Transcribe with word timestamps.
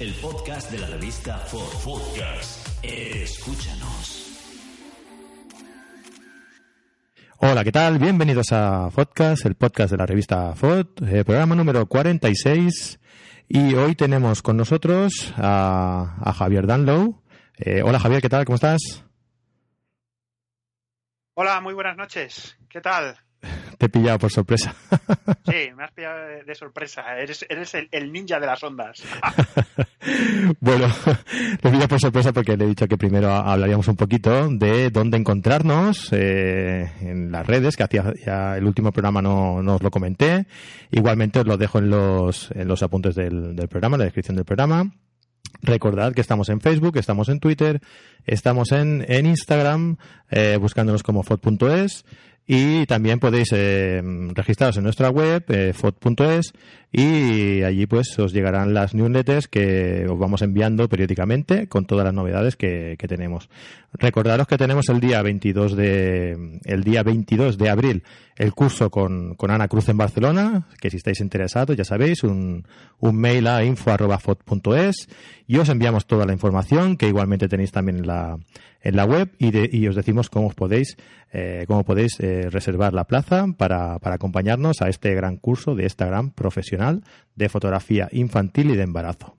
El 0.00 0.14
podcast 0.14 0.70
de 0.70 0.78
la 0.78 0.86
revista 0.86 1.38
For 1.38 1.68
Podcast. 1.82 2.84
Escúchanos. 2.84 4.26
Hola, 7.38 7.64
¿qué 7.64 7.72
tal? 7.72 7.98
Bienvenidos 7.98 8.52
a 8.52 8.90
Podcast, 8.94 9.44
el 9.46 9.56
podcast 9.56 9.90
de 9.90 9.96
la 9.96 10.06
revista 10.06 10.54
FOD, 10.54 10.86
eh, 11.02 11.24
programa 11.24 11.56
número 11.56 11.86
46. 11.86 13.00
Y 13.48 13.74
hoy 13.74 13.96
tenemos 13.96 14.40
con 14.40 14.56
nosotros 14.56 15.34
a, 15.36 16.32
Javier 16.36 16.68
Danlow. 16.68 17.20
Eh, 17.56 17.82
hola 17.82 17.98
Javier, 17.98 18.22
¿qué 18.22 18.28
tal? 18.28 18.44
¿Cómo 18.44 18.54
estás? 18.54 19.04
Hola, 21.34 21.60
muy 21.60 21.74
buenas 21.74 21.96
noches. 21.96 22.56
¿Qué 22.68 22.80
tal? 22.80 23.18
Te 23.78 23.86
he 23.86 23.88
pillado 23.88 24.18
por 24.18 24.30
sorpresa. 24.30 24.74
Sí, 25.48 25.70
me 25.74 25.84
has 25.84 25.92
pillado 25.92 26.18
de, 26.44 26.54
sorpresa. 26.54 27.16
Eres, 27.16 27.46
el, 27.90 28.12
ninja 28.12 28.38
de 28.38 28.46
las 28.46 28.62
ondas. 28.62 29.02
bueno, 30.60 30.88
te 31.62 31.68
he 31.68 31.70
pillado 31.70 31.88
por 31.88 32.00
sorpresa 32.00 32.32
porque 32.32 32.56
le 32.56 32.64
he 32.64 32.68
dicho 32.68 32.86
que 32.86 32.98
primero 32.98 33.30
hablaríamos 33.30 33.88
un 33.88 33.96
poquito 33.96 34.48
de 34.50 34.90
dónde 34.90 35.16
encontrarnos 35.16 36.12
eh, 36.12 36.90
en 37.00 37.32
las 37.32 37.46
redes, 37.46 37.76
que 37.76 37.82
hacía 37.82 38.12
ya 38.24 38.58
el 38.58 38.66
último 38.66 38.92
programa 38.92 39.22
no, 39.22 39.54
os 39.56 39.82
lo 39.82 39.90
comenté. 39.90 40.46
Igualmente 40.90 41.40
os 41.40 41.46
lo 41.46 41.56
dejo 41.56 41.78
en 41.78 41.88
los, 41.88 42.50
en 42.50 42.68
los 42.68 42.82
apuntes 42.82 43.14
del, 43.14 43.54
programa, 43.70 43.94
en 43.96 44.00
la 44.00 44.04
descripción 44.04 44.36
del 44.36 44.44
programa. 44.44 44.92
Recordad 45.62 46.12
que 46.12 46.20
estamos 46.20 46.50
en 46.50 46.60
Facebook, 46.60 46.98
estamos 46.98 47.30
en 47.30 47.40
Twitter, 47.40 47.80
estamos 48.26 48.70
en, 48.72 49.04
en 49.08 49.26
Instagram, 49.26 49.96
eh, 50.30 50.58
buscándonos 50.60 51.02
como 51.02 51.22
fod.es 51.22 52.04
y 52.50 52.86
también 52.86 53.20
podéis 53.20 53.50
eh, 53.52 54.02
registraros 54.34 54.78
en 54.78 54.84
nuestra 54.84 55.10
web, 55.10 55.44
eh, 55.48 55.74
fot.es, 55.74 56.54
y 56.90 57.62
allí 57.64 57.86
pues 57.86 58.18
os 58.18 58.32
llegarán 58.32 58.72
las 58.72 58.94
newsletters 58.94 59.46
que 59.46 60.06
os 60.08 60.18
vamos 60.18 60.40
enviando 60.40 60.88
periódicamente 60.88 61.68
con 61.68 61.84
todas 61.84 62.04
las 62.04 62.14
novedades 62.14 62.56
que, 62.56 62.96
tenemos. 63.08 63.50
Recordaros 63.92 64.46
que 64.46 64.56
tenemos 64.56 64.88
el 64.88 65.00
día 65.00 65.20
22 65.22 65.76
de, 65.76 66.60
el 66.64 66.84
día 66.84 67.02
22 67.02 67.58
de 67.58 67.68
abril 67.68 68.02
el 68.36 68.54
curso 68.54 68.88
con, 68.90 69.34
con 69.34 69.50
Ana 69.50 69.68
Cruz 69.68 69.88
en 69.88 69.96
Barcelona, 69.96 70.68
que 70.80 70.90
si 70.90 70.96
estáis 70.96 71.20
interesados 71.20 71.76
ya 71.76 71.84
sabéis, 71.84 72.22
un, 72.22 72.64
un 73.00 73.16
mail 73.16 73.46
a 73.48 73.64
info.fot.es 73.64 75.08
y 75.46 75.58
os 75.58 75.68
enviamos 75.68 76.06
toda 76.06 76.24
la 76.24 76.32
información 76.32 76.96
que 76.96 77.08
igualmente 77.08 77.48
tenéis 77.48 77.72
también 77.72 77.98
en 77.98 78.06
la, 78.06 78.38
en 78.80 78.96
la 78.96 79.04
web 79.04 79.30
y, 79.38 79.76
y 79.76 79.88
os 79.88 79.96
decimos 79.96 80.30
cómo 80.30 80.50
podéis, 80.50 80.96
eh, 81.32 81.64
cómo 81.66 81.84
podéis 81.84 82.20
eh, 82.20 82.48
reservar 82.50 82.94
la 82.94 83.04
plaza 83.04 83.46
para, 83.56 83.98
para 83.98 84.16
acompañarnos 84.16 84.82
a 84.82 84.88
este 84.88 85.14
gran 85.14 85.36
curso 85.36 85.74
de 85.74 85.86
esta 85.86 86.06
gran 86.06 86.30
profesional 86.78 87.02
de 87.34 87.48
fotografía 87.48 88.08
infantil 88.12 88.70
y 88.70 88.76
de 88.76 88.82
embarazo. 88.82 89.36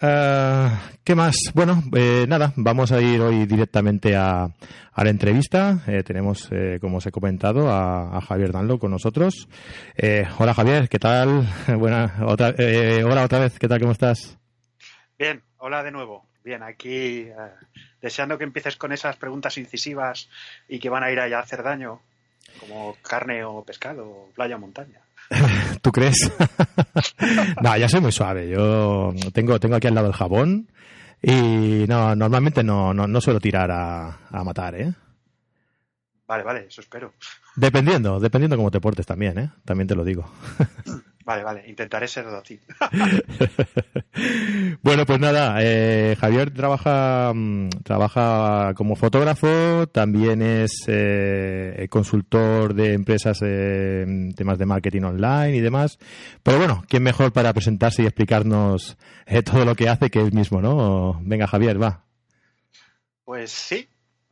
Eh, 0.00 0.70
¿Qué 1.04 1.14
más? 1.14 1.36
Bueno, 1.54 1.82
nada, 2.26 2.52
vamos 2.56 2.90
a 2.92 3.00
ir 3.00 3.20
hoy 3.20 3.46
directamente 3.46 4.16
a, 4.16 4.48
la 4.96 5.10
entrevista. 5.10 5.82
tenemos, 6.04 6.50
como 6.80 6.98
os 6.98 7.06
he 7.06 7.10
comentado, 7.10 7.70
a, 7.70 8.20
Javier 8.20 8.52
Danlo 8.52 8.78
con 8.78 8.90
nosotros. 8.90 9.48
hola 10.38 10.54
Javier, 10.54 10.88
¿qué 10.88 10.98
tal? 10.98 11.46
Buena, 11.78 12.16
otra, 12.26 12.54
hola 13.04 13.24
otra 13.24 13.40
vez, 13.40 13.58
¿qué 13.58 13.68
tal? 13.68 13.80
¿Cómo 13.80 13.92
estás? 13.92 14.38
Bien, 15.18 15.42
hola 15.58 15.82
de 15.82 15.90
nuevo. 15.90 16.26
Bien, 16.42 16.62
aquí 16.62 17.28
deseando 18.00 18.38
que 18.38 18.44
empieces 18.44 18.76
con 18.76 18.92
esas 18.92 19.16
preguntas 19.16 19.58
incisivas 19.58 20.28
y 20.68 20.78
que 20.80 20.88
van 20.88 21.04
a 21.04 21.10
ir 21.10 21.20
allá 21.20 21.38
a 21.38 21.42
hacer 21.42 21.62
daño, 21.62 22.00
como 22.58 22.96
carne 23.02 23.44
o 23.44 23.62
pescado, 23.62 24.28
playa 24.34 24.56
o 24.56 24.58
montaña. 24.58 25.00
¿Tú 25.82 25.92
crees? 25.92 26.30
no, 27.62 27.76
ya 27.76 27.88
soy 27.88 28.00
muy 28.00 28.12
suave. 28.12 28.48
Yo 28.48 29.12
tengo, 29.32 29.58
tengo 29.60 29.76
aquí 29.76 29.86
al 29.86 29.94
lado 29.94 30.08
el 30.08 30.12
jabón 30.12 30.68
y 31.22 31.84
no, 31.88 32.14
normalmente 32.16 32.62
no, 32.62 32.92
no, 32.92 33.06
no 33.06 33.20
suelo 33.20 33.40
tirar 33.40 33.70
a, 33.70 34.18
a 34.30 34.44
matar, 34.44 34.74
¿eh? 34.74 34.92
Vale, 36.26 36.44
vale, 36.44 36.66
eso 36.68 36.80
espero. 36.80 37.12
Dependiendo, 37.56 38.20
dependiendo 38.20 38.56
cómo 38.56 38.70
te 38.70 38.80
portes 38.80 39.06
también, 39.06 39.38
¿eh? 39.38 39.50
También 39.64 39.88
te 39.88 39.94
lo 39.96 40.04
digo. 40.04 40.30
Vale, 41.30 41.44
vale, 41.44 41.62
intentaré 41.68 42.08
ser 42.08 42.24
dócil. 42.24 42.58
bueno, 44.82 45.06
pues 45.06 45.20
nada, 45.20 45.58
eh, 45.60 46.16
Javier 46.18 46.52
trabaja, 46.52 47.30
mm, 47.32 47.68
trabaja 47.84 48.74
como 48.74 48.96
fotógrafo, 48.96 49.86
también 49.92 50.42
es 50.42 50.72
eh, 50.88 51.86
consultor 51.88 52.74
de 52.74 52.94
empresas 52.94 53.42
en 53.42 54.34
temas 54.34 54.58
de 54.58 54.66
marketing 54.66 55.02
online 55.02 55.54
y 55.54 55.60
demás. 55.60 56.00
Pero 56.42 56.58
bueno, 56.58 56.82
¿quién 56.88 57.04
mejor 57.04 57.32
para 57.32 57.52
presentarse 57.52 58.02
y 58.02 58.06
explicarnos 58.06 58.98
eh, 59.24 59.44
todo 59.44 59.64
lo 59.64 59.76
que 59.76 59.88
hace 59.88 60.10
que 60.10 60.18
él 60.18 60.32
mismo, 60.32 60.60
¿no? 60.60 61.20
Venga, 61.22 61.46
Javier, 61.46 61.80
va. 61.80 62.06
Pues 63.24 63.52
sí, 63.52 63.88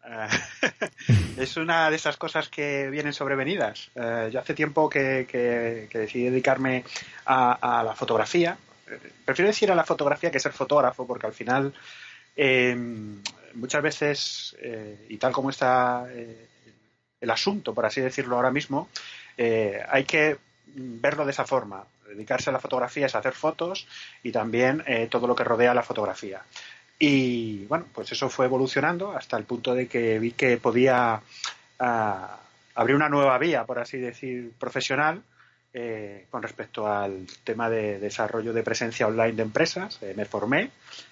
es 1.38 1.56
una 1.56 1.90
de 1.90 1.96
esas 1.96 2.16
cosas 2.16 2.48
que 2.48 2.88
vienen 2.90 3.12
sobrevenidas. 3.12 3.90
Eh, 3.94 4.30
yo 4.32 4.40
hace 4.40 4.54
tiempo 4.54 4.88
que, 4.88 5.88
decidí 5.92 6.24
dedicarme 6.24 6.84
a, 7.26 7.82
la 7.84 7.94
fotografía. 7.94 8.56
Prefiero 9.24 9.48
decir 9.48 9.70
a 9.70 9.74
la 9.74 9.84
fotografía 9.84 10.30
que 10.30 10.40
ser 10.40 10.52
fotógrafo, 10.52 11.06
porque 11.06 11.26
al 11.26 11.34
final 11.34 11.74
em, 12.34 13.20
muchas 13.54 13.82
veces, 13.82 14.56
eh, 14.60 15.06
y 15.08 15.18
tal 15.18 15.32
como 15.32 15.50
está 15.50 16.06
eh, 16.10 16.46
el 17.20 17.30
asunto, 17.30 17.74
por 17.74 17.84
así 17.84 18.00
decirlo 18.00 18.36
ahora 18.36 18.50
mismo, 18.50 18.88
hay 19.36 20.04
que 20.04 20.38
verlo 20.66 21.24
de 21.24 21.30
esa 21.30 21.44
forma. 21.44 21.84
Dedicarse 22.08 22.50
a 22.50 22.52
la 22.52 22.58
fotografía 22.58 23.06
es 23.06 23.14
hacer 23.14 23.34
fotos 23.34 23.86
y 24.22 24.32
también 24.32 24.82
todo 25.10 25.28
lo 25.28 25.36
que 25.36 25.44
rodea 25.44 25.74
la 25.74 25.82
fotografía. 25.82 26.42
Y 26.98 27.64
bueno, 27.66 27.86
pues 27.94 28.10
eso 28.10 28.28
fue 28.28 28.46
evolucionando 28.46 29.12
hasta 29.12 29.36
el 29.36 29.44
punto 29.44 29.74
de 29.74 29.86
que 29.86 30.18
vi 30.18 30.32
que 30.32 30.56
podía 30.56 31.20
ah, 31.78 32.40
abrir 32.74 32.96
una 32.96 33.08
nueva 33.08 33.38
vía, 33.38 33.64
por 33.64 33.78
así 33.78 33.98
decir, 33.98 34.52
profesional 34.58 35.22
eh, 35.74 36.26
con 36.30 36.42
respecto 36.42 36.90
al 36.90 37.26
tema 37.44 37.68
de 37.68 37.98
desarrollo 37.98 38.52
de 38.52 38.62
presencia 38.62 39.06
online 39.06 39.34
de 39.34 39.42
empresas. 39.42 39.98
Eh, 40.02 40.14
me 40.16 40.24
formé 40.24 40.70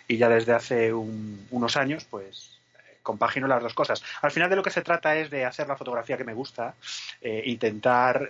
y 0.09 0.17
ya 0.17 0.29
desde 0.29 0.55
hace 0.55 0.93
unos 0.93 1.77
años, 1.77 2.05
pues 2.11 2.59
compagino 3.03 3.47
las 3.47 3.63
dos 3.63 3.75
cosas. 3.75 4.03
Al 4.23 4.33
final 4.33 4.51
de 4.51 4.57
lo 4.57 4.65
que 4.65 4.71
se 4.71 4.83
trata 4.83 5.15
es 5.15 5.31
de 5.31 5.45
hacer 5.45 5.69
la 5.69 5.77
fotografía 5.77 6.17
que 6.17 6.25
me 6.25 6.35
gusta, 6.35 6.75
eh, 7.21 7.43
intentar 7.47 8.29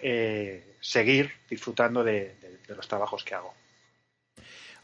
seguir 0.80 1.32
disfrutando 1.48 2.04
de 2.04 2.34
los 2.68 2.86
trabajos 2.86 3.24
que 3.24 3.34
hago. 3.34 3.54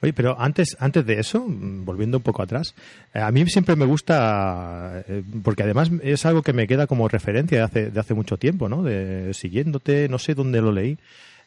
Oye, 0.03 0.13
pero 0.13 0.39
antes, 0.41 0.77
antes 0.81 1.07
de 1.07 1.21
eso, 1.21 1.45
volviendo 1.47 2.19
un 2.19 2.23
poco 2.25 2.43
atrás, 2.43 2.75
eh, 3.15 3.21
a 3.21 3.31
mí 3.31 3.47
siempre 3.47 3.77
me 3.77 3.87
gusta, 3.87 5.05
eh, 5.07 5.23
porque 5.45 5.63
además 5.63 5.93
es 6.03 6.27
algo 6.27 6.43
que 6.43 6.53
me 6.53 6.67
queda 6.67 6.89
como 6.89 7.07
referencia 7.07 7.59
de 7.59 7.65
hace, 7.65 7.91
de 7.91 8.01
hace 8.01 8.13
mucho 8.13 8.37
tiempo, 8.37 8.69
¿no? 8.69 8.83
De, 8.83 9.33
siguiéndote, 9.33 10.09
no 10.09 10.19
sé 10.19 10.35
dónde 10.35 10.61
lo 10.61 10.73
leí, 10.73 10.99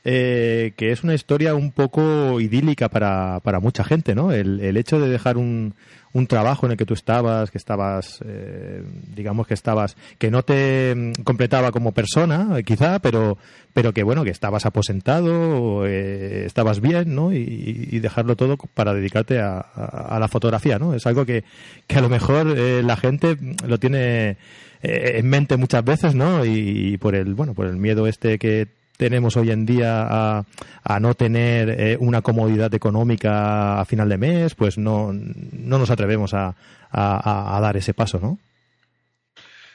eh, 0.05 0.73
que 0.77 0.91
es 0.91 1.03
una 1.03 1.13
historia 1.13 1.55
un 1.55 1.71
poco 1.71 2.39
idílica 2.39 2.87
para, 2.90 3.41
para 3.41 3.59
mucha 3.59 3.84
gente, 3.84 4.16
¿no? 4.16 4.31
El, 4.31 4.61
el 4.61 4.78
hecho 4.78 4.99
de 4.99 5.09
dejar 5.09 5.37
un, 5.37 5.73
un 6.16 6.28
trabajo 6.28 6.66
en 6.66 6.72
el 6.72 6.78
que 6.78 6.85
tú 6.85 6.93
estabas, 6.93 7.52
que 7.52 7.57
estabas, 7.57 8.23
eh, 8.25 8.81
digamos 9.13 9.47
que 9.47 9.53
estabas, 9.53 9.97
que 10.17 10.31
no 10.31 10.43
te 10.43 10.96
mm, 10.96 11.23
completaba 11.23 11.73
como 11.73 11.91
persona, 11.91 12.55
quizá, 12.63 12.99
pero, 12.99 13.37
pero 13.73 13.93
que 13.93 14.02
bueno, 14.02 14.23
que 14.23 14.29
estabas 14.29 14.66
aposentado, 14.66 15.85
eh, 15.85 16.46
estabas 16.46 16.79
bien, 16.79 17.13
¿no? 17.13 17.34
Y, 17.34 17.99
dejarlo 17.99 18.37
todo 18.37 18.55
para 18.73 18.93
dedicarte 18.93 19.40
a, 19.40 19.59
a, 19.59 20.17
la 20.17 20.29
fotografía, 20.29 20.79
¿no? 20.79 20.93
Es 20.93 21.05
algo 21.05 21.25
que, 21.25 21.43
que 21.85 21.97
a 21.97 22.01
lo 22.01 22.08
mejor 22.08 22.53
eh, 22.58 22.81
la 22.81 22.96
gente 22.96 23.37
lo 23.67 23.78
tiene 23.78 24.37
en 24.81 25.28
mente 25.28 25.58
muchas 25.58 25.84
veces, 25.84 26.16
¿no? 26.16 26.46
Y, 26.46 26.97
por 26.97 27.16
el, 27.16 27.34
bueno, 27.34 27.53
por 27.53 27.66
el 27.66 27.75
miedo 27.75 28.08
este 28.08 28.37
que 28.37 28.67
tenemos 28.97 29.38
hoy 29.38 29.52
en 29.52 29.66
día 29.66 30.08
a, 30.08 30.46
a 30.84 31.00
no 31.00 31.14
tener 31.14 31.70
eh, 31.70 31.97
una 32.00 32.22
comodidad 32.22 32.74
económica 32.74 33.80
a 33.80 33.86
final 33.86 34.09
de 34.09 34.18
mes, 34.18 34.56
pues 34.56 34.78
no, 34.78 35.12
no 35.14 35.78
nos 35.80 35.90
atrevemos 35.90 36.34
a, 36.34 36.56
dar 36.92 37.76
ese 37.76 37.94
paso, 37.94 38.20
¿no? 38.20 38.38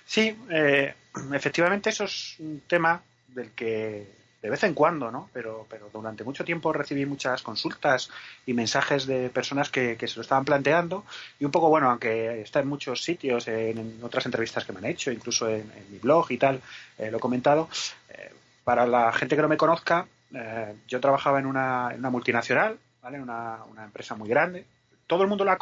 Sí, 0.07 0.35
eh, 0.51 0.95
efectivamente 1.33 1.91
eso 1.91 2.05
es 2.05 2.37
un 2.39 2.63
tema 2.67 3.03
del 3.29 3.51
que 3.51 4.21
de 4.43 4.49
vez 4.49 4.63
en 4.65 4.75
cuando, 4.75 5.11
¿no? 5.11 5.29
Pero, 5.33 5.67
pero 5.69 5.91
durante 5.93 6.25
mucho 6.25 6.45
tiempo 6.45 6.73
recibí 6.73 7.05
muchas 7.05 7.43
consultas 7.43 8.11
y 8.47 8.55
mensajes 8.55 9.07
de 9.07 9.29
personas 9.29 9.69
que, 9.69 9.99
se 10.01 10.17
lo 10.17 10.23
estaban 10.23 10.45
planteando 10.45 11.05
y 11.39 11.45
un 11.45 11.51
poco, 11.51 11.69
bueno, 11.69 11.91
aunque 11.91 12.41
está 12.41 12.61
en 12.61 12.69
muchos 12.69 13.05
sitios, 13.05 13.49
en, 13.49 13.99
otras 14.03 14.25
entrevistas 14.25 14.65
que 14.65 14.73
me 14.73 14.79
han 14.79 14.87
hecho, 14.87 15.11
incluso 15.11 15.49
en, 15.49 15.71
mi 15.91 15.99
blog 15.99 16.31
y 16.31 16.39
tal, 16.39 16.61
eh, 16.99 17.11
lo 17.11 17.19
he 17.19 17.21
comentado, 17.21 17.69
eh, 18.09 18.31
para 18.71 18.87
la 18.87 19.13
gente 19.13 19.35
que 19.35 19.43
no 19.43 19.49
me 19.49 19.57
conozca, 19.57 20.07
eh, 20.33 20.77
yo 20.87 21.01
trabajaba 21.01 21.41
en 21.41 21.47
una, 21.47 21.89
en 21.91 21.99
una 21.99 22.11
multinacional, 22.11 22.79
¿vale? 23.03 23.17
En 23.17 23.25
una, 23.25 23.65
una 23.69 23.83
empresa 23.83 24.15
muy 24.15 24.29
grande, 24.29 24.65
todo 25.09 25.25
el 25.25 25.29
mundo 25.29 25.45
la 25.45 25.59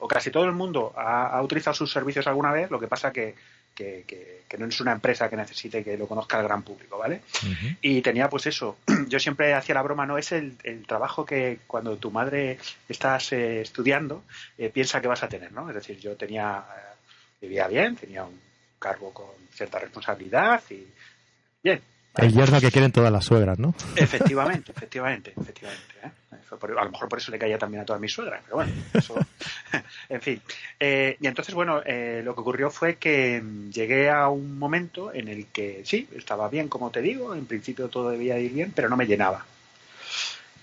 o 0.00 0.08
casi 0.08 0.32
todo 0.32 0.46
el 0.46 0.52
mundo 0.52 0.92
ha, 0.96 1.40
utilizado 1.40 1.74
sus 1.74 1.92
servicios 1.92 2.26
alguna 2.26 2.50
vez, 2.50 2.72
lo 2.72 2.80
que 2.80 2.88
pasa 2.88 3.12
que 3.12 3.36
que, 3.72 4.56
no 4.58 4.66
es 4.66 4.80
una 4.80 4.90
empresa 4.90 5.30
que 5.30 5.36
necesite 5.36 5.84
que 5.84 5.96
lo 5.96 6.08
conozca 6.08 6.40
el 6.40 6.42
gran 6.42 6.64
público, 6.64 6.98
¿vale? 6.98 7.20
Y 7.80 8.02
tenía 8.02 8.28
pues 8.28 8.46
eso, 8.46 8.78
yo 9.06 9.20
siempre 9.20 9.54
hacía 9.54 9.76
la 9.76 9.82
broma, 9.82 10.06
no 10.06 10.18
es 10.18 10.32
el, 10.32 10.56
trabajo 10.88 11.24
que 11.24 11.60
cuando 11.68 11.98
tu 11.98 12.10
madre 12.10 12.58
estás 12.88 13.32
eh, 13.32 13.60
estudiando 13.60 14.24
eh, 14.58 14.70
piensa 14.70 15.00
que 15.00 15.06
vas 15.06 15.22
a 15.22 15.28
tener, 15.28 15.52
¿no? 15.52 15.68
Es 15.68 15.76
decir, 15.76 16.00
yo 16.00 16.16
tenía, 16.16 16.64
eh, 16.68 16.96
vivía 17.42 17.68
bien, 17.68 17.94
tenía 17.94 18.24
un 18.24 18.40
cargo 18.80 19.14
con 19.14 19.30
cierta 19.52 19.78
responsabilidad 19.78 20.60
y 20.70 20.86
bien. 21.62 21.80
El 22.16 22.32
yerno 22.32 22.60
que 22.60 22.70
quieren 22.70 22.92
todas 22.92 23.12
las 23.12 23.26
suegras, 23.26 23.58
¿no? 23.58 23.74
Efectivamente, 23.94 24.72
efectivamente, 24.72 25.34
efectivamente. 25.36 25.94
¿eh? 26.02 26.10
a 26.50 26.84
lo 26.84 26.90
mejor 26.90 27.08
por 27.08 27.18
eso 27.18 27.30
le 27.30 27.38
caía 27.38 27.58
también 27.58 27.82
a 27.82 27.84
todas 27.84 28.00
mis 28.00 28.12
suegras, 28.12 28.40
pero 28.44 28.56
bueno, 28.56 28.72
eso, 28.94 29.14
en 30.08 30.20
fin. 30.20 30.40
Eh, 30.78 31.16
y 31.20 31.26
entonces, 31.26 31.54
bueno, 31.54 31.82
eh, 31.84 32.22
lo 32.24 32.34
que 32.34 32.40
ocurrió 32.40 32.70
fue 32.70 32.96
que 32.96 33.40
mm, 33.42 33.70
llegué 33.70 34.10
a 34.10 34.28
un 34.28 34.58
momento 34.58 35.12
en 35.12 35.28
el 35.28 35.46
que 35.46 35.82
sí, 35.84 36.08
estaba 36.14 36.48
bien, 36.48 36.68
como 36.68 36.90
te 36.90 37.02
digo, 37.02 37.34
en 37.34 37.46
principio 37.46 37.88
todo 37.88 38.10
debía 38.10 38.38
ir 38.38 38.52
bien, 38.52 38.72
pero 38.74 38.88
no 38.88 38.96
me 38.96 39.06
llenaba. 39.06 39.44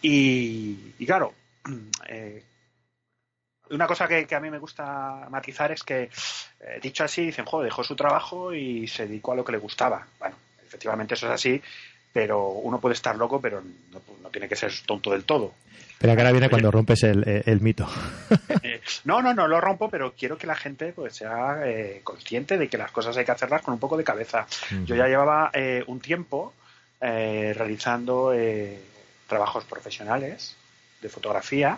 Y, 0.01 0.75
claro, 1.05 1.33
eh, 2.07 2.43
una 3.69 3.87
cosa 3.87 4.07
que, 4.07 4.27
a 4.35 4.39
mí 4.39 4.49
me 4.49 4.59
gusta 4.59 5.27
matizar 5.29 5.71
es 5.71 5.83
que, 5.83 6.09
dicho 6.81 7.05
así, 7.05 7.27
dicen, 7.27 7.45
joder, 7.45 7.65
dejó 7.65 7.83
su 7.83 7.95
trabajo 7.95 8.53
y 8.53 8.87
se 8.87 9.07
dedicó 9.07 9.31
a 9.31 9.35
lo 9.35 9.45
que 9.45 9.53
le 9.53 9.59
gustaba. 9.59 10.05
Bueno, 10.19 10.35
efectivamente 10.73 11.13
eso 11.13 11.27
es 11.27 11.33
así, 11.33 11.61
pero 12.11 12.49
uno 12.49 12.79
puede 12.79 12.93
estar 12.93 13.15
loco, 13.15 13.39
pero 13.39 13.61
no, 13.91 14.29
tiene 14.29 14.49
que 14.49 14.55
ser 14.55 14.73
tonto 14.87 15.11
del 15.11 15.23
todo. 15.23 15.53
Pero 15.99 16.13
ahora 16.13 16.31
viene 16.31 16.49
cuando 16.49 16.71
rompes 16.71 17.03
el, 17.03 17.59
mito. 17.61 17.87
Eh, 18.63 18.81
no, 19.03 19.21
no, 19.21 19.33
no 19.33 19.47
lo 19.47 19.59
rompo, 19.59 19.89
pero 19.89 20.13
quiero 20.13 20.37
que 20.37 20.47
la 20.47 20.55
gente 20.55 20.93
pues 20.93 21.15
sea 21.15 21.59
eh, 21.65 21.99
consciente 22.03 22.57
de 22.57 22.69
que 22.69 22.77
las 22.77 22.91
cosas 22.91 23.17
hay 23.17 23.25
que 23.25 23.31
hacerlas 23.31 23.61
con 23.61 23.73
un 23.73 23.79
poco 23.79 23.97
de 23.97 24.03
cabeza. 24.03 24.47
Yo 24.85 24.95
ya 24.95 25.07
llevaba 25.07 25.51
eh, 25.53 25.83
un 25.87 25.99
tiempo 25.99 26.53
realizando 27.01 28.33
trabajos 29.27 29.65
profesionales 29.65 30.55
de 31.01 31.09
fotografía 31.09 31.77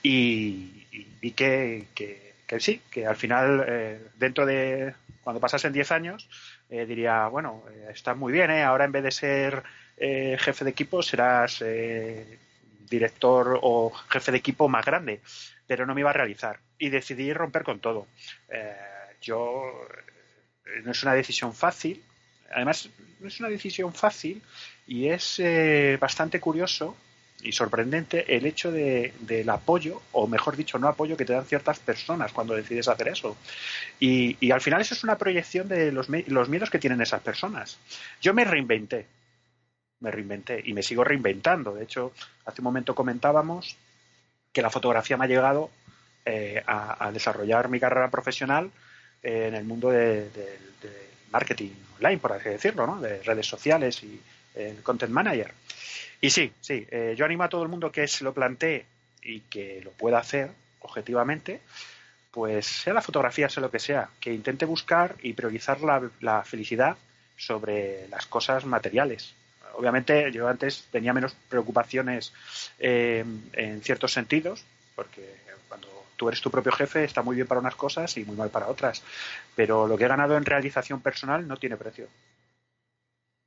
y, 0.00 0.86
vi 1.20 1.32
que, 1.32 1.86
que, 1.94 2.60
sí, 2.60 2.80
que 2.90 3.04
al 3.06 3.16
final, 3.16 4.00
dentro 4.16 4.46
de 4.46 4.94
cuando 5.24 5.40
pasasen 5.40 5.72
10 5.72 5.90
años, 5.90 6.28
eh, 6.74 6.86
diría, 6.86 7.28
bueno, 7.28 7.62
eh, 7.70 7.90
está 7.90 8.14
muy 8.14 8.32
bien, 8.32 8.50
¿eh? 8.50 8.64
ahora 8.64 8.84
en 8.84 8.90
vez 8.90 9.04
de 9.04 9.10
ser 9.12 9.62
eh, 9.96 10.36
jefe 10.40 10.64
de 10.64 10.72
equipo 10.72 11.02
serás 11.02 11.62
director 12.90 13.60
o 13.62 13.92
jefe 14.08 14.32
de 14.32 14.38
equipo 14.38 14.68
más 14.68 14.84
grande, 14.84 15.20
pero 15.68 15.86
no 15.86 15.94
me 15.94 16.00
iba 16.00 16.10
a 16.10 16.14
realizar 16.14 16.58
y 16.76 16.88
decidí 16.88 17.32
romper 17.32 17.62
con 17.62 17.78
todo. 17.78 18.08
yo 19.20 19.86
no 20.82 20.90
es 20.90 21.02
una 21.02 21.14
decisión 21.14 21.54
fácil, 21.54 22.02
además 22.52 22.90
no 23.20 23.28
es 23.28 23.38
una 23.38 23.48
decisión 23.48 23.94
fácil 23.94 24.42
y 24.86 25.08
es 25.08 25.40
bastante 26.00 26.40
curioso 26.40 26.96
y 27.44 27.52
sorprendente 27.52 28.36
el 28.36 28.46
hecho 28.46 28.72
de, 28.72 29.12
del 29.20 29.48
apoyo, 29.50 30.02
o 30.12 30.26
mejor 30.26 30.56
dicho, 30.56 30.78
no 30.78 30.88
apoyo 30.88 31.16
que 31.16 31.24
te 31.24 31.34
dan 31.34 31.44
ciertas 31.44 31.78
personas 31.78 32.32
cuando 32.32 32.54
decides 32.54 32.88
hacer 32.88 33.08
eso. 33.08 33.36
Y, 34.00 34.36
y 34.40 34.50
al 34.50 34.60
final 34.60 34.80
eso 34.80 34.94
es 34.94 35.04
una 35.04 35.18
proyección 35.18 35.68
de 35.68 35.92
los, 35.92 36.08
los 36.08 36.48
miedos 36.48 36.70
que 36.70 36.78
tienen 36.78 37.00
esas 37.00 37.20
personas. 37.20 37.78
Yo 38.20 38.34
me 38.34 38.44
reinventé, 38.44 39.06
me 40.00 40.10
reinventé 40.10 40.62
y 40.64 40.72
me 40.72 40.82
sigo 40.82 41.04
reinventando. 41.04 41.74
De 41.74 41.84
hecho, 41.84 42.12
hace 42.44 42.60
un 42.60 42.64
momento 42.64 42.94
comentábamos 42.94 43.76
que 44.52 44.62
la 44.62 44.70
fotografía 44.70 45.16
me 45.16 45.26
ha 45.26 45.28
llegado 45.28 45.70
eh, 46.24 46.62
a, 46.66 47.10
desarrollar 47.12 47.68
mi 47.68 47.78
carrera 47.78 48.10
profesional 48.10 48.70
eh, 49.22 49.48
en 49.48 49.54
el 49.54 49.64
mundo 49.64 49.90
de, 49.90 50.30
marketing 51.30 51.70
online, 51.98 52.18
por 52.18 52.32
así 52.32 52.48
decirlo, 52.48 52.86
¿no? 52.86 53.00
de 53.00 53.20
redes 53.22 53.46
sociales 53.46 54.02
y 54.04 54.20
el 54.54 54.82
content 54.82 55.12
manager. 55.12 55.52
Y 56.20 56.30
sí, 56.30 56.52
sí, 56.60 56.86
eh, 56.90 57.14
yo 57.16 57.24
animo 57.24 57.42
a 57.44 57.48
todo 57.48 57.62
el 57.62 57.68
mundo 57.68 57.92
que 57.92 58.08
se 58.08 58.24
lo 58.24 58.32
plantee 58.32 58.86
y 59.22 59.40
que 59.40 59.80
lo 59.82 59.90
pueda 59.90 60.18
hacer 60.18 60.50
objetivamente, 60.80 61.60
pues 62.30 62.66
sea 62.66 62.94
la 62.94 63.02
fotografía, 63.02 63.48
sea 63.48 63.60
lo 63.60 63.70
que 63.70 63.78
sea, 63.78 64.08
que 64.20 64.32
intente 64.32 64.64
buscar 64.64 65.16
y 65.22 65.32
priorizar 65.34 65.80
la, 65.80 66.42
felicidad 66.44 66.96
sobre 67.36 68.08
las 68.08 68.26
cosas 68.26 68.64
materiales. 68.64 69.34
Obviamente 69.74 70.30
yo 70.32 70.48
antes 70.48 70.86
tenía 70.90 71.12
menos 71.12 71.36
preocupaciones 71.48 72.32
eh, 72.78 73.24
en 73.52 73.82
ciertos 73.82 74.12
sentidos, 74.12 74.64
porque 74.94 75.34
cuando 75.68 75.88
tú 76.16 76.28
eres 76.28 76.40
tu 76.40 76.50
propio 76.50 76.72
jefe 76.72 77.04
está 77.04 77.22
muy 77.22 77.36
bien 77.36 77.46
para 77.46 77.60
unas 77.60 77.74
cosas 77.74 78.16
y 78.16 78.24
muy 78.24 78.36
mal 78.36 78.50
para 78.50 78.68
otras, 78.68 79.02
pero 79.54 79.86
lo 79.86 79.96
que 79.96 80.04
he 80.04 80.08
ganado 80.08 80.36
en 80.36 80.44
realización 80.44 81.00
personal 81.00 81.46
no 81.46 81.56
tiene 81.56 81.76
precio. 81.76 82.08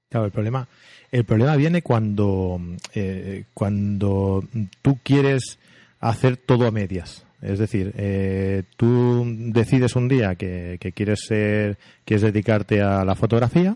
Claro, 0.09 0.25
el 0.25 0.31
problema, 0.31 0.68
el 1.12 1.25
problema 1.25 1.56
viene 1.57 1.81
cuando, 1.81 2.62
eh, 2.94 3.44
cuando 3.54 4.44
tú 4.81 5.00
quieres 5.04 5.59
hacer 6.00 6.38
todo 6.38 6.65
a 6.65 6.71
medias. 6.71 7.25
Es 7.42 7.59
decir, 7.59 7.94
eh, 7.98 8.63
tú 8.77 9.25
decides 9.27 9.95
un 9.98 10.07
día 10.07 10.36
que, 10.36 10.80
quieres 10.95 11.19
ser, 11.27 11.77
quieres 12.06 12.21
dedicarte 12.21 12.81
a 12.81 13.04
la 13.04 13.15
fotografía, 13.15 13.75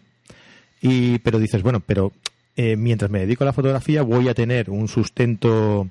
y, 0.81 1.19
pero 1.19 1.37
dices, 1.37 1.61
bueno, 1.63 1.81
pero 1.85 2.13
eh, 2.55 2.77
mientras 2.77 3.11
me 3.11 3.19
dedico 3.19 3.43
a 3.43 3.47
la 3.47 3.53
fotografía 3.53 4.01
voy 4.01 4.29
a 4.29 4.33
tener 4.33 4.69
un 4.69 4.87
sustento, 4.87 5.89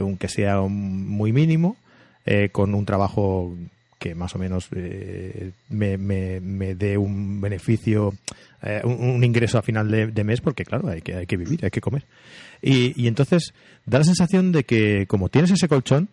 aunque 0.00 0.28
sea 0.28 0.60
muy 0.62 1.32
mínimo, 1.32 1.76
con 2.52 2.74
un 2.74 2.86
trabajo 2.86 3.54
que 3.98 4.14
más 4.14 4.34
o 4.34 4.38
menos 4.38 4.68
eh, 4.74 5.52
me, 5.68 5.98
me, 5.98 6.74
dé 6.74 6.96
un 6.96 7.40
beneficio, 7.40 8.14
eh, 8.62 8.80
un, 8.84 9.22
ingreso 9.24 9.58
a 9.58 9.62
final 9.62 9.90
de, 9.90 10.24
mes, 10.24 10.40
porque 10.40 10.64
claro, 10.64 10.88
hay 10.88 11.02
que, 11.02 11.14
hay 11.14 11.26
que 11.26 11.36
vivir, 11.36 11.64
hay 11.64 11.70
que 11.70 11.80
comer. 11.80 12.04
Y, 12.62 13.06
entonces 13.06 13.52
da 13.86 13.98
la 13.98 14.04
sensación 14.04 14.52
de 14.52 14.64
que 14.64 15.06
como 15.06 15.28
tienes 15.28 15.50
ese 15.50 15.68
colchón, 15.68 16.08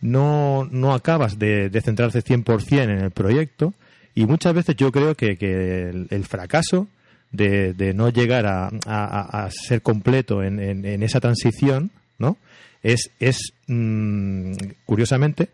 no, 0.00 0.68
no 0.70 0.94
acabas 0.94 1.38
de, 1.38 1.68
de 1.68 1.80
centrarse 1.80 2.24
100% 2.24 2.82
en 2.82 2.90
el 2.90 3.10
proyecto 3.10 3.74
y 4.14 4.26
muchas 4.26 4.54
veces 4.54 4.76
yo 4.76 4.90
creo 4.90 5.14
que, 5.14 5.36
que 5.36 6.06
el, 6.10 6.24
fracaso 6.24 6.88
de, 7.30 7.74
de, 7.74 7.94
no 7.94 8.08
llegar 8.08 8.46
a, 8.46 8.70
a, 8.86 9.48
ser 9.50 9.82
completo 9.82 10.42
en, 10.42 10.58
en, 10.58 11.02
esa 11.02 11.20
transición, 11.20 11.90
¿no? 12.18 12.36
Es, 12.82 13.10
es 13.20 13.52
mm, 13.66 14.54
curiosamente, 14.86 15.50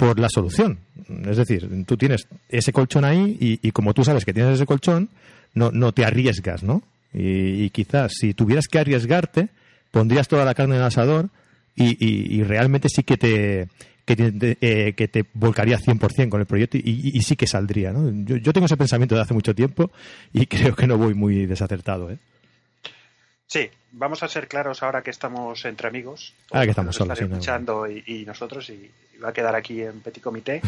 por 0.00 0.18
la 0.18 0.28
solución. 0.30 0.78
Es 1.26 1.36
decir, 1.36 1.68
tú 1.84 1.98
tienes 1.98 2.26
ese 2.48 2.72
colchón 2.72 3.04
ahí 3.04 3.36
y, 3.62 3.70
como 3.72 3.92
tú 3.92 4.02
sabes 4.02 4.24
que 4.24 4.32
tienes 4.32 4.54
ese 4.54 4.64
colchón, 4.64 5.10
no, 5.52 5.70
no 5.72 5.92
te 5.92 6.06
arriesgas, 6.06 6.62
¿no? 6.62 6.82
Y, 7.12 7.68
quizás 7.70 8.12
si 8.18 8.32
tuvieras 8.32 8.66
que 8.66 8.78
arriesgarte, 8.78 9.48
pondrías 9.90 10.26
toda 10.26 10.46
la 10.46 10.54
carne 10.54 10.76
en 10.76 10.80
el 10.80 10.86
asador 10.86 11.28
y, 11.76 12.42
realmente 12.44 12.88
sí 12.88 13.02
que 13.02 13.18
te, 13.18 13.68
que 14.06 14.16
te, 14.16 14.56
eh, 14.62 14.94
que 14.94 15.08
te 15.08 15.26
volcaría 15.34 15.78
100% 15.78 16.30
con 16.30 16.40
el 16.40 16.46
proyecto 16.46 16.78
y, 16.78 17.20
sí 17.20 17.36
que 17.36 17.46
saldría, 17.46 17.92
¿no? 17.92 18.10
Yo, 18.24 18.36
yo 18.36 18.54
tengo 18.54 18.64
ese 18.64 18.78
pensamiento 18.78 19.14
de 19.16 19.20
hace 19.20 19.34
mucho 19.34 19.54
tiempo 19.54 19.90
y 20.32 20.46
creo 20.46 20.74
que 20.74 20.86
no 20.86 20.96
voy 20.96 21.12
muy 21.12 21.44
desacertado, 21.44 22.10
¿eh? 22.10 22.18
Sí, 23.50 23.68
vamos 23.90 24.22
a 24.22 24.28
ser 24.28 24.46
claros 24.46 24.80
ahora 24.80 25.02
que 25.02 25.10
estamos 25.10 25.64
entre 25.64 25.88
amigos. 25.88 26.34
Ahora 26.52 26.66
que 26.66 26.70
estamos 26.70 26.94
solos. 26.94 27.20
escuchando 27.20 27.84
y, 27.90 28.24
nosotros, 28.24 28.70
y, 28.70 28.88
va 29.20 29.30
a 29.30 29.32
quedar 29.32 29.56
aquí 29.56 29.82
en 29.82 30.00
Petit 30.02 30.22
Comité. 30.22 30.62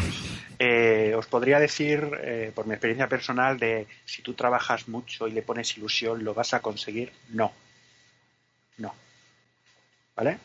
Eh, 0.59 1.15
os 1.15 1.25
podría 1.27 1.59
decir, 1.59 2.05
eh, 2.21 2.51
por 2.53 2.67
mi 2.67 2.73
experiencia 2.73 3.07
personal, 3.07 3.57
de 3.57 3.87
si 4.03 4.21
tú 4.21 4.33
trabajas 4.33 4.89
mucho 4.89 5.29
y 5.29 5.31
le 5.31 5.43
pones 5.43 5.77
ilusión, 5.77 6.25
¿lo 6.25 6.33
vas 6.33 6.53
a 6.53 6.59
conseguir? 6.59 7.13
No. 7.29 7.53
No. 8.79 8.93
¿Vale? 10.17 10.39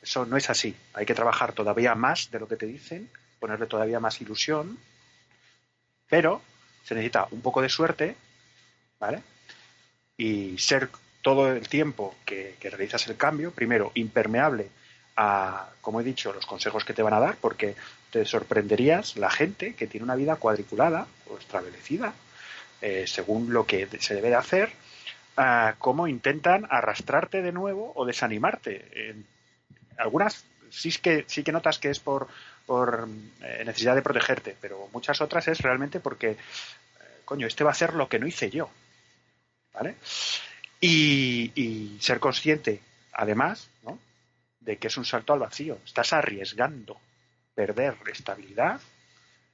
Eso 0.00 0.24
no 0.24 0.36
es 0.36 0.50
así. 0.50 0.76
Hay 0.94 1.04
que 1.04 1.14
trabajar 1.14 1.52
todavía 1.52 1.96
más 1.96 2.30
de 2.30 2.38
lo 2.38 2.46
que 2.46 2.56
te 2.56 2.66
dicen, 2.66 3.10
ponerle 3.40 3.66
todavía 3.66 3.98
más 3.98 4.20
ilusión, 4.20 4.78
pero 6.08 6.42
se 6.84 6.94
necesita 6.94 7.26
un 7.32 7.40
poco 7.40 7.60
de 7.60 7.68
suerte, 7.68 8.14
¿vale? 9.00 9.20
Y 10.16 10.56
ser 10.58 10.88
todo 11.22 11.52
el 11.52 11.68
tiempo 11.68 12.14
que, 12.24 12.56
realizas 12.60 13.06
el 13.08 13.16
cambio, 13.16 13.52
primero, 13.52 13.92
impermeable 13.94 14.68
a, 15.16 15.70
como 15.80 16.00
he 16.00 16.04
dicho, 16.04 16.32
los 16.32 16.46
consejos 16.46 16.84
que 16.84 16.94
te 16.94 17.02
van 17.02 17.14
a 17.14 17.20
dar, 17.20 17.36
porque 17.40 17.76
te 18.10 18.24
sorprenderías 18.24 19.16
la 19.16 19.30
gente 19.30 19.74
que 19.74 19.86
tiene 19.86 20.04
una 20.04 20.16
vida 20.16 20.36
cuadriculada 20.36 21.06
o 21.28 21.38
establecida, 21.38 22.12
eh, 22.80 23.04
según 23.06 23.52
lo 23.52 23.66
que 23.66 23.88
se 24.00 24.14
debe 24.14 24.30
de 24.30 24.36
hacer, 24.36 24.72
ah, 25.36 25.74
cómo 25.78 26.08
intentan 26.08 26.66
arrastrarte 26.68 27.42
de 27.42 27.52
nuevo 27.52 27.92
o 27.94 28.04
desanimarte. 28.04 29.14
algunas 29.96 30.44
sí 30.70 30.90
que, 31.00 31.24
sí 31.28 31.44
que 31.44 31.52
notas 31.52 31.78
que 31.78 31.90
es 31.90 32.00
por, 32.00 32.28
por 32.66 33.08
eh, 33.42 33.62
necesidad 33.64 33.94
de 33.94 34.02
protegerte, 34.02 34.56
pero 34.60 34.88
muchas 34.92 35.20
otras 35.20 35.46
es 35.48 35.60
realmente 35.60 36.00
porque, 36.00 36.30
eh, 36.30 36.36
coño, 37.24 37.46
este 37.46 37.64
va 37.64 37.70
a 37.70 37.72
hacer 37.72 37.94
lo 37.94 38.08
que 38.08 38.18
no 38.18 38.26
hice 38.26 38.50
yo. 38.50 38.70
¿Vale? 39.74 39.96
Y, 40.84 41.96
ser 42.00 42.18
consciente, 42.18 42.80
además, 43.12 43.70
¿no? 43.84 44.00
de 44.58 44.78
que 44.78 44.88
es 44.88 44.96
un 44.96 45.04
salto 45.04 45.32
al 45.32 45.38
vacío. 45.38 45.78
Estás 45.84 46.12
arriesgando 46.12 47.00
perder 47.54 47.96
estabilidad 48.10 48.80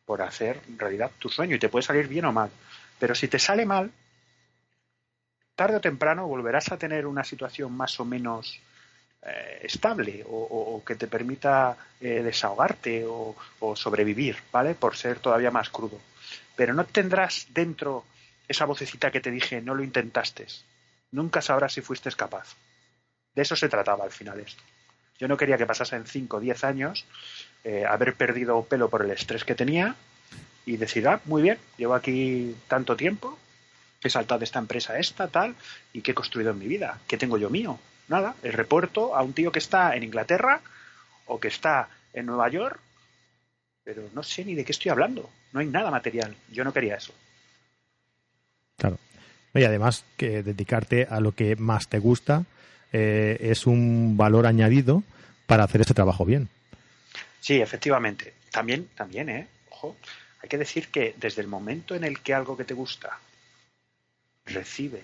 por 0.06 0.22
hacer 0.22 0.58
realidad 0.78 1.10
tu 1.18 1.28
sueño 1.28 1.56
y 1.56 1.58
te 1.58 1.68
puede 1.68 1.82
salir 1.82 2.08
bien 2.08 2.24
o 2.24 2.32
mal. 2.32 2.50
Pero 2.98 3.14
si 3.14 3.28
te 3.28 3.38
sale 3.38 3.66
mal, 3.66 3.92
tarde 5.54 5.76
o 5.76 5.80
temprano 5.82 6.26
volverás 6.26 6.72
a 6.72 6.78
tener 6.78 7.06
una 7.06 7.24
situación 7.24 7.76
más 7.76 8.00
o 8.00 8.06
menos 8.06 8.58
eh, 9.20 9.60
estable 9.64 10.24
o, 10.26 10.82
que 10.86 10.94
te 10.94 11.08
permita 11.08 11.76
eh, 12.00 12.22
desahogarte 12.22 13.04
o, 13.06 13.36
sobrevivir, 13.76 14.38
¿vale? 14.50 14.74
Por 14.74 14.96
ser 14.96 15.18
todavía 15.18 15.50
más 15.50 15.68
crudo. 15.68 16.00
Pero 16.56 16.72
no 16.72 16.86
tendrás 16.86 17.48
dentro 17.50 18.04
esa 18.46 18.64
vocecita 18.64 19.10
que 19.10 19.20
te 19.20 19.30
dije, 19.30 19.60
no 19.60 19.74
lo 19.74 19.82
intentaste. 19.82 20.46
Nunca 21.10 21.40
sabrás 21.42 21.72
si 21.72 21.80
fuiste 21.80 22.10
capaz. 22.12 22.56
De 23.34 23.42
eso 23.42 23.56
se 23.56 23.68
trataba 23.68 24.04
al 24.04 24.10
final 24.10 24.40
esto. 24.40 24.62
Yo 25.18 25.26
no 25.26 25.36
quería 25.36 25.58
que 25.58 25.66
pasasen 25.66 26.06
5 26.06 26.36
o 26.36 26.40
10 26.40 26.64
años, 26.64 27.04
eh, 27.64 27.84
haber 27.84 28.14
perdido 28.14 28.64
pelo 28.64 28.88
por 28.88 29.02
el 29.02 29.10
estrés 29.10 29.44
que 29.44 29.54
tenía 29.54 29.96
y 30.64 30.76
decir, 30.76 31.08
ah, 31.08 31.20
muy 31.24 31.42
bien, 31.42 31.58
llevo 31.76 31.94
aquí 31.94 32.54
tanto 32.68 32.96
tiempo, 32.96 33.38
he 34.02 34.10
saltado 34.10 34.38
de 34.38 34.44
esta 34.44 34.60
empresa 34.60 34.92
a 34.92 34.98
esta, 34.98 35.28
tal, 35.28 35.56
y 35.92 36.02
qué 36.02 36.12
he 36.12 36.14
construido 36.14 36.52
en 36.52 36.58
mi 36.58 36.66
vida, 36.66 37.00
qué 37.08 37.16
tengo 37.16 37.36
yo 37.36 37.50
mío. 37.50 37.80
Nada, 38.06 38.36
el 38.42 38.52
reporto 38.52 39.16
a 39.16 39.22
un 39.22 39.32
tío 39.32 39.50
que 39.50 39.58
está 39.58 39.96
en 39.96 40.02
Inglaterra 40.04 40.60
o 41.26 41.40
que 41.40 41.48
está 41.48 41.88
en 42.12 42.26
Nueva 42.26 42.48
York, 42.48 42.78
pero 43.82 44.08
no 44.14 44.22
sé 44.22 44.44
ni 44.44 44.54
de 44.54 44.64
qué 44.64 44.72
estoy 44.72 44.90
hablando, 44.90 45.28
no 45.52 45.60
hay 45.60 45.66
nada 45.66 45.90
material. 45.90 46.36
Yo 46.50 46.64
no 46.64 46.72
quería 46.72 46.96
eso. 46.96 47.12
Claro. 48.76 48.98
Y 49.54 49.64
además 49.64 50.04
que 50.16 50.42
dedicarte 50.42 51.06
a 51.10 51.20
lo 51.20 51.32
que 51.32 51.56
más 51.56 51.88
te 51.88 51.98
gusta 51.98 52.44
eh, 52.92 53.38
es 53.40 53.66
un 53.66 54.16
valor 54.16 54.46
añadido 54.46 55.02
para 55.46 55.64
hacer 55.64 55.80
ese 55.80 55.94
trabajo 55.94 56.24
bien. 56.24 56.48
Sí, 57.40 57.60
efectivamente. 57.60 58.34
También, 58.50 58.88
también, 58.94 59.28
¿eh? 59.28 59.48
Ojo, 59.70 59.96
hay 60.42 60.48
que 60.48 60.58
decir 60.58 60.88
que 60.88 61.14
desde 61.18 61.42
el 61.42 61.48
momento 61.48 61.94
en 61.94 62.04
el 62.04 62.20
que 62.20 62.34
algo 62.34 62.56
que 62.56 62.64
te 62.64 62.74
gusta 62.74 63.18
recibe 64.46 65.02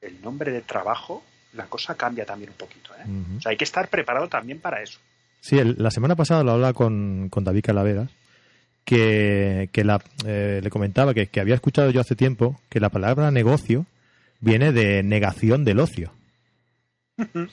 el 0.00 0.20
nombre 0.20 0.52
de 0.52 0.60
trabajo, 0.60 1.24
la 1.54 1.66
cosa 1.66 1.94
cambia 1.94 2.26
también 2.26 2.50
un 2.50 2.56
poquito. 2.56 2.90
¿eh? 2.94 3.04
O 3.38 3.40
sea, 3.40 3.50
hay 3.50 3.56
que 3.56 3.64
estar 3.64 3.88
preparado 3.88 4.28
también 4.28 4.60
para 4.60 4.82
eso. 4.82 4.98
Sí, 5.40 5.60
la 5.62 5.90
semana 5.90 6.16
pasada 6.16 6.42
lo 6.42 6.52
hablaba 6.52 6.72
con, 6.72 7.28
con 7.28 7.44
David 7.44 7.64
Calaveras, 7.64 8.10
que, 8.84 9.68
que 9.72 9.84
la, 9.84 10.02
eh, 10.26 10.60
le 10.62 10.70
comentaba 10.70 11.14
que, 11.14 11.26
que, 11.26 11.40
había 11.40 11.54
escuchado 11.54 11.90
yo 11.90 12.00
hace 12.00 12.16
tiempo 12.16 12.60
que 12.68 12.80
la 12.80 12.90
palabra 12.90 13.30
negocio 13.30 13.86
viene 14.40 14.72
de 14.72 15.02
negación 15.02 15.64
del 15.64 15.80
ocio. 15.80 16.12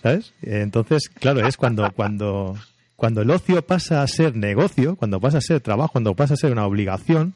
¿Sabes? 0.01 0.33
Entonces, 0.41 1.09
claro, 1.09 1.45
es 1.47 1.55
cuando, 1.55 1.91
cuando, 1.91 2.57
cuando 2.95 3.21
el 3.21 3.29
ocio 3.29 3.61
pasa 3.61 4.01
a 4.01 4.07
ser 4.07 4.35
negocio, 4.35 4.95
cuando 4.95 5.19
pasa 5.19 5.37
a 5.37 5.41
ser 5.41 5.61
trabajo, 5.61 5.91
cuando 5.93 6.15
pasa 6.15 6.33
a 6.33 6.37
ser 6.37 6.51
una 6.51 6.65
obligación, 6.65 7.35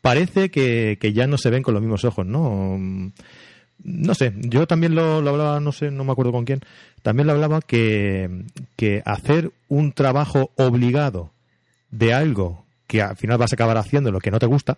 parece 0.00 0.50
que, 0.50 0.98
que 1.00 1.12
ya 1.12 1.26
no 1.26 1.36
se 1.36 1.50
ven 1.50 1.62
con 1.62 1.74
los 1.74 1.82
mismos 1.82 2.04
ojos, 2.04 2.26
¿no? 2.26 2.78
no 3.82 4.14
sé, 4.14 4.34
yo 4.36 4.66
también 4.66 4.94
lo, 4.94 5.16
hablaba, 5.16 5.60
no 5.60 5.72
sé, 5.72 5.90
no 5.90 6.04
me 6.04 6.12
acuerdo 6.12 6.32
con 6.32 6.44
quién, 6.44 6.60
también 7.02 7.26
lo 7.26 7.32
hablaba 7.32 7.60
que, 7.60 8.44
que 8.76 9.02
hacer 9.04 9.52
un 9.68 9.92
trabajo 9.92 10.50
obligado 10.56 11.32
de 11.90 12.12
algo 12.12 12.64
que 12.90 13.00
al 13.00 13.16
final 13.16 13.38
vas 13.38 13.52
a 13.52 13.54
acabar 13.54 13.76
haciendo 13.76 14.10
lo 14.10 14.18
que 14.18 14.32
no 14.32 14.40
te 14.40 14.46
gusta, 14.46 14.76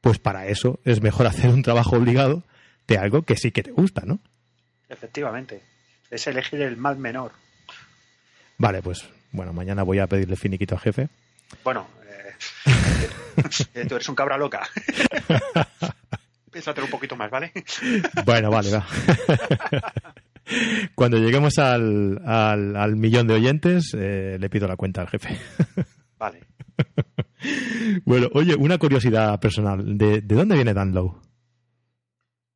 pues 0.00 0.18
para 0.18 0.46
eso 0.46 0.80
es 0.86 1.02
mejor 1.02 1.26
hacer 1.26 1.50
un 1.50 1.62
trabajo 1.62 1.96
obligado 1.96 2.42
de 2.86 2.96
algo 2.96 3.20
que 3.20 3.36
sí 3.36 3.50
que 3.52 3.62
te 3.62 3.70
gusta, 3.70 4.00
¿no? 4.06 4.18
Efectivamente, 4.88 5.60
es 6.10 6.26
elegir 6.26 6.62
el 6.62 6.78
mal 6.78 6.96
menor. 6.96 7.32
Vale, 8.56 8.80
pues 8.80 9.06
bueno, 9.30 9.52
mañana 9.52 9.82
voy 9.82 9.98
a 9.98 10.06
pedirle 10.06 10.36
finiquito 10.36 10.74
al 10.74 10.80
jefe. 10.80 11.10
Bueno, 11.62 11.86
eh, 12.06 13.84
tú 13.86 13.96
eres 13.96 14.08
un 14.08 14.14
cabra 14.14 14.38
loca. 14.38 14.66
Piénsatelo 16.50 16.86
un 16.86 16.90
poquito 16.90 17.14
más, 17.14 17.30
¿vale? 17.30 17.52
Bueno, 18.24 18.50
vale, 18.50 18.70
va. 18.70 18.86
Cuando 20.94 21.18
lleguemos 21.18 21.58
al, 21.58 22.22
al, 22.24 22.96
millón 22.96 23.26
de 23.26 23.34
oyentes, 23.34 23.92
eh, 23.92 24.38
le 24.40 24.48
pido 24.48 24.66
la 24.66 24.76
cuenta 24.76 25.02
al 25.02 25.08
jefe. 25.08 25.38
Vale. 26.18 26.40
Bueno, 28.04 28.28
oye, 28.34 28.54
una 28.54 28.78
curiosidad 28.78 29.38
personal. 29.40 29.96
¿De, 29.98 30.20
dónde 30.20 30.54
viene 30.54 30.74
Dan 30.74 30.94
Lowe? 30.94 31.20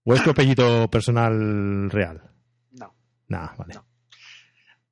¿O 0.04 0.14
es 0.14 0.22
tu 0.22 0.30
apellido 0.32 0.90
personal 0.90 1.90
real? 1.90 2.22
No. 2.72 2.94
Nah, 3.28 3.54
vale. 3.56 3.74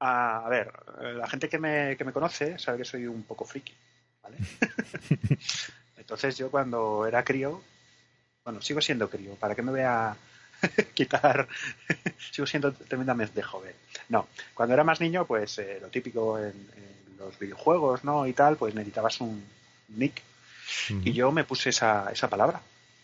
a 0.00 0.48
ver, 0.48 0.72
la 1.16 1.28
gente 1.28 1.48
que 1.48 1.58
me, 1.58 1.96
que 1.96 2.04
me 2.04 2.12
conoce 2.12 2.58
sabe 2.58 2.78
que 2.78 2.84
soy 2.84 3.06
un 3.06 3.24
poco 3.24 3.44
friki, 3.44 3.74
¿vale? 4.22 4.36
Entonces 5.96 6.36
yo 6.38 6.50
cuando 6.50 7.06
era 7.06 7.22
crío 7.24 7.62
bueno, 8.44 8.62
sigo 8.62 8.80
siendo 8.80 9.08
crío, 9.08 9.34
¿para 9.34 9.54
qué 9.54 9.62
me 9.62 9.70
voy 9.70 9.80
a 9.80 10.16
quitar? 10.94 11.46
sigo 12.32 12.46
siendo 12.46 12.72
tremendamente 12.72 13.42
joven. 13.42 13.74
No, 14.08 14.28
cuando 14.54 14.74
era 14.74 14.84
más 14.84 15.00
niño, 15.00 15.26
pues 15.26 15.58
eh, 15.58 15.78
lo 15.80 15.88
típico 15.88 16.38
en, 16.38 16.68
los 17.18 17.38
videojuegos, 17.38 18.02
¿no? 18.02 18.26
Y 18.26 18.32
tal, 18.32 18.56
pues 18.56 18.74
necesitabas 18.74 19.20
un 19.20 19.44
nick. 19.96 20.22
Y 21.04 21.12
yo 21.12 21.32
me 21.32 21.44
puse 21.44 21.70
esa, 21.70 22.10
esa 22.12 22.28
palabra. 22.28 22.60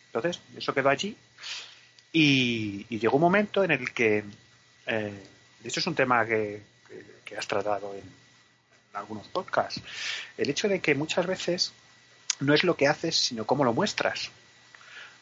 Entonces, 0.07 0.41
eso 0.57 0.73
quedó 0.73 0.89
allí. 0.89 1.17
Y, 2.13 2.87
llegó 2.99 3.17
un 3.17 3.23
momento 3.23 3.65
en 3.65 3.73
el 3.73 3.93
que, 3.93 4.25
eh, 4.87 5.23
de 5.61 5.69
hecho 5.69 5.81
es 5.81 5.87
un 5.87 5.95
tema 5.95 6.25
que, 6.25 6.63
has 7.37 7.47
tratado 7.47 7.93
en, 7.93 8.01
en 8.01 8.97
algunos 8.97 9.27
podcasts, 9.27 9.83
el 10.39 10.49
hecho 10.49 10.69
de 10.69 10.81
que 10.81 10.95
muchas 10.95 11.27
veces 11.27 11.73
no 12.41 12.55
es 12.55 12.65
lo 12.65 12.77
que 12.77 12.87
haces, 12.87 13.17
sino 13.17 13.45
cómo 13.45 13.65
lo 13.65 13.73
muestras. 13.73 14.31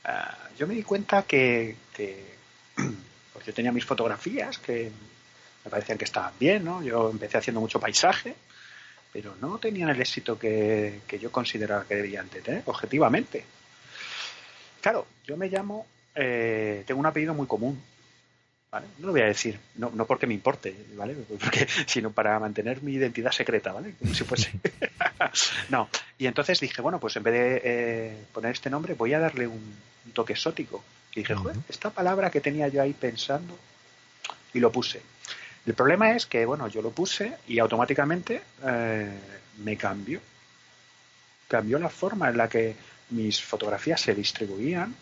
Ah, 0.04 0.36
yo 0.58 0.66
me 0.66 0.74
di 0.74 0.82
cuenta 0.82 1.22
que, 1.22 1.76
pues 2.74 3.46
yo 3.46 3.54
tenía 3.54 3.72
mis 3.72 3.84
fotografías 3.84 4.58
que 4.58 4.90
me 5.64 5.70
parecían 5.70 5.96
que 5.96 6.04
estaban 6.04 6.34
bien, 6.38 6.64
¿no? 6.64 6.82
Yo 6.82 7.10
empecé 7.10 7.38
haciendo 7.38 7.60
mucho 7.60 7.80
paisaje, 7.80 8.34
pero 9.14 9.36
no 9.40 9.58
tenían 9.58 9.90
el 9.90 10.00
éxito 10.00 10.36
que, 10.36 11.00
yo 11.20 11.30
consideraba 11.30 11.84
que 11.84 11.94
debían 11.94 12.28
tener, 12.28 12.64
objetivamente. 12.66 13.44
Claro, 14.80 15.06
yo 15.24 15.36
me 15.36 15.48
llamo, 15.48 15.86
eh, 16.16 16.82
tengo 16.84 16.98
un 16.98 17.06
apellido 17.06 17.32
muy 17.32 17.46
común, 17.46 17.80
no 18.72 19.06
lo 19.06 19.12
voy 19.12 19.20
a 19.20 19.26
decir, 19.26 19.60
no, 19.76 19.92
no 19.94 20.04
porque 20.04 20.26
me 20.26 20.34
importe, 20.34 20.74
¿vale? 20.96 21.14
Porque, 21.40 21.68
sino 21.86 22.10
para 22.10 22.40
mantener 22.40 22.82
mi 22.82 22.94
identidad 22.94 23.30
secreta, 23.30 23.72
¿vale? 23.72 23.94
Como 24.00 24.12
si 24.14 24.24
fuese. 24.24 24.50
no. 25.68 25.88
Y 26.18 26.26
entonces 26.26 26.58
dije, 26.58 26.82
bueno, 26.82 26.98
pues 26.98 27.14
en 27.14 27.22
vez 27.22 27.34
de 27.34 27.62
eh, 27.62 28.24
poner 28.32 28.50
este 28.50 28.68
nombre, 28.68 28.94
voy 28.94 29.14
a 29.14 29.20
darle 29.20 29.46
un, 29.46 29.76
toque 30.12 30.32
exótico. 30.32 30.82
Y 31.14 31.20
dije, 31.20 31.36
joder, 31.36 31.56
esta 31.68 31.90
palabra 31.90 32.30
que 32.32 32.40
tenía 32.40 32.66
yo 32.66 32.82
ahí 32.82 32.94
pensando, 32.94 33.56
y 34.52 34.58
lo 34.58 34.72
puse. 34.72 35.02
El 35.66 35.74
problema 35.74 36.14
es 36.14 36.26
que, 36.26 36.44
bueno, 36.44 36.68
yo 36.68 36.82
lo 36.82 36.90
puse 36.90 37.38
y 37.48 37.58
automáticamente 37.58 38.42
eh, 38.62 39.18
me 39.58 39.76
cambió. 39.76 40.20
Cambió 41.48 41.78
la 41.78 41.88
forma 41.88 42.28
en 42.28 42.36
la 42.36 42.48
que 42.48 42.76
mis 43.10 43.42
fotografías 43.42 44.00
se 44.00 44.14
distribuían 44.14 44.94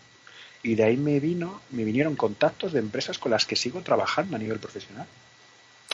y 0.61 0.75
de 0.75 0.83
ahí 0.85 0.97
me 0.97 1.19
vino, 1.19 1.61
me 1.71 1.83
vinieron 1.83 2.15
contactos 2.15 2.71
de 2.71 2.79
empresas 2.79 3.17
con 3.19 3.31
las 3.31 3.45
que 3.45 3.55
sigo 3.55 3.81
trabajando 3.81 4.35
a 4.35 4.39
nivel 4.39 4.59
profesional. 4.59 5.07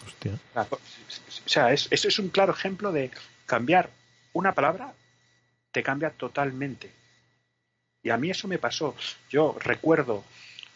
Hostia. 0.06 0.40
O 0.56 1.50
sea, 1.50 1.74
es, 1.74 1.88
eso 1.90 2.08
es 2.08 2.20
un 2.20 2.30
claro 2.30 2.54
ejemplo 2.54 2.92
de 2.92 3.10
cambiar 3.46 3.90
una 4.34 4.54
palabra 4.54 4.94
te 5.72 5.84
cambia 5.84 6.12
totalmente. 6.12 6.92
Y 8.02 8.10
a 8.10 8.18
mí 8.18 8.30
eso 8.30 8.48
me 8.48 8.60
pasó. 8.60 8.96
Yo 9.30 9.56
recuerdo 9.60 10.24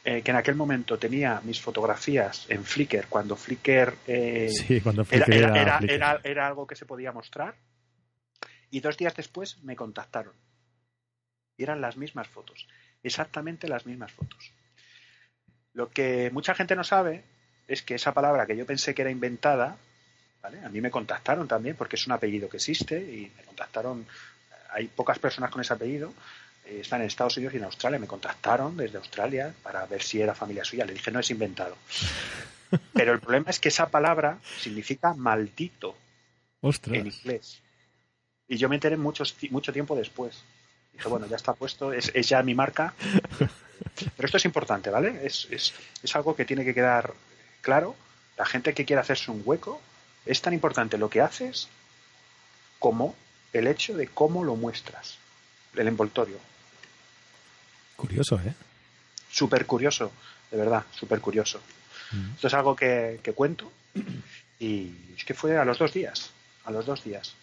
eh, 0.04 0.22
que 0.22 0.32
en 0.32 0.38
aquel 0.38 0.56
momento 0.56 0.98
tenía 0.98 1.42
mis 1.44 1.62
fotografías 1.62 2.46
en 2.50 2.64
Flickr, 2.64 3.08
cuando 3.08 3.36
Flickr, 3.36 3.96
eh, 4.08 4.50
sí, 4.50 4.82
cuando 4.82 5.06
era, 5.10 5.80
era, 5.80 6.20
era, 6.24 6.48
algo 6.48 6.68
que 6.68 6.76
se 6.76 6.86
podía 6.86 7.12
mostrar. 7.12 7.56
Y 8.70 8.80
dos 8.80 8.98
días 8.98 9.16
después 9.16 9.62
me 9.64 9.76
contactaron. 9.76 10.34
Y 11.58 11.64
eran 11.64 11.80
las 11.80 11.96
mismas 11.96 12.28
fotos 12.28 12.68
exactamente 13.04 13.68
las 13.68 13.86
mismas 13.86 14.12
fotos. 14.12 14.52
Lo 15.74 15.90
que 15.90 16.32
mucha 16.32 16.56
gente 16.56 16.76
no 16.76 16.84
sabe 16.84 17.24
es 17.68 17.84
que 17.84 17.96
esa 17.96 18.14
palabra 18.14 18.46
que 18.46 18.56
yo 18.56 18.66
pensé 18.66 18.96
que 18.96 19.02
era 19.02 19.12
inventada, 19.12 19.78
¿vale? 20.42 20.64
a 20.64 20.70
mí 20.70 20.82
me 20.82 20.92
contactaron 20.92 21.48
también 21.48 21.76
porque 21.76 21.98
es 21.98 22.08
un 22.08 22.14
apellido 22.14 22.50
que 22.50 22.58
existe 22.58 22.98
y 23.00 23.32
me 23.36 23.44
contactaron, 23.44 24.06
hay 24.72 24.88
pocas 24.88 25.20
personas 25.20 25.52
con 25.52 25.62
ese 25.62 25.74
apellido, 25.74 26.10
eh, 26.10 26.14
están 26.66 27.02
en 27.02 27.08
Estados 27.08 27.38
Unidos 27.38 27.54
y 27.54 27.58
en 27.58 27.66
Australia. 27.66 28.00
Me 28.00 28.08
contactaron 28.08 28.76
desde 28.78 28.98
Australia 28.98 29.54
para 29.64 29.86
ver 29.86 30.02
si 30.02 30.22
era 30.22 30.34
familia 30.34 30.64
suya. 30.64 30.86
Le 30.86 30.94
dije, 30.94 31.12
no 31.12 31.20
es 31.20 31.30
inventado. 31.30 31.78
Pero 32.94 33.14
el 33.14 33.20
problema 33.20 33.50
es 33.50 33.60
que 33.60 33.70
esa 33.70 33.90
palabra 33.90 34.40
significa 34.60 35.14
maldito 35.14 35.96
en 36.62 37.08
inglés. 37.08 37.62
Y 38.48 38.58
yo 38.58 38.70
me 38.70 38.76
enteré 38.76 38.98
mucho, 38.98 39.24
mucho 39.52 39.74
tiempo 39.74 39.96
después. 39.96 40.44
Dije, 40.92 41.08
bueno, 41.08 41.28
ya 41.28 41.36
está 41.36 41.54
puesto, 41.54 41.92
es, 41.92 42.12
es 42.14 42.30
ya 42.30 42.42
mi 42.44 42.56
marca. 42.56 42.94
Pero 44.16 44.26
esto 44.26 44.38
es 44.38 44.46
importante, 44.46 44.90
¿vale? 44.90 45.26
Es, 45.26 45.48
es, 45.52 45.74
es 46.02 46.16
algo 46.16 46.36
que 46.36 46.46
tiene 46.46 46.64
que 46.64 46.74
quedar 46.74 47.14
claro. 47.62 47.96
La 48.38 48.46
gente 48.46 48.74
que 48.74 48.86
quiere 48.86 49.02
hacerse 49.02 49.32
un 49.32 49.42
hueco, 49.46 49.82
es 50.26 50.42
tan 50.42 50.54
importante 50.54 50.98
lo 50.98 51.10
que 51.10 51.22
haces 51.22 51.68
como 52.80 53.16
el 53.52 53.68
hecho 53.68 53.96
de 53.96 54.08
cómo 54.08 54.44
lo 54.44 54.56
muestras, 54.56 55.18
el 55.76 55.88
envoltorio. 55.88 56.38
Curioso, 58.04 58.38
¿eh? 58.46 58.54
Súper 59.32 59.66
curioso, 59.66 60.12
de 60.52 60.58
verdad, 60.58 60.84
súper 60.92 61.22
curioso. 61.22 61.62
Mm. 62.12 62.34
Esto 62.36 62.48
es 62.48 62.54
algo 62.54 62.76
que, 62.76 63.22
cuento 63.34 63.72
y 64.60 64.92
es 65.16 65.24
que 65.24 65.34
fue 65.34 65.58
a 65.58 65.64
los 65.64 65.80
dos 65.80 65.94
días, 65.94 66.32
a 66.66 66.72
los 66.72 66.86
dos 66.86 67.02
días. 67.02 67.34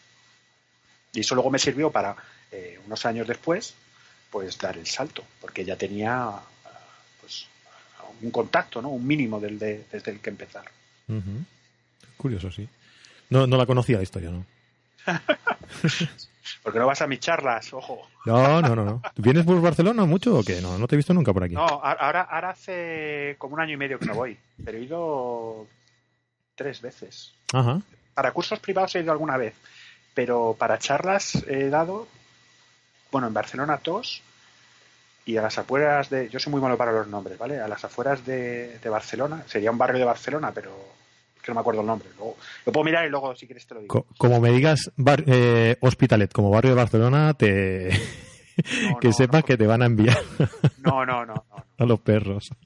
Y 1.14 1.20
eso 1.20 1.34
luego 1.34 1.50
me 1.50 1.58
sirvió 1.58 1.90
para, 1.90 2.14
eh, 2.52 2.78
unos 2.84 3.06
años 3.06 3.26
después, 3.26 3.72
pues 4.30 4.58
dar 4.58 4.76
el 4.76 4.86
salto, 4.86 5.24
porque 5.40 5.64
ya 5.64 5.76
tenía 5.76 6.30
pues, 7.22 7.46
un 8.20 8.30
contacto, 8.30 8.82
¿no? 8.82 8.90
Un 8.90 9.06
mínimo 9.06 9.40
del 9.40 9.58
desde 9.58 10.10
el 10.10 10.20
que 10.20 10.28
empezar. 10.28 10.70
Curioso, 12.18 12.52
sí. 12.52 12.68
No, 13.30 13.46
no 13.46 13.56
la 13.56 13.64
conocía 13.64 13.96
la 13.96 14.02
historia, 14.02 14.30
¿no? 14.30 14.44
Porque 16.62 16.78
no 16.78 16.86
vas 16.86 17.02
a 17.02 17.06
mis 17.06 17.20
charlas, 17.20 17.72
ojo. 17.72 18.02
No, 18.24 18.60
no, 18.62 18.74
no, 18.74 18.84
no. 18.84 19.02
¿Vienes 19.16 19.44
por 19.44 19.60
Barcelona 19.60 20.04
mucho 20.04 20.38
o 20.38 20.42
qué? 20.42 20.60
No, 20.60 20.78
no 20.78 20.86
te 20.86 20.94
he 20.94 20.96
visto 20.96 21.14
nunca 21.14 21.32
por 21.32 21.44
aquí. 21.44 21.54
No, 21.54 21.66
ahora, 21.66 22.22
ahora 22.22 22.50
hace 22.50 23.36
como 23.38 23.54
un 23.54 23.60
año 23.60 23.74
y 23.74 23.76
medio 23.76 23.98
que 23.98 24.06
no 24.06 24.14
voy, 24.14 24.38
pero 24.64 24.78
he 24.78 24.82
ido 24.82 25.66
tres 26.54 26.80
veces. 26.80 27.34
Ajá. 27.52 27.80
Para 28.14 28.32
cursos 28.32 28.58
privados 28.58 28.94
he 28.94 29.00
ido 29.00 29.12
alguna 29.12 29.36
vez, 29.36 29.54
pero 30.14 30.56
para 30.58 30.78
charlas 30.78 31.36
he 31.46 31.68
dado, 31.68 32.08
bueno, 33.10 33.28
en 33.28 33.34
Barcelona 33.34 33.80
dos 33.82 34.22
y 35.24 35.36
a 35.36 35.42
las 35.42 35.58
afueras 35.58 36.10
de, 36.10 36.28
yo 36.28 36.38
soy 36.38 36.50
muy 36.50 36.60
malo 36.60 36.76
para 36.76 36.92
los 36.92 37.06
nombres, 37.06 37.38
¿vale? 37.38 37.60
A 37.60 37.68
las 37.68 37.84
afueras 37.84 38.24
de, 38.26 38.78
de 38.78 38.88
Barcelona, 38.90 39.44
sería 39.46 39.70
un 39.70 39.78
barrio 39.78 39.98
de 39.98 40.04
Barcelona, 40.04 40.50
pero 40.52 40.99
que 41.42 41.50
no 41.50 41.54
me 41.54 41.60
acuerdo 41.60 41.80
el 41.80 41.86
nombre. 41.86 42.08
Luego, 42.16 42.36
lo 42.66 42.72
puedo 42.72 42.84
mirar 42.84 43.06
y 43.06 43.10
luego, 43.10 43.34
si 43.34 43.46
quieres, 43.46 43.66
te 43.66 43.74
lo 43.74 43.80
digo. 43.80 44.06
como 44.18 44.40
me 44.40 44.50
digas 44.50 44.90
eh, 45.26 45.76
Hospitalet, 45.80 46.32
como 46.32 46.50
barrio 46.50 46.70
de 46.70 46.76
Barcelona, 46.76 47.34
te... 47.34 47.90
que 49.00 49.12
sepas 49.12 49.44
que 49.44 49.56
te 49.56 49.66
van 49.66 49.82
a 49.82 49.86
enviar. 49.86 50.18
no, 50.84 51.04
no, 51.04 51.24
no, 51.24 51.46
A 51.78 51.84
los 51.84 52.00
perros. 52.00 52.50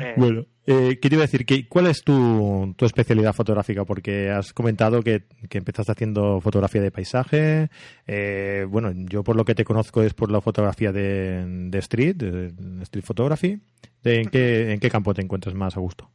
Eh. 0.00 0.14
Bueno, 0.16 0.46
eh, 0.66 0.98
¿qué 1.00 1.08
te 1.08 1.14
iba 1.14 1.24
a 1.24 1.26
decir? 1.26 1.46
¿Cuál 1.68 1.86
es 1.86 2.02
tu, 2.02 2.74
tu 2.76 2.84
especialidad 2.84 3.32
fotográfica? 3.32 3.84
Porque 3.84 4.30
has 4.30 4.52
comentado 4.52 5.02
que, 5.02 5.24
que 5.48 5.58
empezaste 5.58 5.92
haciendo 5.92 6.40
fotografía 6.40 6.80
de 6.80 6.90
paisaje. 6.90 7.68
Eh, 8.06 8.66
bueno, 8.68 8.92
yo 8.94 9.24
por 9.24 9.36
lo 9.36 9.44
que 9.44 9.54
te 9.54 9.64
conozco 9.64 10.02
es 10.02 10.14
por 10.14 10.30
la 10.30 10.40
fotografía 10.40 10.92
de, 10.92 11.44
de 11.68 11.78
street, 11.78 12.16
de 12.16 12.82
street 12.82 13.04
photography. 13.04 13.60
¿En 14.04 14.28
qué, 14.28 14.72
¿En 14.72 14.80
qué 14.80 14.90
campo 14.90 15.14
te 15.14 15.22
encuentras 15.22 15.54
más 15.54 15.76
a 15.76 15.80
gusto? 15.80 16.10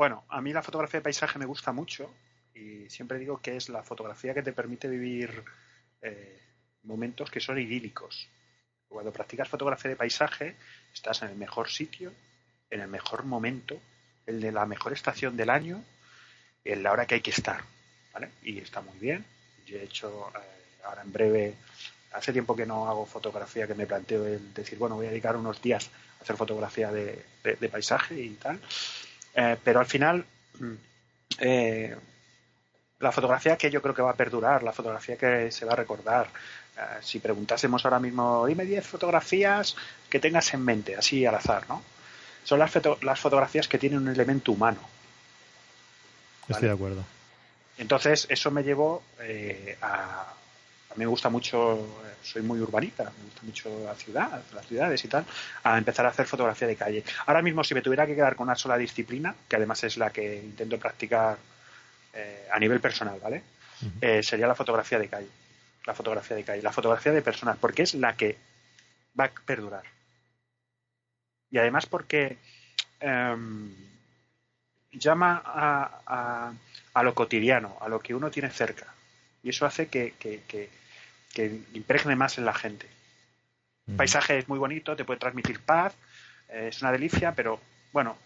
Bueno, 0.00 0.24
a 0.30 0.40
mí 0.40 0.50
la 0.50 0.62
fotografía 0.62 1.00
de 1.00 1.04
paisaje 1.04 1.38
me 1.38 1.44
gusta 1.44 1.72
mucho 1.72 2.10
y 2.54 2.88
siempre 2.88 3.18
digo 3.18 3.42
que 3.42 3.58
es 3.58 3.68
la 3.68 3.82
fotografía 3.82 4.32
que 4.32 4.42
te 4.42 4.54
permite 4.54 4.88
vivir 4.88 5.44
eh, 6.00 6.40
momentos 6.84 7.30
que 7.30 7.38
son 7.38 7.58
idílicos. 7.58 8.26
Cuando 8.88 9.12
practicas 9.12 9.50
fotografía 9.50 9.90
de 9.90 9.96
paisaje, 9.96 10.56
estás 10.94 11.20
en 11.20 11.28
el 11.28 11.36
mejor 11.36 11.68
sitio, 11.68 12.14
en 12.70 12.80
el 12.80 12.88
mejor 12.88 13.24
momento, 13.24 13.78
el 14.24 14.40
de 14.40 14.52
la 14.52 14.64
mejor 14.64 14.94
estación 14.94 15.36
del 15.36 15.50
año, 15.50 15.84
en 16.64 16.82
la 16.82 16.92
hora 16.92 17.04
que 17.04 17.16
hay 17.16 17.20
que 17.20 17.32
estar. 17.32 17.62
¿vale? 18.14 18.30
Y 18.42 18.58
está 18.58 18.80
muy 18.80 18.96
bien. 18.98 19.22
Yo 19.66 19.76
he 19.76 19.82
hecho, 19.82 20.32
eh, 20.34 20.82
ahora 20.82 21.02
en 21.02 21.12
breve, 21.12 21.54
hace 22.12 22.32
tiempo 22.32 22.56
que 22.56 22.64
no 22.64 22.88
hago 22.88 23.04
fotografía, 23.04 23.66
que 23.66 23.74
me 23.74 23.86
planteo 23.86 24.26
el 24.26 24.54
decir, 24.54 24.78
bueno, 24.78 24.94
voy 24.94 25.08
a 25.08 25.10
dedicar 25.10 25.36
unos 25.36 25.60
días 25.60 25.90
a 26.18 26.22
hacer 26.22 26.36
fotografía 26.36 26.90
de 26.90 27.68
paisaje 27.70 28.18
y 28.18 28.30
tal. 28.30 28.58
Eh, 29.34 29.56
pero 29.62 29.80
al 29.80 29.86
final, 29.86 30.24
mm, 30.58 30.72
eh, 31.38 31.96
la 32.98 33.12
fotografía 33.12 33.56
que 33.56 33.70
yo 33.70 33.80
creo 33.80 33.94
que 33.94 34.02
va 34.02 34.10
a 34.10 34.16
perdurar, 34.16 34.62
la 34.62 34.72
fotografía 34.72 35.16
que 35.16 35.50
se 35.50 35.64
va 35.64 35.72
a 35.72 35.76
recordar, 35.76 36.28
eh, 36.76 36.80
si 37.00 37.18
preguntásemos 37.18 37.84
ahora 37.84 38.00
mismo, 38.00 38.46
dime 38.46 38.64
10 38.64 38.86
fotografías 38.86 39.76
que 40.08 40.20
tengas 40.20 40.52
en 40.54 40.64
mente, 40.64 40.96
así 40.96 41.24
al 41.24 41.34
azar, 41.34 41.64
¿no? 41.68 41.82
Son 42.44 42.58
las, 42.58 42.72
las 43.02 43.20
fotografías 43.20 43.68
que 43.68 43.78
tienen 43.78 44.00
un 44.00 44.08
elemento 44.08 44.52
humano. 44.52 44.80
Estoy 46.48 46.68
de 46.68 46.74
acuerdo. 46.74 47.04
Entonces, 47.78 48.26
eso 48.28 48.50
me 48.50 48.62
llevó 48.62 49.02
a, 49.82 50.34
a 50.90 50.94
mí 50.94 51.00
me 51.00 51.06
gusta 51.06 51.28
mucho, 51.28 51.86
soy 52.22 52.42
muy 52.42 52.60
urbanita, 52.60 53.04
me 53.04 53.24
gusta 53.24 53.42
mucho 53.42 53.84
la 53.84 53.94
ciudad, 53.94 54.42
las 54.52 54.66
ciudades 54.66 55.04
y 55.04 55.08
tal, 55.08 55.24
a 55.62 55.78
empezar 55.78 56.04
a 56.06 56.08
hacer 56.08 56.26
fotografía 56.26 56.66
de 56.66 56.76
calle. 56.76 57.04
Ahora 57.26 57.42
mismo, 57.42 57.62
si 57.62 57.74
me 57.74 57.82
tuviera 57.82 58.06
que 58.06 58.14
quedar 58.14 58.34
con 58.34 58.48
una 58.48 58.56
sola 58.56 58.76
disciplina, 58.76 59.34
que 59.48 59.56
además 59.56 59.84
es 59.84 59.96
la 59.96 60.10
que 60.10 60.36
intento 60.36 60.78
practicar 60.78 61.38
eh, 62.12 62.48
a 62.52 62.58
nivel 62.58 62.80
personal, 62.80 63.18
¿vale? 63.20 63.42
Eh, 64.00 64.22
sería 64.22 64.46
la 64.46 64.54
fotografía 64.54 64.98
de 64.98 65.08
calle. 65.08 65.28
La 65.86 65.94
fotografía 65.94 66.36
de 66.36 66.44
calle, 66.44 66.62
la 66.62 66.72
fotografía 66.72 67.12
de 67.12 67.22
personas, 67.22 67.56
porque 67.56 67.82
es 67.82 67.94
la 67.94 68.14
que 68.16 68.36
va 69.18 69.24
a 69.24 69.30
perdurar. 69.30 69.84
Y 71.50 71.58
además 71.58 71.86
porque 71.86 72.38
em, 73.00 73.74
llama 74.92 75.42
a, 75.44 76.52
a, 76.94 77.02
lo 77.02 77.14
cotidiano, 77.14 77.76
a 77.80 77.88
lo 77.88 78.00
que 78.00 78.14
uno 78.14 78.30
tiene 78.30 78.50
cerca. 78.50 78.92
Y 79.42 79.50
eso 79.50 79.66
hace 79.66 79.88
que, 79.88 80.14
que 80.18 81.62
impregne 81.74 82.16
más 82.16 82.38
en 82.38 82.44
la 82.44 82.54
gente. 82.54 82.86
El 83.90 83.96
paisaje 83.96 84.38
es 84.38 84.48
muy 84.48 84.58
bonito, 84.58 84.94
te 84.94 85.04
puede 85.04 85.18
transmitir 85.18 85.60
paz, 85.60 85.94
eh, 86.48 86.68
es 86.68 86.80
una 86.80 86.92
delicia, 86.92 87.34
pero 87.34 87.60
bueno, 87.92 88.16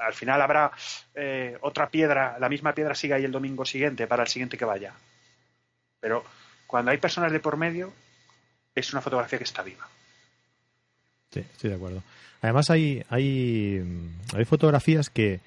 al 0.00 0.14
final 0.14 0.42
habrá 0.42 0.72
eh, 1.14 1.56
otra 1.60 1.88
piedra, 1.88 2.36
la 2.40 2.48
misma 2.48 2.74
piedra 2.74 2.94
sigue 2.94 3.14
ahí 3.14 3.24
el 3.24 3.32
domingo 3.32 3.64
siguiente 3.64 4.06
para 4.06 4.24
el 4.24 4.28
siguiente 4.28 4.58
que 4.58 4.64
vaya. 4.64 4.94
Pero 6.00 6.24
cuando 6.66 6.90
hay 6.90 6.98
personas 6.98 7.30
de 7.30 7.40
por 7.40 7.56
medio, 7.56 7.92
es 8.74 8.92
una 8.92 9.02
fotografía 9.02 9.38
que 9.38 9.44
está 9.44 9.62
viva. 9.62 9.86
Sí, 11.30 11.40
estoy 11.40 11.70
de 11.70 11.76
acuerdo. 11.76 12.02
Además 12.42 12.70
hay, 12.70 13.04
hay, 13.10 13.84
hay 14.34 14.44
fotografías 14.44 15.10
que 15.10 15.40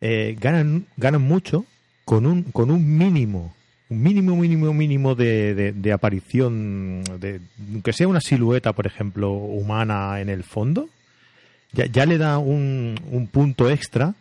eh, 0.00 0.36
ganan, 0.38 0.86
ganan 0.96 1.20
mucho 1.20 1.66
con 2.04 2.26
un, 2.26 2.44
con 2.44 2.70
un 2.70 2.96
mínimo 2.96 3.54
un 3.92 4.02
mínimo, 4.02 4.34
mínimo, 4.36 4.72
mínimo 4.72 5.14
de, 5.14 5.72
de, 5.72 5.92
aparición, 5.92 7.04
de, 7.20 7.40
que 7.84 7.92
sea 7.92 8.08
una 8.08 8.20
silueta, 8.20 8.72
por 8.72 8.86
ejemplo, 8.86 9.32
humana 9.32 10.20
en 10.20 10.28
el 10.28 10.42
fondo, 10.42 10.88
ya, 11.72 11.86
ya 11.86 12.06
le 12.06 12.18
da 12.18 12.38
un, 12.38 12.94
un 13.10 13.26
punto 13.26 13.68
extra 13.70 14.14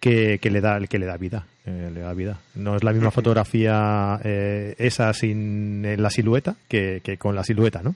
que, 0.00 0.38
que, 0.40 0.50
le 0.50 0.60
da 0.60 0.78
que 0.80 0.98
le 0.98 1.06
da 1.06 1.16
vida 1.16 1.46
eh, 1.66 1.90
le 1.92 2.00
da 2.00 2.12
vida. 2.12 2.38
No 2.54 2.76
es 2.76 2.84
la 2.84 2.92
misma 2.92 3.10
fotografía 3.10 4.20
eh, 4.22 4.74
esa 4.78 5.12
sin 5.14 5.82
la 6.00 6.10
silueta 6.10 6.56
que, 6.68 7.00
que, 7.02 7.16
con 7.16 7.34
la 7.34 7.44
silueta 7.44 7.82
no 7.82 7.94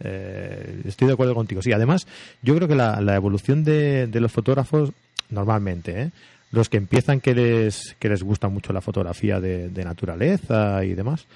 eh, 0.00 0.82
estoy 0.84 1.08
de 1.08 1.14
acuerdo 1.14 1.34
contigo. 1.34 1.62
Sí 1.62 1.72
además 1.72 2.06
yo 2.42 2.54
creo 2.54 2.68
que 2.68 2.76
la, 2.76 3.00
la 3.00 3.16
evolución 3.16 3.64
de, 3.64 4.06
de 4.06 4.20
los 4.20 4.30
fotógrafos 4.30 4.92
normalmente 5.30 6.02
¿eh? 6.02 6.10
Los 6.52 6.68
que 6.68 6.76
empiezan 6.76 7.20
que 7.20 7.34
les, 7.34 7.96
que 7.98 8.08
les 8.08 8.22
gusta 8.22 8.48
mucho 8.48 8.72
la 8.72 8.82
fotografía 8.82 9.40
de, 9.40 9.84
naturaleza 9.84 10.84
y 10.84 10.94
demás, 10.94 11.26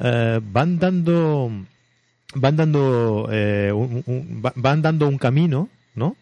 eh, 0.00 0.40
van 0.42 0.78
dando 0.78 1.50
van 2.34 2.56
dando 2.56 3.28
eh, 3.30 3.70
un, 3.70 4.40
van 4.56 4.82
dando 4.82 5.06
un 5.06 5.18
camino, 5.18 5.68
¿no? 5.94 6.16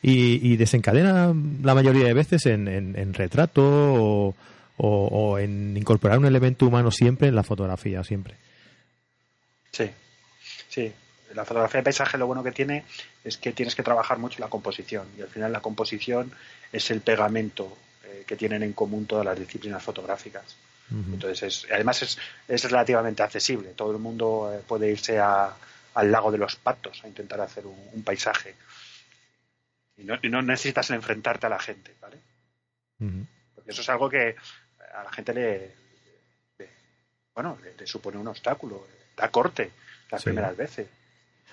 Y, 0.00 0.52
y 0.52 0.56
desencadena 0.56 1.34
la 1.62 1.74
mayoría 1.74 2.06
de 2.06 2.14
veces 2.14 2.46
en, 2.46 3.12
retrato 3.12 3.64
o, 3.64 4.34
o, 4.76 5.38
en 5.38 5.76
incorporar 5.76 6.18
un 6.18 6.26
elemento 6.26 6.66
humano 6.66 6.92
siempre 6.92 7.26
en 7.26 7.34
la 7.34 7.42
fotografía, 7.42 8.04
siempre. 8.04 8.34
Sí, 9.72 9.90
sí. 10.68 10.92
La 11.34 11.44
fotografía 11.44 11.80
de 11.80 11.84
paisaje 11.84 12.18
lo 12.18 12.28
bueno 12.28 12.44
que 12.44 12.52
tiene 12.52 12.84
es 13.24 13.36
que 13.36 13.52
tienes 13.52 13.74
que 13.74 13.82
trabajar 13.82 14.18
mucho 14.18 14.38
la 14.38 14.48
composición 14.48 15.08
y 15.18 15.22
al 15.22 15.28
final 15.28 15.50
la 15.50 15.60
composición 15.60 16.30
es 16.72 16.88
el 16.92 17.00
pegamento 17.00 17.76
eh, 18.06 18.24
que 18.26 18.36
tienen 18.36 18.62
en 18.62 18.72
común 18.72 19.06
todas 19.06 19.24
las 19.24 19.38
disciplinas 19.38 19.82
fotográficas. 19.82 20.56
Entonces, 20.88 21.66
además 21.72 22.00
es, 22.02 22.16
es, 22.46 22.62
relativamente 22.70 23.20
accesible. 23.20 23.70
Todo 23.70 23.90
el 23.90 23.98
mundo 23.98 24.52
eh, 24.54 24.62
puede 24.66 24.88
irse 24.90 25.18
a, 25.18 25.52
al 25.94 26.12
lago 26.12 26.30
de 26.30 26.38
los 26.38 26.54
patos 26.54 27.02
a 27.02 27.08
intentar 27.08 27.40
hacer 27.40 27.64
un, 27.66 28.02
paisaje. 28.04 28.54
Y 29.96 30.04
no, 30.04 30.16
no, 30.30 30.42
necesitas 30.42 30.88
enfrentarte 30.90 31.46
a 31.46 31.48
la 31.50 31.58
gente, 31.58 31.92
¿vale? 32.00 32.18
Porque 33.56 33.72
eso 33.72 33.80
es 33.82 33.88
algo 33.88 34.08
que 34.08 34.36
a 34.94 35.02
la 35.02 35.10
gente 35.12 35.34
le, 35.34 35.74
bueno, 37.34 37.58
le, 37.78 37.86
supone 37.86 38.16
un 38.18 38.28
obstáculo. 38.28 38.86
da 39.16 39.28
corte 39.30 39.70
las 40.10 40.20
Sí. 40.22 40.26
primeras 40.26 40.56
veces. 40.56 40.86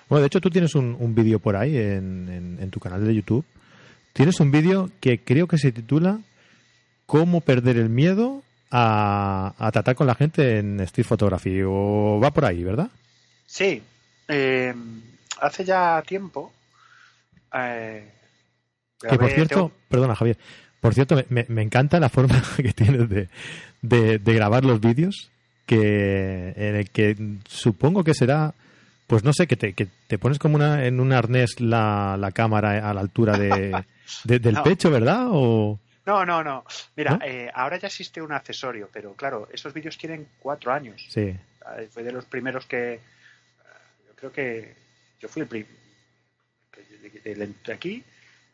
Bueno, 0.08 0.20
de 0.20 0.26
hecho 0.28 0.40
tú 0.40 0.50
tienes 0.50 0.74
un, 0.74 0.96
un 1.00 1.14
vídeo 1.14 1.38
por 1.40 1.56
ahí 1.56 1.76
en, 1.76 2.28
en- 2.28 2.58
en 2.62 2.70
tu 2.70 2.78
canal 2.78 3.04
de 3.04 3.14
YouTube. 3.14 3.44
Tienes 4.12 4.38
un 4.38 4.50
vídeo 4.52 4.90
que 5.00 5.18
creo 5.18 5.48
que 5.48 5.58
se 5.58 5.72
titula 5.72 6.20
¿Cómo 7.06 7.40
perder 7.40 7.76
el 7.76 7.88
miedo 7.90 8.42
a, 8.70 9.54
a 9.58 9.72
tratar 9.72 9.94
con 9.94 10.06
la 10.06 10.14
gente 10.14 10.58
en 10.58 10.80
Street 10.80 11.06
Photography? 11.06 11.62
O 11.66 12.18
va 12.22 12.30
por 12.32 12.44
ahí, 12.44 12.64
¿verdad? 12.64 12.88
Sí, 13.46 13.82
eh, 14.28 14.74
hace 15.40 15.64
ya 15.64 16.02
tiempo. 16.06 16.52
eh, 17.52 18.10
Que 19.00 19.18
por 19.18 19.30
cierto, 19.30 19.54
tengo- 19.54 19.72
perdona 19.88 20.14
Javier, 20.16 20.38
por 20.80 20.94
cierto, 20.94 21.14
me, 21.16 21.26
me- 21.28 21.46
me 21.48 21.62
encanta 21.62 22.00
la 22.00 22.08
forma 22.08 22.42
que 22.56 22.72
tienes 22.72 23.08
de, 23.08 23.28
de- 23.82 24.18
de 24.18 24.34
grabar 24.34 24.64
los 24.64 24.80
vídeos, 24.80 25.30
que 25.66 26.52
en 26.56 26.76
el 26.76 26.90
que 26.90 27.16
supongo 27.48 28.02
que 28.04 28.14
será, 28.14 28.54
pues 29.06 29.24
no 29.24 29.32
sé, 29.32 29.46
que 29.46 29.56
te, 29.56 29.72
que 29.74 29.86
te 30.08 30.18
pones 30.18 30.38
como 30.38 30.56
una, 30.56 30.86
en 30.86 31.00
un 31.00 31.12
arnés 31.12 31.60
la, 31.60 32.16
la 32.18 32.32
cámara 32.32 32.88
a 32.88 32.94
la 32.94 33.00
altura 33.02 33.36
de, 33.38 33.84
de- 34.24 34.38
del 34.38 34.54
No. 34.54 34.62
pecho, 34.64 34.90
¿verdad? 34.90 35.26
O 35.30 35.78
No, 36.06 36.24
no, 36.26 36.44
no. 36.44 36.64
Mira, 36.96 37.12
¿No? 37.12 37.18
eh, 37.24 37.50
ahora 37.54 37.78
ya 37.78 37.88
existe 37.88 38.20
un 38.20 38.32
accesorio, 38.32 38.90
pero 38.92 39.14
claro, 39.14 39.48
esos 39.52 39.72
vídeos 39.72 39.96
tienen 39.96 40.28
cuatro 40.38 40.72
años. 40.72 41.04
sí, 41.08 41.20
Eh, 41.78 41.88
Fue 41.90 42.02
de 42.02 42.12
los 42.12 42.24
primeros 42.26 42.66
que. 42.66 42.94
eh, 42.94 43.00
Yo 44.08 44.14
creo 44.16 44.32
que. 44.32 44.74
Yo 45.20 45.28
fui 45.28 45.42
el 45.42 45.48
primero. 45.48 45.70
Aquí, 47.72 48.04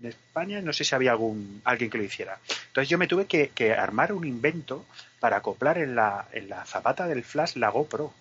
en 0.00 0.06
España, 0.06 0.60
no 0.60 0.72
sé 0.72 0.84
si 0.84 0.94
había 0.94 1.12
algún 1.12 1.60
alguien 1.64 1.90
que 1.90 1.98
lo 1.98 2.04
hiciera. 2.04 2.38
Entonces 2.68 2.88
yo 2.88 2.98
me 2.98 3.06
tuve 3.06 3.26
que, 3.26 3.48
que 3.48 3.72
armar 3.74 4.12
un 4.12 4.24
invento 4.26 4.86
para 5.18 5.38
acoplar 5.38 5.78
en 5.78 5.94
la, 5.94 6.26
en 6.32 6.48
la 6.48 6.64
zapata 6.66 7.06
del 7.06 7.24
flash 7.24 7.56
la 7.56 7.68
GoPro. 7.70 8.12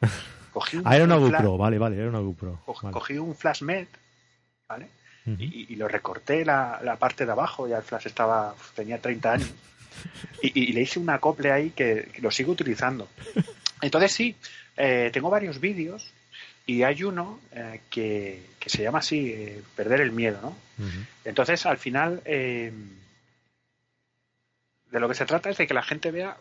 Cogí 0.52 0.76
un, 0.78 0.82
ah, 0.86 0.96
era 0.96 1.04
una 1.04 1.16
GoPro, 1.16 1.56
vale, 1.58 1.78
vale, 1.78 1.96
era 1.98 2.08
una 2.08 2.20
GoPro. 2.20 2.60
co- 2.64 2.78
vale. 2.82 2.92
Cogí 2.92 3.18
un 3.18 3.34
flash 3.36 3.62
med, 3.62 3.86
¿vale? 4.68 4.88
Y, 5.38 5.66
y 5.72 5.76
lo 5.76 5.88
recorté 5.88 6.44
la, 6.44 6.80
la 6.82 6.96
parte 6.96 7.26
de 7.26 7.32
abajo, 7.32 7.68
ya 7.68 7.78
el 7.78 7.82
flash 7.82 8.06
estaba, 8.06 8.54
tenía 8.74 9.00
30 9.00 9.32
años, 9.32 9.50
y, 10.42 10.70
y 10.70 10.72
le 10.72 10.82
hice 10.82 10.98
un 10.98 11.10
acople 11.10 11.52
ahí 11.52 11.70
que, 11.70 12.08
que 12.12 12.22
lo 12.22 12.30
sigo 12.30 12.52
utilizando. 12.52 13.08
Entonces 13.82 14.12
sí, 14.12 14.36
eh, 14.76 15.10
tengo 15.12 15.28
varios 15.28 15.60
vídeos 15.60 16.12
y 16.68 16.82
hay 16.82 17.02
uno 17.02 17.40
eh, 17.52 17.80
que, 17.88 18.42
que 18.60 18.68
se 18.68 18.82
llama 18.82 18.98
así, 18.98 19.30
eh, 19.32 19.62
Perder 19.74 20.02
el 20.02 20.12
Miedo, 20.12 20.38
¿no? 20.42 20.56
Entonces 21.24 21.66
al 21.66 21.78
final 21.78 22.22
eh, 22.26 22.72
de 24.90 25.00
lo 25.00 25.08
que 25.08 25.14
se 25.14 25.26
trata 25.26 25.50
es 25.50 25.56
de 25.56 25.66
que 25.66 25.74
la 25.74 25.82
gente 25.82 26.10
vea 26.10 26.36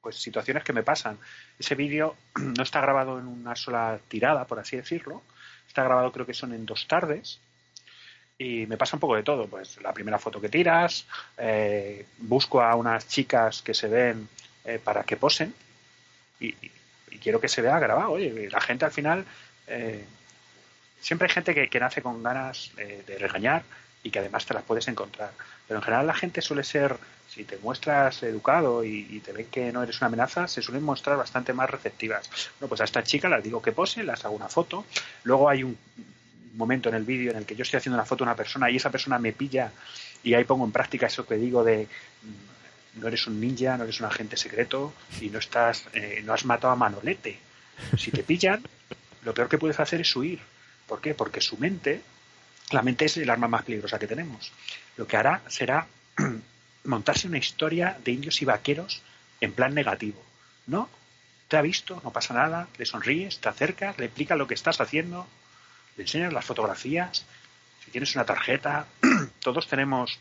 pues 0.00 0.16
situaciones 0.16 0.64
que 0.64 0.72
me 0.72 0.82
pasan. 0.82 1.18
Ese 1.58 1.74
vídeo 1.74 2.16
no 2.40 2.62
está 2.62 2.80
grabado 2.80 3.18
en 3.18 3.26
una 3.26 3.54
sola 3.54 4.00
tirada, 4.08 4.46
por 4.46 4.58
así 4.58 4.76
decirlo. 4.76 5.22
Está 5.68 5.84
grabado 5.84 6.10
creo 6.10 6.24
que 6.24 6.34
son 6.34 6.54
en 6.54 6.64
dos 6.64 6.88
tardes. 6.88 7.38
Y 8.40 8.64
me 8.66 8.78
pasa 8.78 8.96
un 8.96 9.00
poco 9.00 9.16
de 9.16 9.22
todo. 9.22 9.46
Pues 9.46 9.80
la 9.82 9.92
primera 9.92 10.18
foto 10.18 10.40
que 10.40 10.48
tiras, 10.48 11.06
eh, 11.36 12.06
busco 12.18 12.62
a 12.62 12.74
unas 12.74 13.06
chicas 13.06 13.60
que 13.60 13.74
se 13.74 13.86
ven 13.88 14.28
eh, 14.64 14.80
para 14.82 15.04
que 15.04 15.16
posen. 15.16 15.54
Y, 16.40 16.48
y- 16.48 16.70
quiero 17.22 17.38
que 17.40 17.48
se 17.48 17.60
vea 17.60 17.78
grabado. 17.78 18.12
Oye, 18.12 18.48
la 18.50 18.60
gente 18.62 18.84
al 18.86 18.92
final... 18.92 19.24
eh, 19.66 20.04
siempre 21.00 21.26
hay 21.28 21.34
gente 21.34 21.54
que, 21.54 21.68
que 21.68 21.80
nace 21.80 22.02
con 22.02 22.22
ganas 22.22 22.70
eh, 22.78 23.02
de 23.06 23.18
regañar 23.18 23.62
y 24.02 24.10
que 24.10 24.18
además 24.20 24.46
te 24.46 24.54
las 24.54 24.62
puedes 24.64 24.88
encontrar. 24.88 25.32
Pero 25.68 25.78
en 25.80 25.84
general 25.84 26.06
la 26.06 26.14
gente 26.14 26.40
suele 26.40 26.64
ser, 26.64 26.96
si 27.28 27.44
te 27.44 27.58
muestras 27.58 28.22
educado 28.22 28.84
y, 28.84 29.06
y 29.10 29.20
te 29.20 29.32
ven 29.32 29.46
que 29.46 29.70
no 29.72 29.82
eres 29.82 29.98
una 30.00 30.06
amenaza, 30.08 30.48
se 30.48 30.62
suelen 30.62 30.82
mostrar 30.82 31.16
bastante 31.18 31.52
más 31.52 31.68
receptivas. 31.70 32.28
Bueno, 32.58 32.68
pues 32.70 32.80
a 32.80 32.84
esta 32.84 33.02
chica 33.02 33.28
las 33.28 33.42
digo 33.42 33.60
que 33.62 33.72
pose, 33.72 34.02
las 34.02 34.24
hago 34.24 34.34
una 34.34 34.48
foto. 34.48 34.84
Luego 35.24 35.48
hay 35.48 35.62
un 35.62 35.76
momento 36.54 36.88
en 36.88 36.94
el 36.96 37.04
vídeo 37.04 37.30
en 37.30 37.38
el 37.38 37.46
que 37.46 37.56
yo 37.56 37.62
estoy 37.62 37.78
haciendo 37.78 37.96
una 37.96 38.04
foto 38.04 38.24
a 38.24 38.28
una 38.28 38.36
persona 38.36 38.70
y 38.70 38.76
esa 38.76 38.90
persona 38.90 39.18
me 39.18 39.32
pilla 39.32 39.72
y 40.22 40.34
ahí 40.34 40.44
pongo 40.44 40.64
en 40.64 40.72
práctica 40.72 41.06
eso 41.06 41.26
que 41.26 41.36
digo 41.36 41.64
de 41.64 41.88
no 42.94 43.08
eres 43.08 43.26
un 43.26 43.40
ninja, 43.40 43.76
no 43.76 43.84
eres 43.84 44.00
un 44.00 44.06
agente 44.06 44.36
secreto 44.36 44.92
y 45.20 45.30
no 45.30 45.38
estás, 45.38 45.84
eh, 45.92 46.22
no 46.24 46.32
has 46.32 46.44
matado 46.44 46.72
a 46.72 46.76
Manolete. 46.76 47.38
Si 47.96 48.10
te 48.10 48.22
pillan, 48.22 48.62
lo 49.24 49.32
peor 49.32 49.48
que 49.48 49.58
puedes 49.58 49.80
hacer 49.80 50.00
es 50.00 50.14
huir. 50.14 50.40
¿Por 50.86 51.00
qué? 51.00 51.14
Porque 51.14 51.40
su 51.40 51.56
mente, 51.56 52.02
la 52.72 52.82
mente 52.82 53.04
es 53.04 53.16
el 53.16 53.30
arma 53.30 53.48
más 53.48 53.62
peligrosa 53.62 53.98
que 53.98 54.06
tenemos. 54.06 54.52
Lo 54.96 55.06
que 55.06 55.16
hará 55.16 55.42
será 55.48 55.86
montarse 56.84 57.28
una 57.28 57.38
historia 57.38 57.96
de 58.04 58.12
indios 58.12 58.42
y 58.42 58.44
vaqueros 58.44 59.02
en 59.40 59.52
plan 59.52 59.74
negativo. 59.74 60.22
¿No? 60.66 60.88
Te 61.48 61.56
ha 61.56 61.62
visto, 61.62 62.00
no 62.04 62.12
pasa 62.12 62.34
nada, 62.34 62.68
le 62.76 62.86
sonríes, 62.86 63.40
te 63.40 63.48
acercas, 63.48 63.98
le 63.98 64.06
explicas 64.06 64.38
lo 64.38 64.46
que 64.46 64.54
estás 64.54 64.80
haciendo, 64.80 65.26
le 65.96 66.02
enseñas 66.04 66.32
las 66.32 66.44
fotografías, 66.44 67.24
si 67.84 67.90
tienes 67.90 68.14
una 68.14 68.24
tarjeta, 68.24 68.86
todos 69.40 69.66
tenemos 69.66 70.18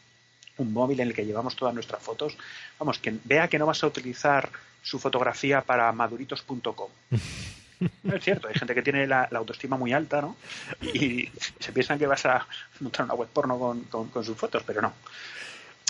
un 0.57 0.73
móvil 0.73 0.99
en 0.99 1.07
el 1.09 1.13
que 1.13 1.25
llevamos 1.25 1.55
todas 1.55 1.73
nuestras 1.73 2.01
fotos. 2.01 2.35
Vamos, 2.79 2.99
que 2.99 3.13
vea 3.23 3.47
que 3.47 3.57
no 3.59 3.65
vas 3.65 3.83
a 3.83 3.87
utilizar 3.87 4.49
su 4.81 4.99
fotografía 4.99 5.61
para 5.61 5.91
maduritos.com. 5.91 6.89
No 8.03 8.15
es 8.15 8.23
cierto, 8.23 8.47
hay 8.49 8.55
gente 8.55 8.75
que 8.75 8.81
tiene 8.81 9.07
la, 9.07 9.27
la 9.31 9.39
autoestima 9.39 9.77
muy 9.77 9.93
alta, 9.93 10.21
¿no? 10.21 10.35
Y, 10.81 11.29
se 11.59 11.71
piensan 11.71 11.97
que 11.99 12.07
vas 12.07 12.25
a 12.25 12.45
montar 12.81 13.05
una 13.05 13.13
web 13.13 13.29
porno 13.29 13.57
con, 13.57 13.83
con- 13.85 14.09
con 14.09 14.23
sus 14.25 14.37
fotos, 14.37 14.63
pero 14.65 14.81
no. 14.81 14.93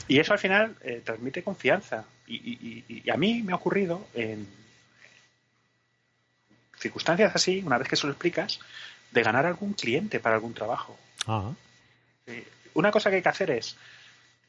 Y 0.08 0.20
eso 0.20 0.34
al 0.34 0.40
final 0.40 0.76
eh, 0.82 1.02
transmite 1.06 1.44
confianza. 1.44 2.04
Y, 2.28 2.36
y- 2.36 2.86
y- 2.88 3.02
y 3.06 3.10
a 3.10 3.16
mí 3.18 3.42
me 3.44 3.54
ha 3.54 3.56
ocurrido 3.56 4.08
en 4.14 4.48
circunstancias 6.80 7.32
así, 7.36 7.62
una 7.66 7.78
vez 7.78 7.88
que 7.88 7.96
se 7.96 8.08
lo 8.08 8.14
explicas, 8.14 8.60
de 9.12 9.24
ganar 9.24 9.46
algún 9.46 9.74
cliente 9.74 10.20
para 10.20 10.36
algún 10.36 10.54
trabajo. 10.54 10.98
Una 12.74 12.92
cosa 12.92 13.10
que 13.10 13.18
hay 13.18 13.22
que 13.22 13.30
hacer 13.30 13.52
es, 13.52 13.76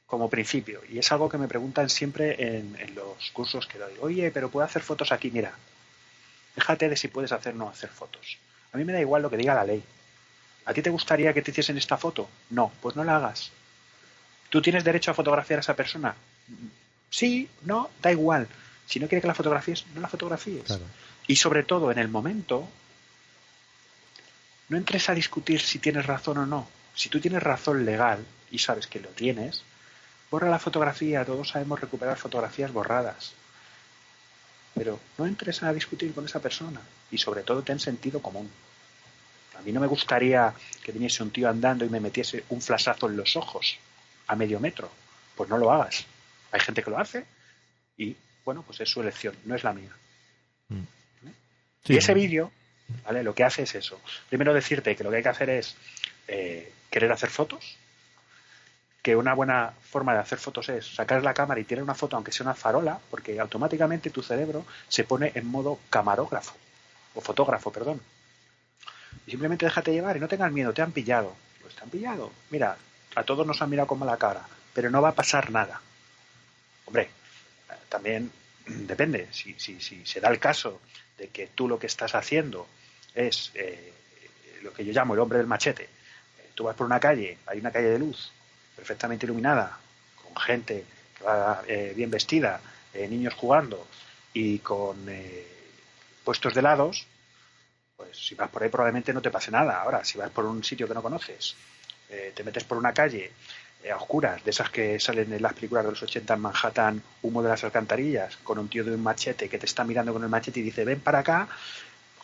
como 0.06 0.28
principio, 0.28 0.82
y 0.88 0.98
es 0.98 1.10
algo 1.12 1.28
que 1.28 1.38
me 1.38 1.48
preguntan 1.48 1.88
siempre 1.88 2.56
en, 2.58 2.76
en 2.78 2.94
los 2.94 3.30
cursos 3.32 3.66
que 3.66 3.78
doy, 3.78 3.92
oye, 4.00 4.30
pero 4.30 4.50
puedo 4.50 4.66
hacer 4.66 4.82
fotos 4.82 5.12
aquí, 5.12 5.30
mira, 5.30 5.52
déjate 6.56 6.88
de 6.88 6.96
si 6.96 7.08
puedes 7.08 7.32
hacer 7.32 7.54
o 7.54 7.56
no 7.56 7.68
hacer 7.68 7.90
fotos. 7.90 8.38
A 8.72 8.76
mí 8.76 8.84
me 8.84 8.92
da 8.92 9.00
igual 9.00 9.22
lo 9.22 9.30
que 9.30 9.36
diga 9.36 9.54
la 9.54 9.64
ley. 9.64 9.82
¿A 10.64 10.74
ti 10.74 10.82
te 10.82 10.90
gustaría 10.90 11.32
que 11.32 11.42
te 11.42 11.50
hiciesen 11.50 11.78
esta 11.78 11.96
foto? 11.96 12.28
No, 12.50 12.70
pues 12.80 12.94
no 12.96 13.02
la 13.02 13.16
hagas. 13.16 13.50
¿Tú 14.50 14.60
tienes 14.60 14.84
derecho 14.84 15.10
a 15.10 15.14
fotografiar 15.14 15.58
a 15.58 15.62
esa 15.62 15.74
persona? 15.74 16.14
Sí, 17.08 17.48
no, 17.62 17.90
da 18.02 18.12
igual. 18.12 18.46
Si 18.86 19.00
no 19.00 19.08
quiere 19.08 19.22
que 19.22 19.28
la 19.28 19.34
fotografíes, 19.34 19.86
no 19.94 20.00
la 20.00 20.08
fotografíes. 20.08 20.64
claro. 20.64 20.84
Y 21.26 21.36
sobre 21.36 21.62
todo, 21.62 21.92
en 21.92 21.98
el 21.98 22.08
momento, 22.08 22.68
no 24.70 24.76
entres 24.76 25.10
a 25.10 25.14
discutir 25.14 25.60
si 25.60 25.80
tienes 25.80 26.06
razón 26.06 26.38
o 26.38 26.46
no. 26.46 26.66
Si 26.94 27.08
tú 27.08 27.20
tienes 27.20 27.42
razón 27.42 27.84
legal 27.84 28.24
y 28.52 28.58
sabes 28.58 28.86
que 28.86 29.00
lo 29.00 29.08
tienes, 29.08 29.64
borra 30.30 30.48
la 30.48 30.60
fotografía. 30.60 31.24
Todos 31.24 31.48
sabemos 31.48 31.80
recuperar 31.80 32.16
fotografías 32.16 32.72
borradas. 32.72 33.32
Pero 34.72 35.00
no 35.18 35.26
entres 35.26 35.64
a 35.64 35.72
discutir 35.72 36.14
con 36.14 36.24
esa 36.24 36.40
persona. 36.40 36.80
Y 37.10 37.18
sobre 37.18 37.42
todo, 37.42 37.62
ten 37.62 37.80
sentido 37.80 38.22
común. 38.22 38.48
A 39.58 39.62
mí 39.62 39.72
no 39.72 39.80
me 39.80 39.88
gustaría 39.88 40.54
que 40.84 40.92
viniese 40.92 41.24
un 41.24 41.32
tío 41.32 41.48
andando 41.48 41.84
y 41.84 41.88
me 41.90 41.98
metiese 41.98 42.44
un 42.50 42.62
flashazo 42.62 43.08
en 43.08 43.16
los 43.16 43.34
ojos 43.34 43.76
a 44.28 44.36
medio 44.36 44.60
metro. 44.60 44.88
Pues 45.34 45.50
no 45.50 45.58
lo 45.58 45.72
hagas. 45.72 46.06
Hay 46.52 46.60
gente 46.60 46.84
que 46.84 46.90
lo 46.90 46.98
hace 46.98 47.26
y, 47.98 48.16
bueno, 48.44 48.62
pues 48.62 48.80
es 48.80 48.88
su 48.88 49.00
elección, 49.00 49.34
no 49.44 49.56
es 49.56 49.64
la 49.64 49.72
mía. 49.72 49.90
Sí, 51.84 51.94
y 51.94 51.96
ese 51.96 52.14
vídeo, 52.14 52.52
¿vale? 53.04 53.22
Lo 53.22 53.34
que 53.34 53.44
hace 53.44 53.62
es 53.62 53.74
eso. 53.74 54.00
Primero 54.28 54.54
decirte 54.54 54.96
que 54.96 55.04
lo 55.04 55.10
que 55.10 55.16
hay 55.16 55.22
que 55.22 55.28
hacer 55.28 55.50
es 55.50 55.76
eh, 56.28 56.72
querer 56.90 57.10
hacer 57.12 57.30
fotos, 57.30 57.76
que 59.02 59.16
una 59.16 59.34
buena 59.34 59.72
forma 59.82 60.12
de 60.12 60.20
hacer 60.20 60.38
fotos 60.38 60.68
es 60.68 60.94
sacar 60.94 61.22
la 61.22 61.34
cámara 61.34 61.60
y 61.60 61.64
tirar 61.64 61.82
una 61.82 61.94
foto, 61.94 62.16
aunque 62.16 62.32
sea 62.32 62.44
una 62.44 62.54
farola, 62.54 63.00
porque 63.10 63.40
automáticamente 63.40 64.10
tu 64.10 64.22
cerebro 64.22 64.64
se 64.88 65.04
pone 65.04 65.32
en 65.34 65.46
modo 65.46 65.78
camarógrafo, 65.88 66.54
o 67.14 67.20
fotógrafo, 67.20 67.72
perdón. 67.72 68.00
Y 69.26 69.30
simplemente 69.30 69.64
déjate 69.64 69.92
llevar 69.92 70.16
y 70.16 70.20
no 70.20 70.28
tengas 70.28 70.52
miedo, 70.52 70.72
te 70.72 70.82
han 70.82 70.92
pillado. 70.92 71.34
Pues 71.62 71.74
te 71.74 71.82
han 71.82 71.90
pillado. 71.90 72.30
Mira, 72.50 72.76
a 73.14 73.22
todos 73.24 73.46
nos 73.46 73.60
han 73.62 73.70
mirado 73.70 73.88
con 73.88 73.98
mala 73.98 74.16
cara, 74.18 74.46
pero 74.74 74.90
no 74.90 75.00
va 75.00 75.10
a 75.10 75.14
pasar 75.14 75.50
nada. 75.50 75.80
Hombre, 76.84 77.10
también 77.88 78.30
depende, 78.66 79.28
si, 79.32 79.54
si, 79.58 79.80
si 79.80 80.04
se 80.06 80.20
da 80.20 80.28
el 80.28 80.38
caso 80.38 80.80
de 81.18 81.28
que 81.28 81.46
tú 81.46 81.68
lo 81.68 81.78
que 81.78 81.86
estás 81.86 82.14
haciendo 82.14 82.66
es 83.14 83.50
eh, 83.54 83.92
lo 84.62 84.72
que 84.72 84.84
yo 84.84 84.92
llamo 84.92 85.14
el 85.14 85.20
hombre 85.20 85.38
del 85.38 85.46
machete. 85.46 85.84
Eh, 85.84 86.50
tú 86.54 86.64
vas 86.64 86.76
por 86.76 86.86
una 86.86 87.00
calle, 87.00 87.38
hay 87.46 87.58
una 87.58 87.70
calle 87.70 87.88
de 87.88 87.98
luz 87.98 88.32
perfectamente 88.76 89.26
iluminada, 89.26 89.78
con 90.22 90.34
gente 90.42 90.84
que 91.16 91.24
va 91.24 91.62
eh, 91.66 91.92
bien 91.94 92.10
vestida, 92.10 92.60
eh, 92.94 93.06
niños 93.06 93.34
jugando 93.34 93.86
y 94.32 94.58
con 94.60 95.06
eh, 95.08 95.46
puestos 96.24 96.54
de 96.54 96.60
helados, 96.60 97.06
pues 97.96 98.16
si 98.16 98.34
vas 98.34 98.48
por 98.48 98.62
ahí 98.62 98.68
probablemente 98.68 99.12
no 99.12 99.20
te 99.20 99.30
pase 99.30 99.50
nada. 99.50 99.82
Ahora, 99.82 100.04
si 100.04 100.18
vas 100.18 100.30
por 100.30 100.46
un 100.46 100.64
sitio 100.64 100.88
que 100.88 100.94
no 100.94 101.02
conoces, 101.02 101.54
eh, 102.08 102.32
te 102.34 102.42
metes 102.42 102.64
por 102.64 102.78
una 102.78 102.92
calle 102.92 103.32
a 103.90 103.96
oscuras, 103.96 104.44
de 104.44 104.50
esas 104.50 104.70
que 104.70 105.00
salen 105.00 105.32
en 105.32 105.40
las 105.40 105.54
películas 105.54 105.84
de 105.84 105.90
los 105.90 106.02
80 106.02 106.34
en 106.34 106.40
Manhattan, 106.40 107.02
humo 107.22 107.42
de 107.42 107.48
las 107.48 107.64
alcantarillas, 107.64 108.36
con 108.38 108.58
un 108.58 108.68
tío 108.68 108.84
de 108.84 108.94
un 108.94 109.02
machete 109.02 109.48
que 109.48 109.58
te 109.58 109.66
está 109.66 109.84
mirando 109.84 110.12
con 110.12 110.22
el 110.22 110.28
machete 110.28 110.60
y 110.60 110.64
dice, 110.64 110.84
ven 110.84 111.00
para 111.00 111.20
acá, 111.20 111.48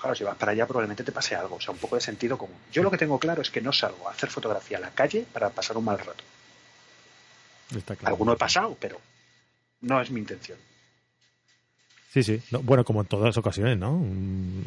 claro, 0.00 0.14
si 0.14 0.24
vas 0.24 0.36
para 0.36 0.52
allá 0.52 0.66
probablemente 0.66 1.04
te 1.04 1.12
pase 1.12 1.34
algo, 1.34 1.56
o 1.56 1.60
sea, 1.60 1.72
un 1.72 1.78
poco 1.78 1.96
de 1.96 2.00
sentido 2.00 2.38
común. 2.38 2.56
Yo 2.72 2.82
lo 2.82 2.90
que 2.90 2.98
tengo 2.98 3.18
claro 3.18 3.42
es 3.42 3.50
que 3.50 3.60
no 3.60 3.72
salgo 3.72 4.08
a 4.08 4.12
hacer 4.12 4.30
fotografía 4.30 4.78
a 4.78 4.80
la 4.80 4.90
calle 4.90 5.26
para 5.32 5.50
pasar 5.50 5.76
un 5.76 5.84
mal 5.84 5.98
rato. 5.98 6.24
Está 7.76 7.96
claro. 7.96 8.14
Alguno 8.14 8.32
he 8.34 8.36
pasado, 8.36 8.76
pero 8.80 9.00
no 9.80 10.00
es 10.00 10.10
mi 10.10 10.20
intención. 10.20 10.58
Sí, 12.12 12.22
sí. 12.22 12.42
No, 12.50 12.60
bueno, 12.62 12.84
como 12.84 13.02
en 13.02 13.06
todas 13.06 13.26
las 13.26 13.36
ocasiones, 13.36 13.76
¿no? 13.76 13.92
Un 13.92 14.64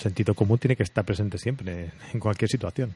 sentido 0.00 0.34
común 0.34 0.58
tiene 0.58 0.76
que 0.76 0.82
estar 0.82 1.04
presente 1.04 1.38
siempre, 1.38 1.92
en 2.12 2.20
cualquier 2.20 2.50
situación. 2.50 2.94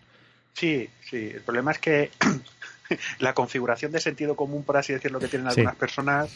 Sí, 0.55 0.89
sí. 1.09 1.31
El 1.35 1.41
problema 1.43 1.73
es 1.73 1.79
que 1.79 2.11
la 3.21 3.33
configuración 3.35 3.93
de 3.93 4.01
sentido 4.01 4.35
común, 4.37 4.65
por 4.65 4.77
así 4.77 4.93
decirlo, 4.93 5.19
que 5.21 5.29
tienen 5.29 5.51
Sí. 5.53 5.61
algunas 5.61 5.77
personas, 5.77 6.31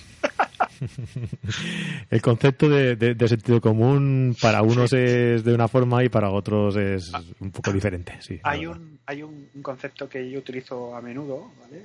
El 2.10 2.20
concepto 2.22 2.68
de, 2.68 2.96
de- 2.96 3.14
de 3.14 3.28
sentido 3.28 3.60
común 3.60 4.36
para 4.40 4.62
unos 4.62 4.92
es 4.92 5.44
de 5.44 5.54
una 5.54 5.68
forma 5.68 6.02
y 6.04 6.08
para 6.08 6.30
otros 6.30 6.76
es 6.76 7.12
un 7.40 7.50
poco 7.50 7.72
diferente. 7.72 8.16
Sí, 8.20 8.40
hay 8.42 8.66
un, 8.66 8.98
hay 9.06 9.22
un, 9.22 9.48
un 9.54 9.62
concepto 9.62 10.08
que 10.08 10.28
yo 10.30 10.38
utilizo 10.38 10.94
a 10.96 11.00
menudo, 11.00 11.52
¿vale? 11.60 11.82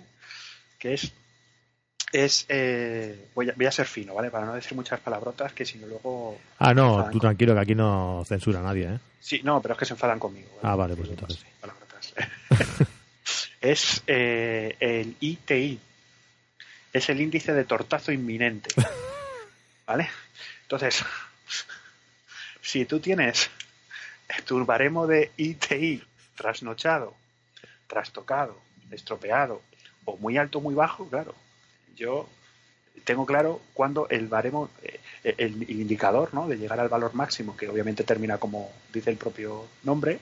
Que 0.79 0.93
es, 0.95 1.11
es 2.11 2.45
eh, 2.49 3.29
voy, 3.35 3.49
a, 3.49 3.53
voy 3.55 3.65
a 3.65 3.71
ser 3.71 3.85
fino, 3.87 4.13
¿vale? 4.15 4.29
Para 4.31 4.45
no 4.45 4.53
decir 4.55 4.75
muchas 4.75 4.99
palabrotas, 4.99 5.53
que 5.53 5.65
si 5.65 5.77
no 5.77 5.87
luego... 5.87 6.37
Ah, 6.59 6.73
no, 6.73 7.09
tú 7.11 7.19
tranquilo, 7.19 7.53
que 7.53 7.59
aquí 7.61 7.75
no 7.75 8.23
censura 8.27 8.59
a 8.59 8.63
nadie, 8.63 8.85
¿eh? 8.95 8.99
Sí, 9.19 9.41
no, 9.43 9.61
pero 9.61 9.73
es 9.73 9.79
que 9.79 9.85
se 9.85 9.93
enfadan 9.93 10.19
conmigo. 10.19 10.47
¿vale? 10.61 10.73
Ah, 10.73 10.75
vale, 10.75 10.95
pues 10.95 11.09
entonces 11.09 11.43
palabrotas. 11.59 11.76
es 13.61 14.03
eh, 14.07 14.75
el 14.79 15.15
ITI. 15.19 15.79
Es 16.93 17.09
el 17.09 17.21
índice 17.21 17.53
de 17.53 17.65
tortazo 17.65 18.11
inminente. 18.11 18.69
¿Vale? 19.85 20.09
Entonces, 20.63 21.03
si 22.61 22.85
tú 22.85 22.99
tienes 22.99 23.49
tu 24.45 24.63
baremo 24.65 25.07
de 25.07 25.31
ITI 25.37 26.03
trasnochado, 26.35 27.15
trastocado, 27.87 28.59
estropeado 28.91 29.61
o 30.05 30.17
muy 30.17 30.37
alto 30.37 30.59
o 30.59 30.61
muy 30.61 30.75
bajo, 30.75 31.07
claro, 31.09 31.35
yo 31.95 32.27
tengo 33.03 33.25
claro 33.25 33.61
cuando 33.73 34.07
el 34.09 34.27
baremo, 34.27 34.69
eh, 34.83 34.99
el 35.37 35.69
indicador 35.69 36.33
¿no? 36.33 36.47
de 36.47 36.57
llegar 36.57 36.79
al 36.79 36.89
valor 36.89 37.13
máximo, 37.13 37.55
que 37.55 37.69
obviamente 37.69 38.03
termina 38.03 38.37
como 38.37 38.71
dice 38.93 39.09
el 39.09 39.17
propio 39.17 39.65
nombre, 39.83 40.19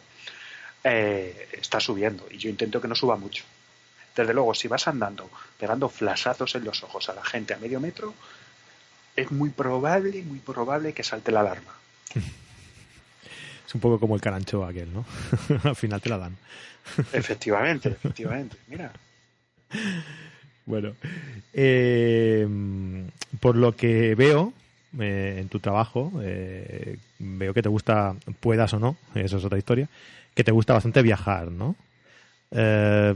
eh, 0.88 1.48
está 1.52 1.80
subiendo 1.80 2.28
y 2.30 2.38
yo 2.38 2.48
intento 2.48 2.80
que 2.80 2.88
no 2.88 2.94
suba 2.94 3.18
mucho. 3.18 3.44
Desde 4.16 4.34
luego, 4.34 4.54
si 4.54 4.68
vas 4.68 4.88
andando 4.88 5.30
pegando 5.60 5.90
flasazos 5.90 6.54
en 6.56 6.64
los 6.64 6.84
ojos 6.84 7.10
a 7.10 7.14
la 7.14 7.26
gente 7.26 7.56
a 7.56 7.58
medio 7.58 7.80
metro, 7.80 8.14
es 9.16 9.32
muy 9.32 9.50
probable, 9.50 10.22
muy 10.22 10.40
probable 10.40 10.94
que 10.94 11.04
salte 11.04 11.32
la 11.32 11.40
alarma. 11.40 11.74
Es 13.68 13.74
un 13.74 13.82
poco 13.82 14.00
como 14.00 14.14
el 14.14 14.22
carancho 14.22 14.64
aquel, 14.64 14.94
¿no? 14.94 15.06
Al 15.64 15.76
final 15.76 16.00
te 16.02 16.10
la 16.10 16.20
dan. 16.20 16.38
Efectivamente, 17.12 17.90
efectivamente. 18.04 18.56
Mira, 18.68 18.94
Bueno, 20.68 20.94
eh, 21.52 22.48
por 23.40 23.56
lo 23.56 23.76
que 23.76 24.14
veo 24.14 24.54
eh, 25.00 25.38
en 25.40 25.50
tu 25.50 25.60
trabajo, 25.60 26.12
eh, 26.22 26.98
veo 27.18 27.54
que 27.54 27.64
te 27.64 27.70
gusta, 27.70 28.16
puedas 28.40 28.74
o 28.74 28.80
no, 28.80 28.98
eso 29.16 29.38
es 29.38 29.44
otra 29.44 29.58
historia, 29.58 29.90
que 30.36 30.44
te 30.44 30.52
gusta 30.52 30.74
bastante 30.74 31.02
viajar, 31.02 31.52
¿no? 31.52 31.76
Eh, 32.52 33.16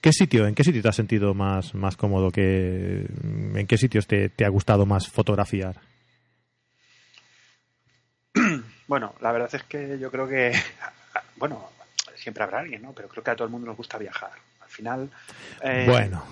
¿Qué 0.00 0.12
sitio, 0.12 0.46
en 0.46 0.54
qué 0.54 0.62
sitio 0.64 0.80
te 0.80 0.88
has 0.88 0.96
sentido 0.96 1.34
más, 1.34 1.74
más 1.74 1.96
cómodo? 1.96 2.30
Que, 2.30 3.06
¿En 3.54 3.66
qué 3.66 3.76
sitios 3.76 4.06
te, 4.06 4.28
te 4.28 4.44
ha 4.44 4.48
gustado 4.48 4.86
más 4.86 5.08
fotografiar? 5.08 5.80
bueno, 8.86 9.14
la 9.20 9.32
verdad 9.32 9.52
es 9.52 9.64
que 9.64 9.98
yo 9.98 10.10
creo 10.10 10.28
que, 10.28 10.52
bueno, 11.36 11.68
siempre 12.14 12.44
habrá 12.44 12.60
alguien, 12.60 12.82
¿no? 12.82 12.92
Pero 12.92 13.08
creo 13.08 13.24
que 13.24 13.30
a 13.32 13.36
todo 13.36 13.46
el 13.46 13.52
mundo 13.52 13.66
nos 13.66 13.76
gusta 13.76 13.98
viajar. 13.98 14.30
Al 14.60 14.68
final, 14.68 15.10
eh, 15.62 15.86
Bueno, 15.88 16.22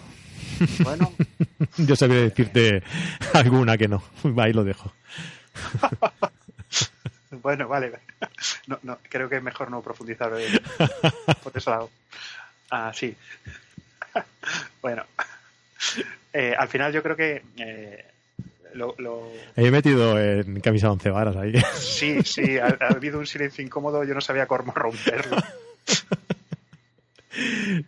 bueno, 0.84 1.12
yo 1.78 1.96
sabría 1.96 2.20
decirte 2.20 2.82
alguna 3.32 3.76
que 3.76 3.88
no, 3.88 4.02
ahí 4.38 4.52
lo 4.52 4.64
dejo. 4.64 4.92
Bueno, 7.42 7.68
vale. 7.68 7.92
No, 8.66 8.78
no, 8.82 8.98
creo 9.08 9.28
que 9.28 9.36
es 9.36 9.42
mejor 9.42 9.70
no 9.70 9.82
profundizar 9.82 10.32
eh, 10.38 10.48
por 11.42 11.52
ese 11.56 11.70
lado. 11.70 11.90
Ah, 12.70 12.92
sí. 12.94 13.14
Bueno. 14.80 15.04
Eh, 16.32 16.54
al 16.58 16.68
final 16.68 16.92
yo 16.92 17.02
creo 17.02 17.14
que 17.16 17.42
eh, 17.58 18.04
lo, 18.74 18.94
lo- 18.98 19.30
He 19.56 19.70
metido 19.70 20.18
en 20.18 20.60
camisa 20.60 20.90
once 20.90 21.10
varas 21.10 21.36
ahí. 21.36 21.52
sí, 21.78 22.22
sí, 22.24 22.58
ha, 22.58 22.76
ha 22.80 22.88
habido 22.88 23.18
un 23.18 23.26
silencio 23.26 23.62
incómodo, 23.64 24.02
yo 24.04 24.14
no 24.14 24.20
sabía 24.20 24.46
cómo 24.46 24.72
romperlo. 24.72 25.36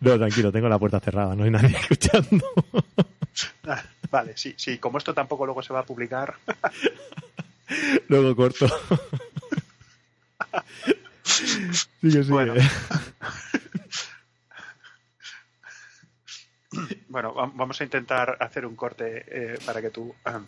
No, 0.01 0.19
tranquilo, 0.19 0.51
tengo 0.53 0.69
la 0.69 0.79
puerta 0.79 1.01
cerrada, 1.01 1.35
no 1.35 1.45
hay 1.45 1.51
nadie 1.51 1.77
escuchando. 1.77 2.45
Ah, 3.67 3.83
Vale, 4.11 4.37
sí, 4.37 4.55
sí, 4.57 4.79
como 4.79 4.99
esto 4.99 5.15
tampoco 5.15 5.45
luego 5.47 5.63
se 5.63 5.73
va 5.73 5.81
a 5.81 5.85
publicar. 5.85 6.35
Luego 8.09 8.35
corto. 8.37 8.67
Sigue, 11.25 12.23
sigue. 12.23 12.31
Bueno. 12.31 12.55
Bueno, 17.09 17.35
va- 17.35 17.51
vamos 17.55 17.81
a 17.81 17.85
intentar 17.85 18.37
hacer 18.41 18.67
un 18.67 18.77
corte 18.77 19.25
eh, 19.29 19.59
para 19.65 19.81
que 19.81 19.91
tú. 19.91 20.15
ah, 20.25 20.41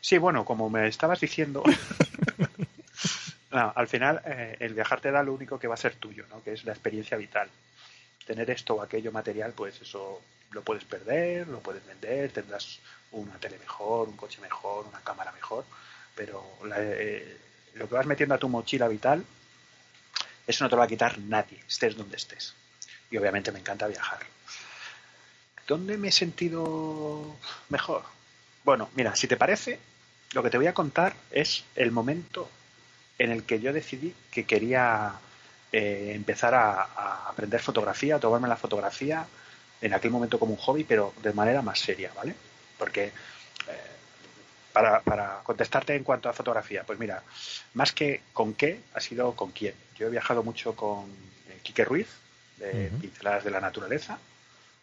sí, 0.00 0.18
bueno, 0.18 0.44
como 0.44 0.68
me 0.70 0.88
estabas 0.88 1.20
diciendo. 1.20 1.62
no, 3.52 3.72
al 3.74 3.88
final, 3.88 4.20
eh, 4.24 4.56
el 4.60 4.74
viajar 4.74 5.00
te 5.00 5.10
da 5.10 5.22
lo 5.22 5.32
único 5.34 5.58
que 5.58 5.68
va 5.68 5.74
a 5.74 5.78
ser 5.78 5.94
tuyo, 5.96 6.24
¿no? 6.30 6.42
Que 6.42 6.52
es 6.52 6.64
la 6.64 6.72
experiencia 6.72 7.16
vital. 7.16 7.48
Tener 8.26 8.50
esto 8.50 8.74
o 8.74 8.82
aquello 8.82 9.12
material, 9.12 9.52
pues 9.54 9.80
eso 9.80 10.22
lo 10.52 10.62
puedes 10.62 10.84
perder, 10.84 11.48
lo 11.48 11.60
puedes 11.60 11.86
vender, 11.86 12.30
tendrás 12.32 12.80
una 13.12 13.34
tele 13.38 13.58
mejor, 13.58 14.08
un 14.08 14.16
coche 14.16 14.40
mejor, 14.40 14.86
una 14.86 15.00
cámara 15.00 15.32
mejor, 15.32 15.64
pero 16.14 16.44
la- 16.64 16.76
eh, 16.80 17.36
lo 17.74 17.88
que 17.88 17.94
vas 17.94 18.06
metiendo 18.06 18.34
a 18.34 18.38
tu 18.38 18.48
mochila 18.48 18.88
vital, 18.88 19.24
eso 20.46 20.64
no 20.64 20.70
te 20.70 20.76
lo 20.76 20.80
va 20.80 20.84
a 20.84 20.88
quitar 20.88 21.18
nadie, 21.18 21.62
estés 21.66 21.96
donde 21.96 22.16
estés. 22.16 22.54
Y 23.10 23.16
obviamente 23.16 23.52
me 23.52 23.58
encanta 23.58 23.86
viajar. 23.86 24.20
¿Dónde 25.66 25.98
me 25.98 26.08
he 26.08 26.12
sentido 26.12 27.36
mejor? 27.68 28.02
Bueno, 28.64 28.88
mira, 28.94 29.16
si 29.16 29.26
te 29.26 29.36
parece, 29.36 29.78
lo 30.32 30.42
que 30.42 30.50
te 30.50 30.56
voy 30.56 30.66
a 30.66 30.74
contar 30.74 31.14
es 31.30 31.64
el 31.74 31.90
momento 31.90 32.48
en 33.18 33.30
el 33.30 33.44
que 33.44 33.60
yo 33.60 33.72
decidí 33.72 34.14
que 34.30 34.44
quería 34.44 35.14
eh, 35.72 36.12
empezar 36.14 36.54
a, 36.54 37.28
aprender 37.28 37.60
fotografía, 37.60 38.16
a 38.16 38.20
tomarme 38.20 38.48
la 38.48 38.56
fotografía 38.56 39.26
en 39.80 39.94
aquel 39.94 40.10
momento 40.10 40.38
como 40.38 40.52
un 40.52 40.58
hobby, 40.58 40.84
pero 40.84 41.12
de 41.22 41.32
manera 41.32 41.62
más 41.62 41.80
seria, 41.80 42.12
¿vale? 42.14 42.34
Porque 42.78 43.06
eh, 43.06 43.12
para, 44.76 45.00
para 45.00 45.40
contestarte 45.42 45.94
en 45.94 46.04
cuanto 46.04 46.28
a 46.28 46.34
fotografía, 46.34 46.84
pues 46.84 46.98
mira, 46.98 47.22
más 47.72 47.92
que 47.92 48.20
con 48.34 48.52
qué, 48.52 48.80
ha 48.92 49.00
sido 49.00 49.32
con 49.32 49.50
quién. 49.50 49.74
Yo 49.96 50.06
he 50.06 50.10
viajado 50.10 50.42
mucho 50.42 50.76
con 50.76 51.06
eh, 51.48 51.58
Quique 51.62 51.82
Ruiz, 51.82 52.08
de. 52.58 52.90
Pinceladas 53.00 53.42
de 53.42 53.50
la 53.52 53.60
Naturaleza, 53.60 54.18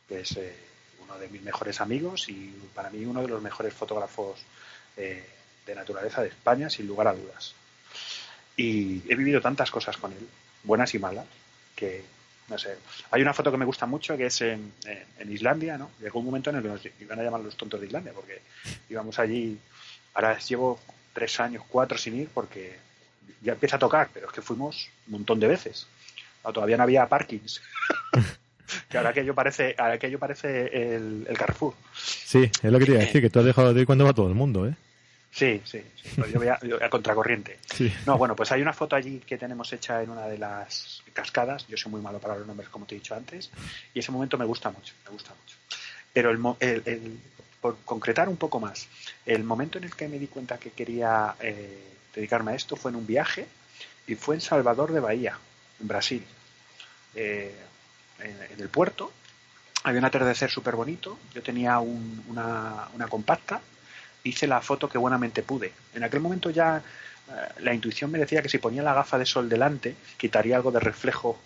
que 0.10 0.22
es 0.22 0.36
eh, 0.38 0.56
uno 1.04 1.20
de 1.20 1.28
mis 1.28 1.44
mejores 1.44 1.80
amigos 1.80 2.28
y 2.28 2.60
para 2.74 2.90
mí 2.90 3.06
uno 3.06 3.22
de 3.22 3.28
los 3.28 3.40
mejores 3.44 3.72
fotógrafos 3.72 4.40
eh, 4.98 5.30
de 5.64 5.76
naturaleza 5.76 6.24
de 6.24 6.30
España, 6.30 6.72
sin 6.72 6.88
lugar 6.88 7.10
a 7.10 7.14
dudas. 7.14 7.54
Y 8.58 9.04
he 9.08 9.16
vivido 9.16 9.42
tantas 9.42 9.70
cosas 9.70 9.98
con 9.98 10.12
él, 10.12 10.28
buenas 10.64 10.92
y 10.96 10.98
malas, 10.98 11.28
que 11.76 12.04
no 12.50 12.58
sé. 12.58 12.78
Hay 13.12 13.22
una 13.22 13.34
foto 13.34 13.52
que 13.52 13.58
me 13.58 13.66
gusta 13.66 13.86
mucho 13.86 14.16
que 14.18 14.26
es 14.28 14.42
en, 14.42 14.74
en- 14.86 15.04
en 15.20 15.32
Islandia, 15.32 15.78
¿no? 15.78 15.92
Llegó 16.02 16.20
un 16.20 16.26
momento 16.26 16.50
en 16.50 16.58
el 16.58 16.62
que 16.64 16.68
nos 16.70 16.82
iban 17.00 17.20
a 17.20 17.24
llamar 17.24 17.42
los 17.42 17.56
tontos 17.56 17.80
de 17.80 17.88
Islandia, 17.88 18.14
porque 18.14 18.42
íbamos 18.90 19.18
allí. 19.20 19.58
Ahora 20.14 20.38
llevo 20.40 20.80
tres 21.14 21.40
años, 21.40 21.64
cuatro 21.68 21.98
sin 21.98 22.16
ir, 22.20 22.30
porque 22.34 22.78
ya 23.42 23.54
empieza 23.54 23.76
a 23.78 23.80
tocar, 23.80 24.10
pero 24.14 24.28
es 24.28 24.34
que 24.34 24.42
fuimos 24.42 24.90
un 25.08 25.14
montón 25.14 25.40
de 25.40 25.48
veces. 25.48 25.88
Todavía 26.44 26.78
no 26.78 26.84
había 26.84 27.08
parkings. 27.08 27.62
que 28.90 28.98
ahora 28.98 29.14
que 29.14 29.24
yo 29.26 29.34
parece, 29.34 29.76
ahora 29.78 29.98
que 29.98 30.10
yo 30.12 30.20
parece 30.20 30.96
el, 30.96 31.26
el 31.30 31.38
Carrefour. 31.38 31.74
Sí, 31.96 32.44
es 32.62 32.72
lo 32.72 32.80
que 32.80 32.86
te 32.86 32.92
iba 32.92 33.02
a 33.02 33.06
decir, 33.06 33.22
que 33.22 33.30
tú 33.30 33.40
has 33.40 33.46
dejado 33.46 33.74
de 33.74 33.82
ir 33.82 33.86
cuando 33.86 34.06
va 34.06 34.14
todo 34.14 34.28
el 34.28 34.36
mundo, 34.36 34.68
¿eh? 34.68 34.76
Sí, 35.34 35.62
sí, 35.66 35.82
sí. 36.02 36.10
Pues 36.16 36.32
yo 36.32 36.38
voy 36.40 36.48
a, 36.50 36.60
yo 36.62 36.84
a 36.84 36.90
contracorriente. 36.90 37.58
Sí. 37.74 37.92
No, 38.06 38.18
bueno, 38.20 38.36
pues 38.36 38.52
hay 38.52 38.62
una 38.62 38.72
foto 38.74 38.96
allí 38.96 39.20
que 39.20 39.38
tenemos 39.38 39.74
hecha 39.74 40.04
en 40.04 40.12
una 40.12 40.28
de 40.28 40.38
las 40.38 41.02
cascadas. 41.14 41.66
Yo 41.68 41.76
soy 41.76 41.92
muy 41.92 42.02
malo 42.02 42.20
para 42.20 42.36
los 42.38 42.46
nombres, 42.46 42.70
como 42.70 42.86
te 42.86 42.94
he 42.96 43.00
dicho 43.00 43.16
antes. 43.16 43.50
Y 43.96 44.00
ese 44.00 44.12
momento 44.12 44.38
me 44.38 44.46
gusta 44.46 44.70
mucho, 44.70 44.94
me 45.06 45.12
gusta 45.12 45.32
mucho. 45.32 45.58
Pero 46.14 46.30
el, 46.30 46.40
el- 46.60 46.84
el- 46.86 47.20
por 47.60 47.78
concretar 47.86 48.28
un 48.30 48.36
poco 48.38 48.60
más, 48.60 48.88
el 49.26 49.44
momento 49.44 49.78
en 49.80 49.86
el 49.86 49.96
que 49.96 50.08
me 50.10 50.20
di 50.20 50.28
cuenta 50.28 50.58
que 50.60 50.72
quería 50.72 51.34
eh, 51.40 51.82
dedicarme 52.14 52.52
a 52.52 52.56
esto 52.56 52.76
fue 52.76 52.92
en 52.92 52.98
un 52.98 53.08
viaje 53.08 53.48
y 54.06 54.16
fue 54.16 54.36
en 54.36 54.42
Salvador 54.42 54.92
de 54.92 55.00
Bahía, 55.00 55.38
en 55.80 55.88
Brasil. 55.88 56.24
Eh, 57.16 57.56
en, 58.20 58.42
en 58.54 58.60
el 58.60 58.70
puerto 58.70 59.12
había 59.84 60.00
un 60.00 60.06
atardecer 60.06 60.52
súper 60.52 60.76
bonito. 60.76 61.18
Yo 61.34 61.42
tenía 61.42 61.80
un- 61.80 62.24
una, 62.28 62.90
una 62.94 63.08
compacta 63.08 63.62
hice 64.24 64.48
la 64.48 64.62
foto 64.62 64.90
que 64.90 64.98
buenamente 64.98 65.44
pude. 65.44 65.74
En 65.94 66.04
aquel 66.04 66.20
momento 66.20 66.50
ya 66.50 66.78
eh, 66.78 66.82
la 67.60 67.74
intuición 67.74 68.12
me 68.12 68.20
decía 68.20 68.42
que 68.42 68.50
si 68.50 68.58
ponía 68.58 68.84
la 68.84 68.94
gafa 68.94 69.18
de 69.18 69.26
sol 69.26 69.50
delante, 69.50 69.96
quitaría 70.18 70.56
algo 70.56 70.72
de 70.72 70.80
reflejo 70.80 71.40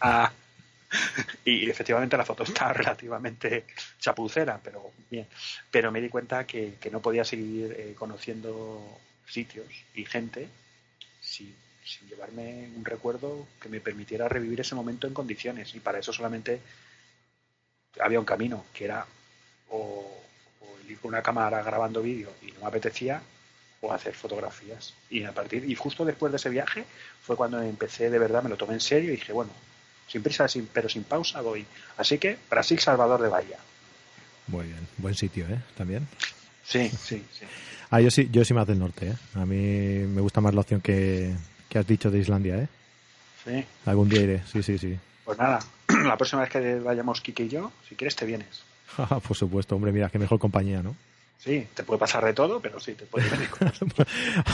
y 1.44 1.70
efectivamente 1.70 2.16
la 2.16 2.24
foto 2.24 2.42
está 2.42 2.72
relativamente 2.72 3.66
chapucera, 3.98 4.60
pero 4.62 4.92
bien. 5.10 5.26
Pero 5.70 5.92
me 5.92 6.00
di 6.00 6.08
cuenta 6.08 6.46
que, 6.46 6.78
no 6.90 7.00
podía 7.00 7.24
seguir 7.24 7.74
eh, 7.78 7.94
conociendo 7.96 8.98
sitios 9.26 9.66
y 9.94 10.04
gente 10.04 10.48
sin, 11.20 11.54
sin, 11.84 12.08
llevarme 12.08 12.68
un 12.76 12.84
recuerdo 12.84 13.46
que 13.60 13.68
me 13.68 13.80
permitiera 13.80 14.28
revivir 14.28 14.60
ese 14.60 14.74
momento 14.74 15.06
en 15.06 15.14
condiciones. 15.14 15.74
Y 15.74 15.80
para 15.80 15.98
eso 15.98 16.12
solamente 16.12 16.60
había 18.00 18.18
un 18.18 18.26
camino, 18.26 18.64
que 18.74 18.84
era 18.84 19.06
o, 19.70 20.22
ir 20.88 20.98
con 20.98 21.10
una 21.10 21.22
cámara 21.22 21.62
grabando 21.62 22.02
vídeo 22.02 22.30
y 22.42 22.52
no 22.52 22.60
me 22.60 22.66
apetecía, 22.66 23.22
o 23.82 23.92
hacer 23.92 24.14
fotografías. 24.14 24.94
Y 25.10 25.24
a 25.24 25.32
partir, 25.32 25.68
y 25.68 25.74
justo 25.74 26.04
después 26.04 26.32
de 26.32 26.36
ese 26.36 26.48
viaje 26.48 26.84
fue 27.22 27.36
cuando 27.36 27.60
empecé 27.60 28.10
de 28.10 28.18
verdad, 28.18 28.42
me 28.42 28.48
lo 28.48 28.56
tomé 28.56 28.74
en 28.74 28.80
serio 28.80 29.12
y 29.12 29.16
dije, 29.16 29.32
bueno, 29.32 29.50
sin 30.08 30.22
prisa, 30.22 30.48
sin, 30.48 30.66
pero 30.66 30.88
sin 30.88 31.04
pausa 31.04 31.40
voy. 31.40 31.66
Así 31.96 32.18
que 32.18 32.38
Brasil, 32.48 32.78
Salvador 32.78 33.20
de 33.20 33.28
Bahía. 33.28 33.58
Muy 34.46 34.66
bien, 34.66 34.86
buen 34.98 35.14
sitio, 35.14 35.46
¿eh? 35.46 35.58
También. 35.76 36.06
Sí, 36.64 36.88
sí, 36.88 37.24
sí. 37.32 37.44
Ah, 37.90 38.00
yo 38.00 38.10
sí, 38.10 38.28
yo 38.30 38.44
sí 38.44 38.54
más 38.54 38.66
del 38.66 38.78
norte, 38.78 39.08
¿eh? 39.08 39.14
A 39.34 39.44
mí 39.44 40.06
me 40.06 40.20
gusta 40.20 40.40
más 40.40 40.54
la 40.54 40.60
opción 40.60 40.80
que, 40.80 41.34
has 41.74 41.86
dicho 41.86 42.10
de 42.10 42.18
Islandia, 42.18 42.56
¿eh? 42.56 42.68
Sí. 43.44 43.64
Algún 43.86 44.08
día 44.08 44.22
iré, 44.22 44.42
sí, 44.50 44.62
sí, 44.62 44.78
sí. 44.78 44.96
Pues 45.24 45.38
nada, 45.38 45.58
la 46.04 46.16
próxima 46.16 46.42
vez 46.42 46.50
que 46.50 46.78
vayamos 46.78 47.20
Kike 47.20 47.44
y 47.44 47.48
yo, 47.48 47.72
si 47.88 47.96
quieres 47.96 48.14
te 48.14 48.26
vienes. 48.26 48.62
Por 49.26 49.36
supuesto, 49.36 49.76
hombre, 49.76 49.92
mira, 49.92 50.08
qué 50.10 50.18
mejor 50.18 50.38
compañía, 50.38 50.82
¿no? 50.82 50.94
Sí, 51.38 51.66
te 51.74 51.82
puede 51.82 51.98
pasar 51.98 52.24
de 52.24 52.34
todo, 52.34 52.60
pero 52.60 52.78
sí, 52.78 52.94
te 52.94 53.04
puede 53.04 53.28
venir 53.28 53.48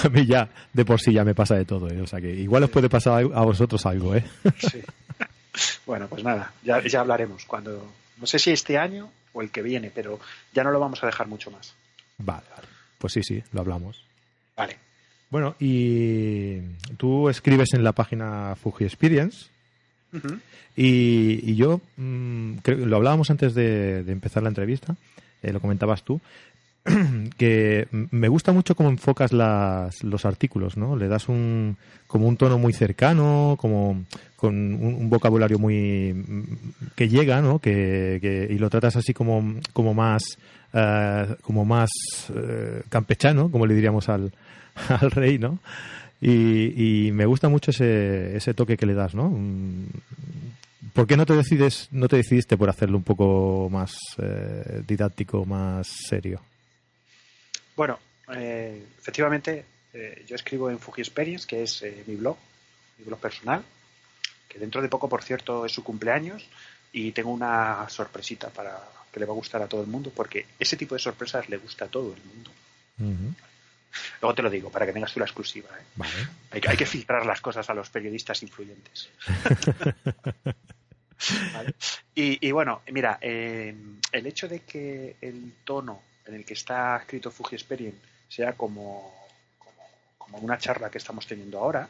A 0.04 0.08
mí 0.08 0.26
ya, 0.26 0.48
de 0.72 0.84
por 0.86 1.00
sí 1.00 1.12
ya 1.12 1.22
me 1.22 1.34
pasa 1.34 1.54
de 1.54 1.66
todo, 1.66 1.90
¿eh? 1.90 2.00
O 2.00 2.06
sea 2.06 2.18
que 2.18 2.30
igual 2.30 2.64
os 2.64 2.70
puede 2.70 2.88
pasar 2.88 3.24
a 3.34 3.42
vosotros 3.42 3.84
algo, 3.84 4.14
¿eh? 4.14 4.24
Sí. 4.58 4.82
Bueno, 5.86 6.06
pues 6.06 6.22
nada, 6.22 6.52
ya, 6.62 6.80
ya 6.86 7.00
hablaremos 7.00 7.44
cuando... 7.44 7.90
No 8.18 8.26
sé 8.26 8.38
si 8.38 8.52
este 8.52 8.78
año 8.78 9.10
o 9.32 9.42
el 9.42 9.50
que 9.50 9.62
viene, 9.62 9.90
pero 9.92 10.20
ya 10.52 10.62
no 10.62 10.70
lo 10.70 10.78
vamos 10.78 11.02
a 11.02 11.06
dejar 11.06 11.26
mucho 11.26 11.50
más. 11.50 11.74
Vale, 12.18 12.44
vale. 12.54 12.68
Pues 12.98 13.12
sí, 13.12 13.22
sí, 13.24 13.42
lo 13.52 13.62
hablamos. 13.62 14.04
Vale. 14.56 14.76
Bueno, 15.30 15.56
y 15.58 16.60
tú 16.96 17.28
escribes 17.28 17.74
en 17.74 17.84
la 17.84 17.92
página 17.92 18.54
Fuji 18.56 18.84
Experience. 18.84 19.48
Y, 20.76 21.54
yo 21.54 21.80
mm, 21.96 22.56
creo, 22.62 22.86
lo 22.86 22.96
hablábamos 22.96 23.30
antes 23.30 23.54
de, 23.54 24.04
empezar 24.08 24.42
la 24.42 24.48
entrevista, 24.48 24.96
eh, 25.42 25.52
lo 25.52 25.60
comentabas 25.60 26.02
tú, 26.02 26.20
que 27.36 27.88
me 27.90 28.28
gusta 28.28 28.52
mucho 28.52 28.74
cómo 28.74 28.88
enfocas 28.88 29.32
las, 29.32 30.02
los 30.02 30.24
artículos, 30.24 30.76
¿no? 30.76 30.96
Le 30.96 31.08
das 31.08 31.28
un 31.28 31.76
como 32.06 32.26
un 32.26 32.36
tono 32.36 32.58
muy 32.58 32.72
cercano, 32.72 33.56
como 33.58 34.04
con 34.36 34.54
un, 34.54 35.10
vocabulario 35.10 35.58
muy 35.58 36.24
que 36.94 37.08
llega, 37.08 37.42
¿no? 37.42 37.58
Que, 37.58 38.48
y 38.50 38.58
lo 38.58 38.70
tratas 38.70 38.96
así 38.96 39.12
como 39.12 39.56
como 39.72 39.94
más 39.94 40.38
uh, 40.72 41.34
como 41.42 41.64
más 41.64 41.90
uh, 42.30 42.82
campechano, 42.88 43.50
como 43.50 43.66
le 43.66 43.74
diríamos 43.74 44.08
al, 44.08 44.32
al 44.88 45.10
rey, 45.10 45.38
¿no? 45.38 45.58
Y, 46.20 47.06
y, 47.06 47.12
me 47.12 47.26
gusta 47.26 47.48
mucho 47.48 47.70
ese, 47.70 48.36
ese 48.36 48.52
toque 48.52 48.76
que 48.76 48.86
le 48.86 48.94
das, 48.94 49.14
¿no? 49.14 49.30
Mm, 49.30 49.86
¿Por 50.92 51.06
qué 51.06 51.16
no 51.16 51.26
te 51.26 51.34
decides, 51.34 51.88
no 51.92 52.08
te 52.08 52.16
decidiste 52.16 52.56
por 52.56 52.68
hacerlo 52.68 52.96
un 52.96 53.04
poco 53.04 53.68
más 53.70 53.96
eh, 54.18 54.82
didáctico, 54.86 55.44
más 55.44 55.86
serio? 55.86 56.40
Bueno, 57.76 58.00
eh, 58.34 58.84
efectivamente, 58.98 59.64
eh, 59.92 60.24
yo 60.26 60.34
escribo 60.34 60.70
en 60.70 60.78
Fuji 60.78 61.02
Experience, 61.02 61.46
que 61.46 61.62
es 61.62 61.82
eh, 61.82 62.02
mi 62.06 62.16
blog, 62.16 62.36
mi 62.98 63.04
blog 63.04 63.20
personal, 63.20 63.62
que 64.48 64.58
dentro 64.58 64.82
de 64.82 64.88
poco, 64.88 65.08
por 65.08 65.22
cierto, 65.22 65.64
es 65.64 65.72
su 65.72 65.84
cumpleaños 65.84 66.48
y 66.92 67.12
tengo 67.12 67.30
una 67.30 67.88
sorpresita 67.88 68.48
para 68.48 68.82
que 69.12 69.20
le 69.20 69.26
va 69.26 69.32
a 69.32 69.36
gustar 69.36 69.62
a 69.62 69.68
todo 69.68 69.82
el 69.82 69.86
mundo, 69.86 70.10
porque 70.14 70.46
ese 70.58 70.76
tipo 70.76 70.94
de 70.94 70.98
sorpresas 70.98 71.48
le 71.48 71.56
gusta 71.58 71.84
a 71.84 71.88
todo 71.88 72.14
el 72.14 72.22
mundo. 72.24 72.50
Luego 74.20 74.34
te 74.34 74.42
lo 74.42 74.50
digo, 74.50 74.70
para 74.70 74.86
que 74.86 74.92
tengas 74.92 75.12
tú 75.12 75.20
la 75.20 75.26
exclusiva. 75.26 75.68
Hay, 76.50 76.60
hay, 76.66 76.76
que 76.76 76.86
filtrar 76.86 77.26
las 77.26 77.40
cosas 77.40 77.68
a 77.70 77.74
los 77.74 77.90
periodistas 77.90 78.42
influyentes. 78.42 79.10
y, 82.14 82.50
bueno, 82.50 82.82
mira, 82.92 83.18
el 83.20 84.00
hecho 84.12 84.48
de 84.48 84.60
que 84.60 85.16
el 85.20 85.54
tono 85.64 86.02
en 86.26 86.34
el 86.34 86.44
que 86.44 86.54
está 86.54 86.98
escrito 86.98 87.30
Fuji 87.30 87.56
Experience 87.56 87.98
sea 88.28 88.52
como, 88.52 89.14
como, 90.18 90.38
una 90.38 90.58
charla 90.58 90.90
que 90.90 90.98
estamos 90.98 91.26
teniendo 91.26 91.58
ahora, 91.58 91.88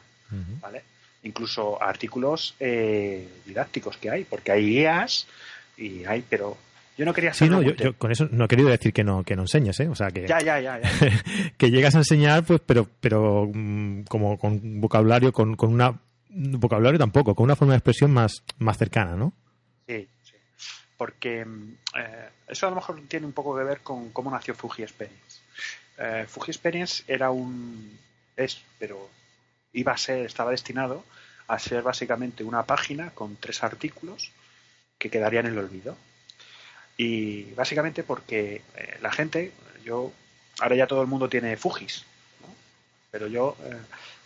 ¿vale? 0.61 0.83
Incluso 1.23 1.81
artículos 1.81 2.55
eh, 2.59 3.27
didácticos 3.45 3.97
que 3.97 4.09
hay, 4.09 4.23
porque 4.23 4.51
hay 4.51 4.65
guías 4.65 5.27
y 5.75 6.05
hay, 6.05 6.23
pero 6.27 6.57
yo 6.99 7.05
no 7.05 7.13
quería 7.13 7.33
Sí, 7.33 7.47
no, 7.47 7.61
yo, 7.61 7.97
con 7.97 8.11
eso 8.11 8.27
no 8.29 8.43
he 8.43 8.47
querido 8.49 8.67
decir 8.67 8.91
que 8.91 9.05
no 9.05 9.23
que 9.23 9.37
no 9.37 9.43
enseñes, 9.43 9.79
¿eh? 9.79 9.87
O 9.87 9.95
sea 9.95 10.09
que 10.11 10.27
ya, 10.27 10.41
ya, 10.41 10.59
ya, 10.59 10.81
que 11.57 11.71
llegas 11.71 11.95
a 11.95 11.99
enseñar, 11.99 12.43
pues, 12.43 12.59
pero 12.65 12.89
pero 12.99 13.49
mm, 13.53 14.03
como 14.03 14.37
con 14.37 14.81
vocabulario, 14.81 15.31
con, 15.31 15.55
con 15.55 15.73
una 15.73 15.97
vocabulario 16.29 16.99
tampoco, 16.99 17.33
con 17.35 17.45
una 17.45 17.55
forma 17.55 17.71
de 17.71 17.77
expresión 17.77 18.11
más 18.11 18.43
más 18.57 18.77
cercana, 18.77 19.15
¿no? 19.15 19.31
Sí, 19.87 20.09
porque 20.97 21.45
mm, 21.45 21.77
eh, 21.99 22.29
eso 22.49 22.67
a 22.67 22.69
lo 22.71 22.75
mejor 22.75 23.01
tiene 23.07 23.25
un 23.25 23.31
poco 23.31 23.57
que 23.57 23.63
ver 23.63 23.79
con 23.79 24.09
cómo 24.09 24.29
nació 24.29 24.53
Fuji 24.53 24.83
Experience. 24.83 25.39
Eh, 25.97 26.25
Fuji 26.27 26.51
Experience 26.51 27.05
era 27.07 27.31
un 27.31 27.97
es, 28.35 28.61
pero 28.77 29.09
iba 29.71 29.93
a 29.93 29.97
ser, 29.97 30.25
estaba 30.25 30.51
destinado 30.51 31.05
a 31.47 31.57
ser 31.59 31.81
básicamente 31.81 32.43
una 32.43 32.63
página 32.63 33.11
con 33.11 33.37
tres 33.37 33.63
artículos 33.63 34.33
que 34.97 35.09
quedarían 35.09 35.45
en 35.45 35.53
el 35.53 35.59
olvido. 35.59 35.95
Y 36.99 37.53
básicamente 37.53 38.03
porque 38.03 38.61
eh, 38.75 38.97
la 39.01 39.09
gente, 39.09 39.53
yo, 39.85 40.11
ahora 40.59 40.75
ya 40.75 40.85
todo 40.85 41.01
el 41.01 41.07
mundo 41.07 41.29
tiene 41.29 41.55
Fujis, 41.55 42.03
pero 43.09 43.27
yo 43.27 43.55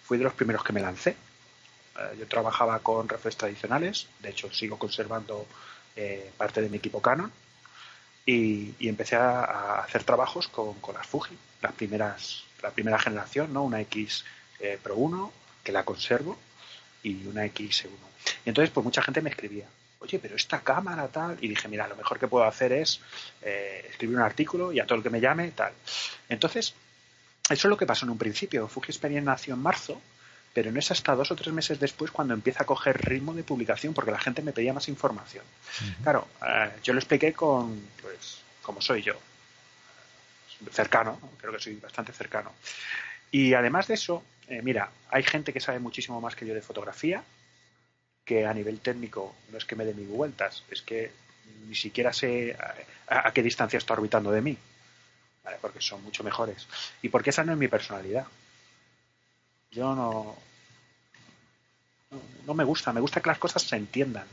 fui 0.04 0.18
de 0.18 0.24
los 0.24 0.34
primeros 0.34 0.64
que 0.64 0.74
me 0.74 0.82
lancé. 0.82 1.16
yo 2.18 2.28
trabajaba 2.28 2.80
con 2.80 3.08
reflejos 3.08 3.38
tradicionales, 3.38 4.08
de 4.22 4.30
hecho 4.32 4.52
sigo 4.52 4.80
conservando 4.80 5.46
eh, 5.96 6.32
parte 6.36 6.64
de 6.64 6.70
mi 6.70 6.78
equipo 6.78 7.00
Canon 7.00 7.32
y, 8.26 8.74
empecé 8.88 9.18
a, 9.18 9.84
hacer 9.84 10.04
trabajos 10.04 10.48
con, 10.48 10.76
las 10.96 11.06
Fuji, 11.06 11.38
las 11.62 11.74
primeras, 11.74 12.44
la 12.64 12.72
primera 12.72 12.98
generación, 12.98 13.54
¿no? 13.54 13.64
Una 13.64 13.82
X 13.82 14.26
eh, 14.60 14.80
Pro 14.82 14.96
1 14.96 15.32
que 15.64 15.72
la 15.72 15.86
conservo 15.86 16.40
y 17.04 17.28
una 17.28 17.46
X1. 17.46 17.90
Y 18.46 18.50
entonces 18.50 18.72
pues 18.74 18.84
mucha 18.84 19.04
gente 19.04 19.22
me 19.22 19.30
escribía, 19.30 19.68
oye, 20.04 20.20
pero 20.20 20.36
esta 20.36 20.60
cámara 20.62 21.08
tal, 21.08 21.38
y 21.42 21.48
dije, 21.48 21.68
mira, 21.68 21.88
lo 21.88 21.96
mejor 21.96 22.20
que 22.20 22.28
puedo 22.28 22.46
hacer 22.46 22.74
es 22.74 23.00
eh, 23.42 23.88
escribir 23.90 24.18
un 24.18 24.24
artículo 24.24 24.72
y 24.72 24.80
a 24.80 24.86
todo 24.86 24.98
el 24.98 25.04
que 25.04 25.10
me 25.10 25.20
llame 25.20 25.52
tal. 25.52 25.74
Entonces, 26.30 26.74
eso 27.50 27.68
es 27.68 27.70
lo 27.70 27.78
que 27.78 27.86
pasó 27.86 28.06
en 28.06 28.12
un 28.12 28.18
principio. 28.18 28.68
Fuji 28.68 28.92
Experience 28.92 29.26
nació 29.26 29.54
en 29.56 29.62
marzo 29.62 30.02
pero 30.54 30.72
no 30.72 30.80
es 30.80 30.92
hasta 30.92 31.16
dos 31.16 31.32
o 31.32 31.36
tres 31.36 31.54
meses 31.54 31.80
después 31.80 32.12
cuando 32.12 32.34
empieza 32.34 32.64
a 32.64 32.66
coger 32.66 32.98
ritmo 33.04 33.34
de 33.34 33.44
publicación 33.44 33.94
porque 33.94 34.12
la 34.12 34.20
gente 34.20 34.42
me 34.42 34.54
pedía 34.54 34.72
más 34.72 34.88
información. 34.88 35.44
Claro, 36.04 36.28
eh, 36.48 36.72
yo 36.84 36.94
lo 36.94 37.00
expliqué 37.00 37.34
con, 37.34 37.88
pues, 38.02 38.40
como 38.62 38.80
soy 38.80 39.02
yo, 39.02 39.16
cercano, 40.72 41.20
creo 41.40 41.54
que 41.54 41.60
soy 41.60 41.76
bastante 41.76 42.14
cercano. 42.14 42.54
Y 43.32 43.56
además 43.56 43.88
de 43.88 43.96
eso, 43.96 44.24
eh, 44.48 44.62
mira, 44.62 44.92
hay 45.10 45.24
gente 45.24 45.52
que 45.52 45.60
sabe 45.60 45.80
muchísimo 45.80 46.22
más 46.22 46.36
que 46.36 46.46
yo 46.46 46.54
de 46.54 46.62
fotografía, 46.62 47.24
que 48.26 48.46
a 48.46 48.54
nivel 48.54 48.80
técnico 48.80 49.36
no 49.52 49.58
es 49.58 49.66
que 49.66 49.76
me 49.76 49.86
dé 49.86 49.94
mil 49.94 50.08
vueltas, 50.08 50.64
es 50.70 50.82
que 50.82 51.12
ni 51.68 51.76
siquiera 51.76 52.14
sé 52.14 52.56
a, 53.08 53.32
qué 53.32 53.44
distancia 53.44 53.78
está 53.78 53.94
orbitando 53.94 54.32
de 54.32 54.42
mí, 54.42 54.58
porque 55.62 55.82
son 55.82 56.04
mucho 56.04 56.24
mejores. 56.24 56.68
Y 57.02 57.10
porque 57.10 57.32
esa 57.32 57.44
no 57.44 57.52
es 57.52 57.58
mi 57.58 57.68
personalidad. 57.68 58.26
Yo 59.72 59.96
no, 59.96 60.36
no, 62.46 62.54
me 62.54 62.64
gusta, 62.64 62.94
me 62.94 63.02
gusta 63.02 63.22
que 63.22 63.30
las 63.30 63.40
cosas 63.40 63.64
se 63.64 63.76
entiendan. 63.76 64.28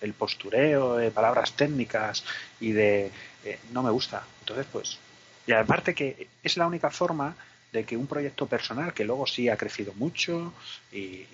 El 0.00 0.14
postureo 0.14 0.96
de 0.96 1.10
palabras 1.10 1.52
técnicas 1.52 2.24
y 2.58 2.72
de... 2.72 3.10
Eh, 3.44 3.58
no 3.72 3.82
me 3.82 3.90
gusta. 3.90 4.24
Entonces, 4.40 4.66
pues... 4.72 4.98
Y 5.46 5.52
aparte 5.52 5.94
que 5.94 6.28
es 6.42 6.56
la 6.56 6.66
única 6.66 6.90
forma 6.90 7.34
de 7.72 7.84
que 7.84 7.96
un 7.96 8.06
proyecto 8.06 8.46
personal, 8.46 8.92
que 8.92 9.04
luego 9.04 9.26
sí 9.26 9.48
ha 9.48 9.56
crecido 9.56 9.92
mucho 9.94 10.52
y, 10.92 11.26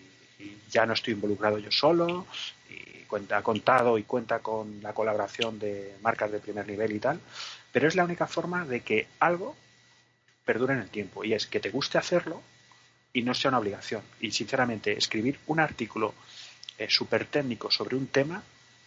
ya 0.70 0.86
no 0.86 0.92
estoy 0.92 1.14
involucrado 1.14 1.58
yo 1.58 1.70
solo, 1.70 2.26
y 2.68 3.02
cuenta, 3.04 3.38
ha 3.38 3.42
contado 3.42 3.98
y 3.98 4.02
cuenta 4.02 4.40
con 4.40 4.82
la 4.82 4.92
colaboración 4.92 5.58
de 5.58 5.96
marcas 6.02 6.30
de 6.32 6.40
primer 6.40 6.66
nivel 6.66 6.92
y 6.92 6.98
tal, 6.98 7.20
pero 7.72 7.88
es 7.88 7.94
la 7.94 8.04
única 8.04 8.26
forma 8.26 8.64
de 8.64 8.80
que 8.80 9.06
algo 9.20 9.56
perdure 10.44 10.74
en 10.74 10.80
el 10.80 10.90
tiempo 10.90 11.24
y 11.24 11.34
es 11.34 11.46
que 11.46 11.60
te 11.60 11.70
guste 11.70 11.98
hacerlo 11.98 12.42
y 13.12 13.22
no 13.22 13.34
sea 13.34 13.48
una 13.48 13.58
obligación. 13.58 14.02
Y 14.20 14.30
sinceramente, 14.30 14.96
escribir 14.96 15.38
un 15.46 15.60
artículo 15.60 16.14
eh, 16.78 16.86
súper 16.88 17.26
técnico 17.26 17.70
sobre 17.70 17.96
un 17.96 18.06
tema 18.08 18.42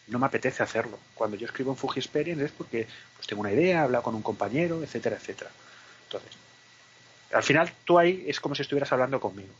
no 0.08 0.20
me 0.20 0.26
apetece 0.26 0.64
hacerlo. 0.64 1.00
Cuando 1.14 1.38
yo 1.38 1.46
escribo 1.46 1.72
en 1.72 1.78
Fuji 1.78 2.00
Experience 2.00 2.46
es 2.46 2.52
porque 2.52 2.88
pues, 3.16 3.28
tengo 3.28 3.42
una 3.42 3.52
idea, 3.52 3.80
he 3.80 3.84
hablado 3.84 4.04
con 4.04 4.16
un 4.16 4.22
compañero, 4.22 4.82
etcétera, 4.84 5.18
etcétera. 5.18 5.52
Entonces, 6.06 6.32
al 7.32 7.44
final 7.44 7.72
tú 7.86 8.00
ahí 8.00 8.26
es 8.28 8.40
como 8.40 8.56
si 8.56 8.64
estuvieras 8.64 8.92
hablando 8.92 9.20
conmigo. 9.20 9.54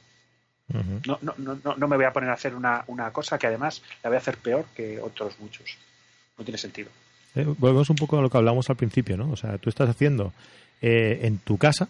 No, 1.06 1.20
no, 1.22 1.34
no, 1.38 1.76
no 1.76 1.88
me 1.88 1.96
voy 1.96 2.06
a 2.06 2.14
poner 2.14 2.30
a 2.30 2.34
hacer 2.34 2.54
una, 2.54 2.84
una 2.88 3.12
cosa 3.12 3.38
que 3.38 3.48
además 3.48 3.82
la 4.04 4.10
voy 4.10 4.16
a 4.16 4.20
hacer 4.20 4.38
peor 4.38 4.66
que 4.76 5.00
otros 5.00 5.40
muchos. 5.40 5.78
No 6.38 6.44
tiene 6.44 6.58
sentido. 6.58 6.90
Eh, 7.36 7.46
volvemos 7.58 7.90
un 7.90 7.96
poco 7.96 8.18
a 8.18 8.22
lo 8.22 8.30
que 8.30 8.38
hablamos 8.38 8.70
al 8.70 8.76
principio, 8.76 9.18
¿no? 9.18 9.32
O 9.32 9.36
sea, 9.36 9.58
tú 9.58 9.70
estás 9.70 9.90
haciendo 9.90 10.34
eh, 10.82 11.20
en 11.24 11.40
tu 11.40 11.58
casa, 11.58 11.88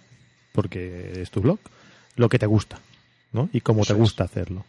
porque 0.52 1.22
es 1.22 1.32
tu 1.32 1.42
blog, 1.42 1.60
lo 2.16 2.30
que 2.30 2.40
te 2.40 2.46
gusta, 2.46 2.80
¿no? 3.32 3.50
Y 3.54 3.62
cómo 3.62 3.86
te 3.86 3.94
gusta 3.94 4.24
hacerlo. 4.24 4.66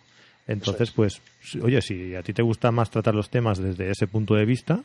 Entonces, 0.47 0.91
pues, 0.91 1.21
oye, 1.63 1.81
si 1.81 2.15
a 2.15 2.23
ti 2.23 2.33
te 2.33 2.43
gusta 2.43 2.71
más 2.73 2.91
tratar 2.91 3.15
los 3.15 3.31
temas 3.31 3.59
desde 3.59 3.91
ese 3.91 4.07
punto 4.07 4.35
de 4.35 4.45
vista, 4.45 4.81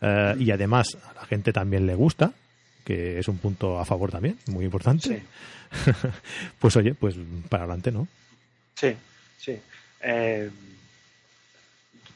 eh, 0.00 0.36
y 0.38 0.50
además 0.50 0.96
a 1.08 1.14
la 1.14 1.26
gente 1.26 1.52
también 1.52 1.86
le 1.86 1.94
gusta, 1.94 2.32
que 2.84 3.18
es 3.18 3.28
un 3.28 3.38
punto 3.38 3.78
a 3.78 3.84
favor 3.84 4.10
también, 4.10 4.38
muy 4.46 4.64
importante, 4.64 5.22
pues 6.58 6.76
oye, 6.76 6.94
pues 6.94 7.16
para 7.48 7.64
adelante, 7.64 7.92
¿no? 7.92 8.08
Sí, 8.74 8.96
sí. 9.38 9.60
Eh, 10.00 10.50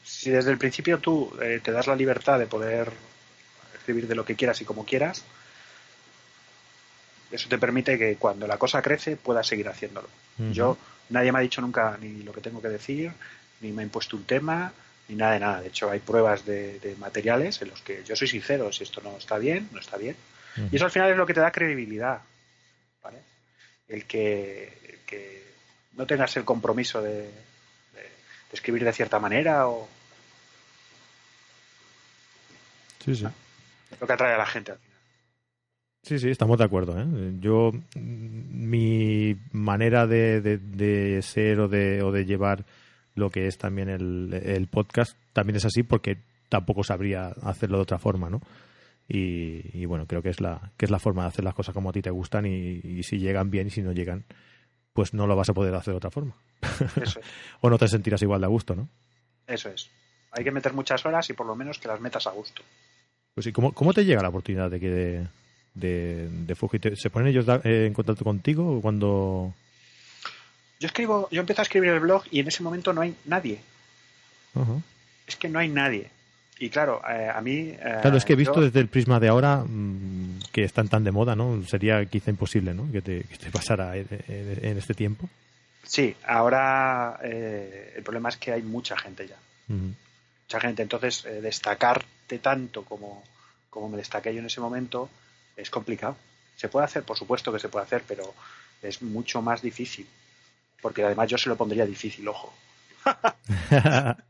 si 0.03 0.29
desde 0.29 0.51
el 0.51 0.57
principio 0.57 0.99
tú 0.99 1.31
eh, 1.41 1.59
te 1.63 1.71
das 1.71 1.87
la 1.87 1.95
libertad 1.95 2.39
de 2.39 2.47
poder 2.47 2.91
escribir 3.75 4.07
de 4.07 4.15
lo 4.15 4.25
que 4.25 4.35
quieras 4.35 4.61
y 4.61 4.65
como 4.65 4.85
quieras, 4.85 5.23
eso 7.31 7.49
te 7.49 7.57
permite 7.57 7.97
que 7.97 8.15
cuando 8.15 8.47
la 8.47 8.57
cosa 8.57 8.81
crece 8.81 9.17
puedas 9.17 9.47
seguir 9.47 9.67
haciéndolo. 9.67 10.07
Yo, 10.51 10.77
nadie 11.09 11.31
me 11.31 11.39
ha 11.39 11.41
dicho 11.41 11.61
nunca 11.61 11.97
ni 11.99 12.23
lo 12.23 12.33
que 12.33 12.41
tengo 12.41 12.61
que 12.61 12.67
decir, 12.69 13.11
ni 13.61 13.71
me 13.71 13.81
ha 13.81 13.85
impuesto 13.85 14.17
un 14.17 14.25
tema, 14.25 14.73
ni 15.07 15.15
nada 15.15 15.33
de 15.33 15.39
nada. 15.39 15.61
De 15.61 15.67
hecho, 15.67 15.89
hay 15.89 15.99
pruebas 15.99 16.45
de, 16.45 16.95
materiales 16.99 17.61
en 17.61 17.69
los 17.69 17.81
que 17.81 18.03
yo 18.03 18.15
soy 18.15 18.27
sincero, 18.27 18.71
si 18.71 18.83
esto 18.83 19.01
no 19.01 19.17
está 19.17 19.37
bien, 19.37 19.69
no 19.71 19.79
está 19.79 19.97
bien. 19.97 20.15
Y 20.71 20.75
eso 20.75 20.85
al 20.85 20.91
final 20.91 21.11
es 21.11 21.17
lo 21.17 21.25
que 21.25 21.33
te 21.33 21.41
da 21.41 21.51
credibilidad. 21.51 22.21
¿vale? 23.03 23.19
El 23.87 24.05
que, 24.05 24.95
no 25.97 26.05
tengas 26.05 26.35
el 26.37 26.45
compromiso 26.45 27.01
de, 27.01 27.29
escribir 28.51 28.83
de 28.85 28.93
cierta 28.93 29.19
manera 29.19 29.67
o... 29.67 29.87
Sí, 33.03 33.15
sí. 33.15 33.25
lo 33.99 34.07
que 34.07 34.13
atrae 34.13 34.33
a 34.33 34.37
la 34.37 34.45
gente 34.45 34.71
al 34.71 34.77
final. 34.79 34.95
Sí, 36.01 36.19
sí, 36.19 36.29
estamos 36.29 36.57
de 36.57 36.63
acuerdo. 36.63 36.99
¿eh? 36.99 37.33
Yo, 37.39 37.71
mi 37.95 39.35
manera 39.51 40.07
de, 40.07 40.39
de, 40.39 41.21
ser 41.21 41.59
o 41.59 41.67
de, 41.67 42.01
o 42.03 42.11
de 42.11 42.25
llevar 42.25 42.65
lo 43.15 43.29
que 43.29 43.47
es 43.47 43.57
también 43.57 43.89
el, 43.89 44.33
el, 44.33 44.67
podcast 44.67 45.17
también 45.33 45.55
es 45.55 45.65
así 45.65 45.83
porque 45.83 46.17
tampoco 46.49 46.83
sabría 46.83 47.27
hacerlo 47.43 47.77
de 47.77 47.83
otra 47.83 47.97
forma, 47.97 48.29
¿no? 48.29 48.41
Y, 49.07 49.61
y, 49.73 49.85
bueno, 49.85 50.05
creo 50.05 50.21
que 50.21 50.29
es 50.29 50.41
la 50.41 50.71
que 50.77 50.85
es 50.85 50.91
la 50.91 50.99
forma 50.99 51.23
de 51.23 51.29
hacer 51.29 51.43
las 51.43 51.53
cosas 51.53 51.73
como 51.73 51.89
a 51.89 51.93
ti 51.93 52.01
te 52.01 52.09
gustan 52.09 52.45
y, 52.45 52.81
y 52.83 53.03
si 53.03 53.19
llegan 53.19 53.51
bien 53.51 53.67
y 53.67 53.69
si 53.71 53.81
no 53.81 53.91
llegan, 53.91 54.25
pues 54.95 55.13
no 55.13 55.27
lo 55.27 55.35
vas 55.35 55.49
a 55.49 55.53
poder 55.53 55.75
hacer 55.75 55.91
de 55.91 55.97
otra 55.97 56.09
forma. 56.09 56.33
Eso 57.01 57.19
es. 57.19 57.25
o 57.61 57.69
no 57.69 57.77
te 57.77 57.89
sentirás 57.89 58.21
igual 58.21 58.39
de 58.39 58.45
a 58.45 58.49
gusto, 58.49 58.75
¿no? 58.75 58.87
Eso 59.45 59.67
es. 59.67 59.89
Hay 60.31 60.45
que 60.45 60.51
meter 60.51 60.71
muchas 60.71 61.05
horas 61.05 61.29
y 61.29 61.33
por 61.33 61.45
lo 61.45 61.53
menos 61.53 61.79
que 61.79 61.89
las 61.89 61.99
metas 61.99 62.27
a 62.27 62.31
gusto. 62.31 62.63
Pues 63.33 63.43
sí, 63.43 63.51
¿cómo, 63.51 63.73
cómo 63.73 63.93
te 63.93 64.05
llega 64.05 64.21
la 64.21 64.29
oportunidad 64.29 64.71
de 64.71 64.79
que 64.79 64.89
de, 64.89 65.27
de, 65.73 66.29
de? 66.29 66.95
¿Se 66.95 67.09
ponen 67.09 67.27
ellos 67.27 67.45
en 67.65 67.93
contacto 67.93 68.23
contigo 68.23 68.79
cuando...? 68.81 69.53
Yo 70.79 70.87
escribo, 70.87 71.27
yo 71.29 71.41
empiezo 71.41 71.61
a 71.61 71.63
escribir 71.63 71.89
el 71.89 71.99
blog 71.99 72.23
y 72.31 72.39
en 72.39 72.47
ese 72.47 72.63
momento 72.63 72.93
no 72.93 73.01
hay 73.01 73.15
nadie. 73.25 73.59
Es 75.27 75.35
que 75.35 75.49
no 75.49 75.59
hay 75.59 75.67
nadie. 75.67 76.09
Y 76.57 76.69
claro, 76.69 77.01
eh, 77.09 77.29
a 77.33 77.41
mí... 77.41 77.69
Eh, 77.69 77.99
claro, 78.01 78.17
es 78.17 78.23
que 78.23 78.33
he 78.33 78.37
visto 78.37 78.61
desde 78.61 78.79
el 78.79 78.87
prisma 78.87 79.19
de 79.19 79.27
ahora 79.27 79.57
mm, 79.57 80.39
que 80.51 80.63
están 80.63 80.87
tan 80.87 81.03
de 81.03 81.11
moda, 81.11 81.35
¿no? 81.35 81.61
Sería 81.65 82.05
quizá 82.05 82.31
imposible, 82.31 82.73
¿no? 82.73 82.89
Que 82.91 83.01
te, 83.01 83.23
que 83.23 83.37
te 83.37 83.51
pasara 83.51 83.97
en, 83.97 84.77
este 84.77 84.93
tiempo. 84.93 85.29
Sí, 85.83 86.15
ahora 86.25 87.19
eh, 87.23 87.93
el 87.97 88.03
problema 88.03 88.29
es 88.29 88.37
que 88.37 88.53
hay 88.53 88.61
mucha 88.61 88.97
gente 88.97 89.27
ya. 89.27 89.37
Mucha 89.67 90.59
gente. 90.59 90.81
Entonces, 90.81 91.27
destacarte 91.41 92.39
tanto 92.39 92.83
como, 92.83 93.23
como 93.69 93.89
me 93.89 93.97
destaqué 93.97 94.33
yo 94.33 94.39
en 94.39 94.45
ese 94.45 94.61
momento 94.61 95.09
es 95.57 95.69
complicado. 95.69 96.15
Se 96.55 96.69
puede 96.69 96.85
hacer, 96.85 97.03
por 97.03 97.17
supuesto 97.17 97.51
que 97.51 97.59
se 97.59 97.67
puede 97.67 97.85
hacer, 97.85 98.03
pero 98.07 98.33
es 98.81 99.01
mucho 99.01 99.41
más 99.41 99.61
difícil. 99.61 100.07
Porque 100.81 101.03
además 101.03 101.29
yo 101.29 101.37
se 101.37 101.49
lo 101.49 101.57
pondría 101.57 101.85
difícil, 101.85 102.27
ojo. 102.27 102.53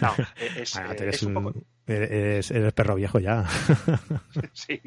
no, 0.00 0.14
es, 0.56 0.76
eres, 0.76 1.22
un 1.22 1.34
poco... 1.34 1.54
eres, 1.86 2.52
perro 2.74 2.96
viejo 2.96 3.18
ya. 3.18 3.44
sí, 4.52 4.80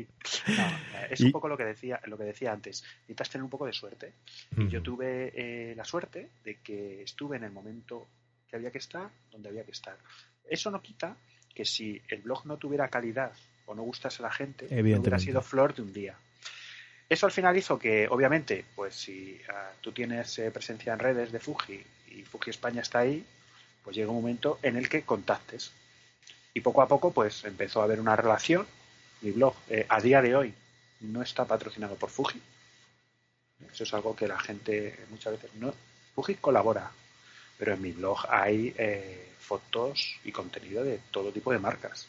es 1.09 1.21
un 1.21 1.31
poco 1.31 1.47
lo 1.47 1.57
que 1.57 1.65
decía, 1.65 1.99
lo 2.05 2.17
que 2.17 2.25
decía 2.25 2.51
antes. 2.51 2.83
Necesitas 3.01 3.29
tener 3.29 3.43
un 3.43 3.49
poco 3.49 3.65
de 3.65 3.73
suerte. 3.73 4.13
Y 4.57 4.67
yo 4.67 4.81
tuve 4.81 5.31
eh, 5.35 5.75
la 5.75 5.85
suerte 5.85 6.29
de 6.43 6.59
que 6.61 7.03
estuve 7.03 7.37
en 7.37 7.43
el 7.43 7.51
momento 7.51 8.07
que 8.49 8.55
había 8.55 8.71
que 8.71 8.79
estar, 8.79 9.09
donde 9.31 9.49
había 9.49 9.63
que 9.63 9.71
estar. 9.71 9.97
Eso 10.49 10.69
no 10.71 10.81
quita 10.81 11.15
que 11.53 11.65
si 11.65 12.01
el 12.09 12.21
blog 12.21 12.45
no 12.45 12.57
tuviera 12.57 12.89
calidad 12.89 13.31
o 13.65 13.73
no 13.73 13.83
gustase 13.83 14.21
a 14.21 14.27
la 14.27 14.31
gente, 14.31 14.67
no 14.69 14.99
hubiera 14.99 15.19
sido 15.19 15.41
flor 15.41 15.73
de 15.73 15.81
un 15.81 15.93
día. 15.93 16.17
Eso 17.07 17.27
al 17.27 17.31
final 17.31 17.55
hizo 17.55 17.77
que, 17.77 18.07
obviamente, 18.07 18.65
pues 18.75 18.95
si 18.95 19.39
ah, 19.49 19.71
tú 19.79 19.91
tienes 19.91 20.39
eh, 20.39 20.49
presencia 20.51 20.93
en 20.93 20.99
redes 20.99 21.31
de 21.31 21.39
Fuji 21.39 21.83
y 22.15 22.23
Fuji 22.23 22.49
España 22.49 22.81
está 22.81 22.99
ahí, 22.99 23.25
pues 23.83 23.95
llega 23.95 24.09
un 24.09 24.17
momento 24.17 24.59
en 24.61 24.77
el 24.77 24.89
que 24.89 25.03
contactes. 25.03 25.71
Y 26.53 26.61
poco 26.61 26.81
a 26.81 26.87
poco, 26.87 27.11
pues 27.11 27.43
empezó 27.43 27.81
a 27.81 27.83
haber 27.83 27.99
una 27.99 28.15
relación. 28.15 28.65
Mi 29.21 29.31
blog, 29.31 29.55
eh, 29.69 29.85
a 29.89 29.99
día 29.99 30.21
de 30.21 30.35
hoy, 30.35 30.53
no 31.01 31.21
está 31.21 31.45
patrocinado 31.45 31.95
por 31.95 32.09
Fuji. 32.09 32.41
Eso 33.71 33.83
es 33.83 33.93
algo 33.93 34.15
que 34.15 34.27
la 34.27 34.39
gente 34.39 34.97
muchas 35.09 35.33
veces 35.33 35.51
no. 35.55 35.73
Fuji 36.15 36.35
colabora, 36.35 36.91
pero 37.57 37.73
en 37.73 37.81
mi 37.81 37.91
blog 37.91 38.25
hay 38.29 38.73
eh, 38.77 39.33
fotos 39.39 40.15
y 40.23 40.31
contenido 40.31 40.83
de 40.83 40.99
todo 41.11 41.31
tipo 41.31 41.51
de 41.51 41.59
marcas. 41.59 42.07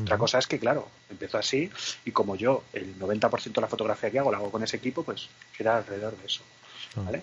Otra 0.00 0.16
cosa 0.16 0.38
es 0.38 0.46
que, 0.46 0.58
claro, 0.58 0.88
empezó 1.10 1.36
así 1.36 1.70
y 2.06 2.12
como 2.12 2.34
yo 2.34 2.64
el 2.72 2.98
90% 2.98 3.52
de 3.52 3.60
la 3.60 3.68
fotografía 3.68 4.10
que 4.10 4.18
hago 4.18 4.32
la 4.32 4.38
hago 4.38 4.50
con 4.50 4.62
ese 4.62 4.78
equipo, 4.78 5.02
pues 5.02 5.28
queda 5.54 5.76
alrededor 5.76 6.16
de 6.16 6.26
eso. 6.26 6.42
Ah. 6.96 7.02
¿vale? 7.02 7.22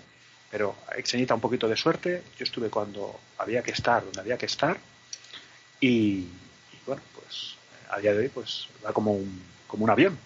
Pero 0.52 0.76
se 0.90 1.00
necesita 1.00 1.36
un 1.36 1.42
poquito 1.42 1.68
de 1.68 1.76
suerte. 1.76 2.24
Yo 2.38 2.44
estuve 2.44 2.70
cuando 2.70 3.20
había 3.38 3.62
que 3.62 3.72
estar, 3.72 4.04
donde 4.04 4.20
había 4.20 4.38
que 4.38 4.48
estar. 4.48 4.78
Y, 5.80 6.28
bueno, 6.86 7.02
pues 7.14 7.56
a 7.90 8.00
día 8.00 8.14
de 8.14 8.20
hoy 8.20 8.30
pues 8.30 8.68
va 8.86 8.92
como 8.92 9.14
un, 9.14 9.42
como 9.68 9.84
un 9.84 9.90
avión. 9.90 10.18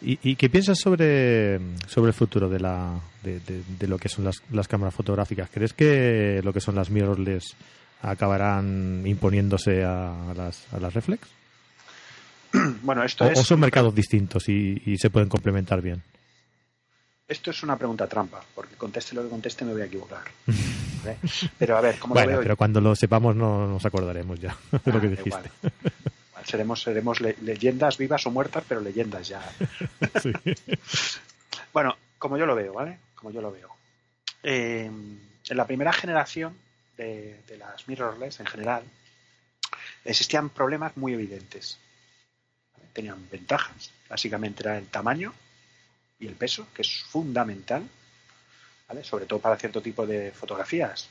¿Y, 0.00 0.36
qué 0.36 0.50
piensas 0.50 0.78
sobre, 0.78 1.58
sobre 1.86 2.08
el 2.08 2.14
futuro 2.14 2.48
de, 2.48 2.60
la, 2.60 3.00
de, 3.22 3.40
de, 3.40 3.88
lo 3.88 3.96
que 3.96 4.08
son 4.08 4.24
las, 4.24 4.42
las, 4.50 4.68
cámaras 4.68 4.94
fotográficas? 4.94 5.48
¿Crees 5.50 5.72
que 5.72 6.40
lo 6.42 6.52
que 6.52 6.60
son 6.60 6.74
las 6.74 6.90
mirrorless 6.90 7.56
acabarán 8.02 9.02
imponiéndose 9.06 9.82
a, 9.82 10.34
las, 10.36 10.66
a 10.72 10.78
las 10.78 10.92
reflex? 10.92 11.28
Bueno, 12.82 13.02
esto 13.02 13.24
o, 13.24 13.28
es... 13.28 13.38
¿O 13.38 13.44
son 13.44 13.60
mercados 13.60 13.94
distintos 13.94 14.48
y, 14.48 14.80
y 14.84 14.98
se 14.98 15.10
pueden 15.10 15.28
complementar 15.28 15.80
bien? 15.80 16.02
Esto 17.26 17.50
es 17.50 17.62
una 17.62 17.78
pregunta 17.78 18.06
trampa, 18.06 18.44
porque 18.54 18.76
conteste 18.76 19.14
lo 19.14 19.22
que 19.22 19.30
conteste 19.30 19.64
me 19.64 19.72
voy 19.72 19.82
a 19.82 19.86
equivocar. 19.86 20.24
Pero 21.58 21.76
a 21.76 21.80
ver, 21.80 21.98
¿cómo 21.98 22.14
bueno, 22.14 22.32
lo 22.32 22.36
veo? 22.36 22.42
Pero 22.42 22.56
cuando 22.56 22.80
lo 22.80 22.94
sepamos 22.94 23.34
no 23.34 23.66
nos 23.66 23.84
acordaremos 23.84 24.38
ya 24.40 24.56
de 24.84 24.92
lo 24.92 25.00
que 25.00 25.06
ah, 25.06 25.10
dijiste. 25.10 25.50
seremos 26.44 26.82
seremos 26.82 27.20
leyendas 27.20 27.98
vivas 27.98 28.26
o 28.26 28.30
muertas, 28.30 28.64
pero 28.66 28.80
leyendas 28.80 29.28
ya. 29.28 29.42
bueno, 31.72 31.96
como 32.18 32.38
yo 32.38 32.46
lo 32.46 32.54
veo, 32.54 32.72
¿vale? 32.72 32.98
Como 33.14 33.30
yo 33.30 33.40
lo 33.40 33.52
veo. 33.52 33.68
Eh, 34.42 34.86
en 34.86 35.56
la 35.56 35.66
primera 35.66 35.92
generación 35.92 36.56
de, 36.96 37.42
de 37.46 37.58
las 37.58 37.86
mirrorless 37.88 38.40
en 38.40 38.46
general, 38.46 38.84
existían 40.04 40.50
problemas 40.50 40.96
muy 40.96 41.14
evidentes. 41.14 41.78
Tenían 42.92 43.28
ventajas. 43.30 43.90
Básicamente 44.08 44.62
era 44.62 44.78
el 44.78 44.86
tamaño 44.86 45.32
y 46.18 46.26
el 46.26 46.34
peso, 46.34 46.66
que 46.74 46.82
es 46.82 47.02
fundamental, 47.04 47.88
¿vale? 48.88 49.04
sobre 49.04 49.26
todo 49.26 49.40
para 49.40 49.56
cierto 49.56 49.80
tipo 49.80 50.06
de 50.06 50.30
fotografías. 50.32 51.08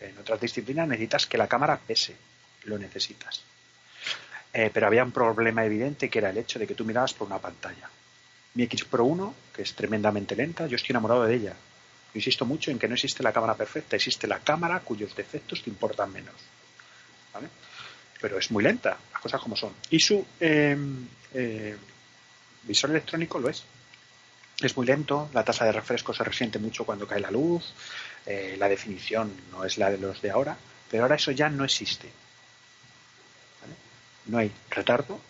En 0.00 0.18
otras 0.18 0.40
disciplinas 0.40 0.88
necesitas 0.88 1.26
que 1.26 1.38
la 1.38 1.48
cámara 1.48 1.78
pese, 1.78 2.16
lo 2.64 2.78
necesitas. 2.78 3.42
Eh, 4.52 4.70
pero 4.72 4.86
había 4.86 5.04
un 5.04 5.12
problema 5.12 5.64
evidente 5.64 6.08
que 6.08 6.18
era 6.18 6.30
el 6.30 6.38
hecho 6.38 6.58
de 6.58 6.66
que 6.66 6.74
tú 6.74 6.84
mirabas 6.84 7.12
por 7.12 7.26
una 7.26 7.38
pantalla. 7.38 7.90
Mi 8.54 8.64
X 8.64 8.84
Pro 8.84 9.04
1, 9.04 9.34
que 9.52 9.62
es 9.62 9.74
tremendamente 9.74 10.36
lenta, 10.36 10.66
yo 10.66 10.76
estoy 10.76 10.92
enamorado 10.92 11.24
de 11.24 11.34
ella. 11.34 11.56
Insisto 12.14 12.44
mucho 12.44 12.70
en 12.70 12.78
que 12.78 12.86
no 12.86 12.94
existe 12.94 13.24
la 13.24 13.32
cámara 13.32 13.56
perfecta, 13.56 13.96
existe 13.96 14.28
la 14.28 14.38
cámara 14.38 14.80
cuyos 14.80 15.16
defectos 15.16 15.62
te 15.62 15.70
importan 15.70 16.12
menos. 16.12 16.34
Pero 18.20 18.38
es 18.38 18.50
muy 18.52 18.62
lenta, 18.62 18.96
las 19.12 19.20
cosas 19.20 19.40
como 19.40 19.56
son. 19.56 19.72
Y 19.90 19.98
su 19.98 20.24
eh, 20.38 20.76
eh, 21.34 21.76
visor 22.62 22.90
electrónico 22.90 23.40
lo 23.40 23.48
es 23.48 23.64
es 24.66 24.76
muy 24.76 24.86
lento, 24.86 25.28
la 25.32 25.44
tasa 25.44 25.64
de 25.64 25.72
refresco 25.72 26.12
se 26.14 26.24
resiente 26.24 26.58
mucho 26.58 26.84
cuando 26.84 27.06
cae 27.06 27.20
la 27.20 27.30
luz, 27.30 27.72
eh, 28.26 28.56
la 28.58 28.68
definición 28.68 29.32
no 29.50 29.64
es 29.64 29.78
la 29.78 29.90
de 29.90 29.98
los 29.98 30.22
de 30.22 30.30
ahora, 30.30 30.56
pero 30.90 31.02
ahora 31.02 31.16
eso 31.16 31.30
ya 31.30 31.48
no 31.48 31.64
existe. 31.64 32.10
No 34.26 34.38
hay 34.38 34.50
retardo, 34.70 35.20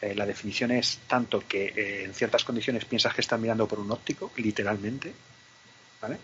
eh, 0.00 0.14
la 0.14 0.26
definición 0.26 0.72
es 0.72 0.98
tanto 1.06 1.44
que 1.46 1.66
eh, 1.66 2.04
en 2.04 2.12
ciertas 2.12 2.44
condiciones 2.44 2.84
piensas 2.84 3.14
que 3.14 3.20
estás 3.20 3.38
mirando 3.38 3.68
por 3.68 3.78
un 3.78 3.90
óptico, 3.90 4.32
literalmente. 4.36 5.14
¿Vale? 6.00 6.18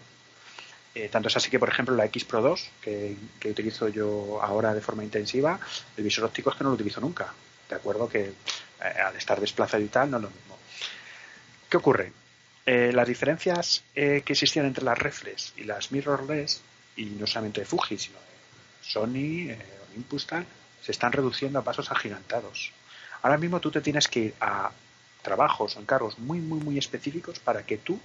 Tanto 1.11 1.29
es 1.29 1.37
así 1.39 1.49
que, 1.49 1.59
por 1.59 1.71
ejemplo, 1.71 1.95
la 1.97 2.05
X 2.05 2.25
Pro 2.27 2.43
2, 2.43 2.71
que, 2.83 3.17
utilizo 3.47 3.89
yo 3.89 4.43
ahora 4.43 4.75
de 4.75 4.83
forma 4.83 5.03
intensiva, 5.03 5.59
el 5.97 6.05
visor 6.05 6.25
óptico 6.25 6.51
es 6.51 6.57
que 6.57 6.65
no 6.65 6.71
lo 6.71 6.75
utilizo 6.75 7.01
nunca. 7.01 7.33
De 7.67 7.77
acuerdo 7.77 8.07
que 8.07 8.35
al 8.79 9.17
estar 9.17 9.41
desplazado 9.41 9.83
y 9.83 9.89
tal, 9.89 10.11
no 10.11 10.19
lo. 10.19 10.31
¿Qué 11.73 11.79
ocurre? 11.79 12.12
las 12.66 13.09
diferencias 13.09 13.83
que 13.95 14.23
existían 14.27 14.66
entre 14.66 14.85
las 14.85 14.99
reflex 14.99 15.55
y 15.57 15.64
las 15.64 15.91
mirrorless, 15.91 16.61
y 16.97 17.07
no 17.07 17.27
solamente 17.27 17.62
de 17.62 17.66
Fuji, 17.66 17.97
sino 17.97 18.18
de 18.18 18.83
Sony, 18.83 19.57
Olympus, 19.91 20.27
tal, 20.27 20.45
se 20.83 20.93
están 20.93 21.12
reduciendo 21.12 21.59
a 21.59 21.64
pasos 21.64 21.91
agigantados. 21.91 22.73
Ahora 23.23 23.39
mismo 23.39 23.59
tú 23.59 23.70
te 23.70 23.81
tienes 23.81 24.07
que 24.07 24.20
ir 24.20 24.35
a 24.39 24.70
trabajos 25.23 25.75
o 25.75 25.81
encargos 25.81 26.18
muy, 26.18 26.41
muy, 26.41 26.61
muy 26.61 26.77
específicos 26.77 27.39
para 27.39 27.64
que 27.64 27.79
tú, 27.79 27.99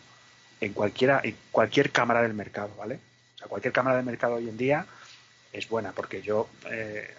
en, 0.61 0.71
cualquiera, 0.71 1.19
en 1.21 1.35
cualquier 1.51 1.91
cámara 1.91 2.21
del 2.21 2.33
mercado, 2.33 2.71
¿vale? 2.77 3.01
O 3.35 3.37
sea, 3.37 3.47
cualquier 3.49 3.73
cámara 3.73 3.97
del 3.97 4.05
mercado 4.05 4.35
hoy 4.35 4.47
en 4.47 4.55
día 4.55 4.85
es 5.51 5.67
buena 5.67 5.91
porque 5.91 6.21
yo 6.21 6.47
eh, 6.71 7.13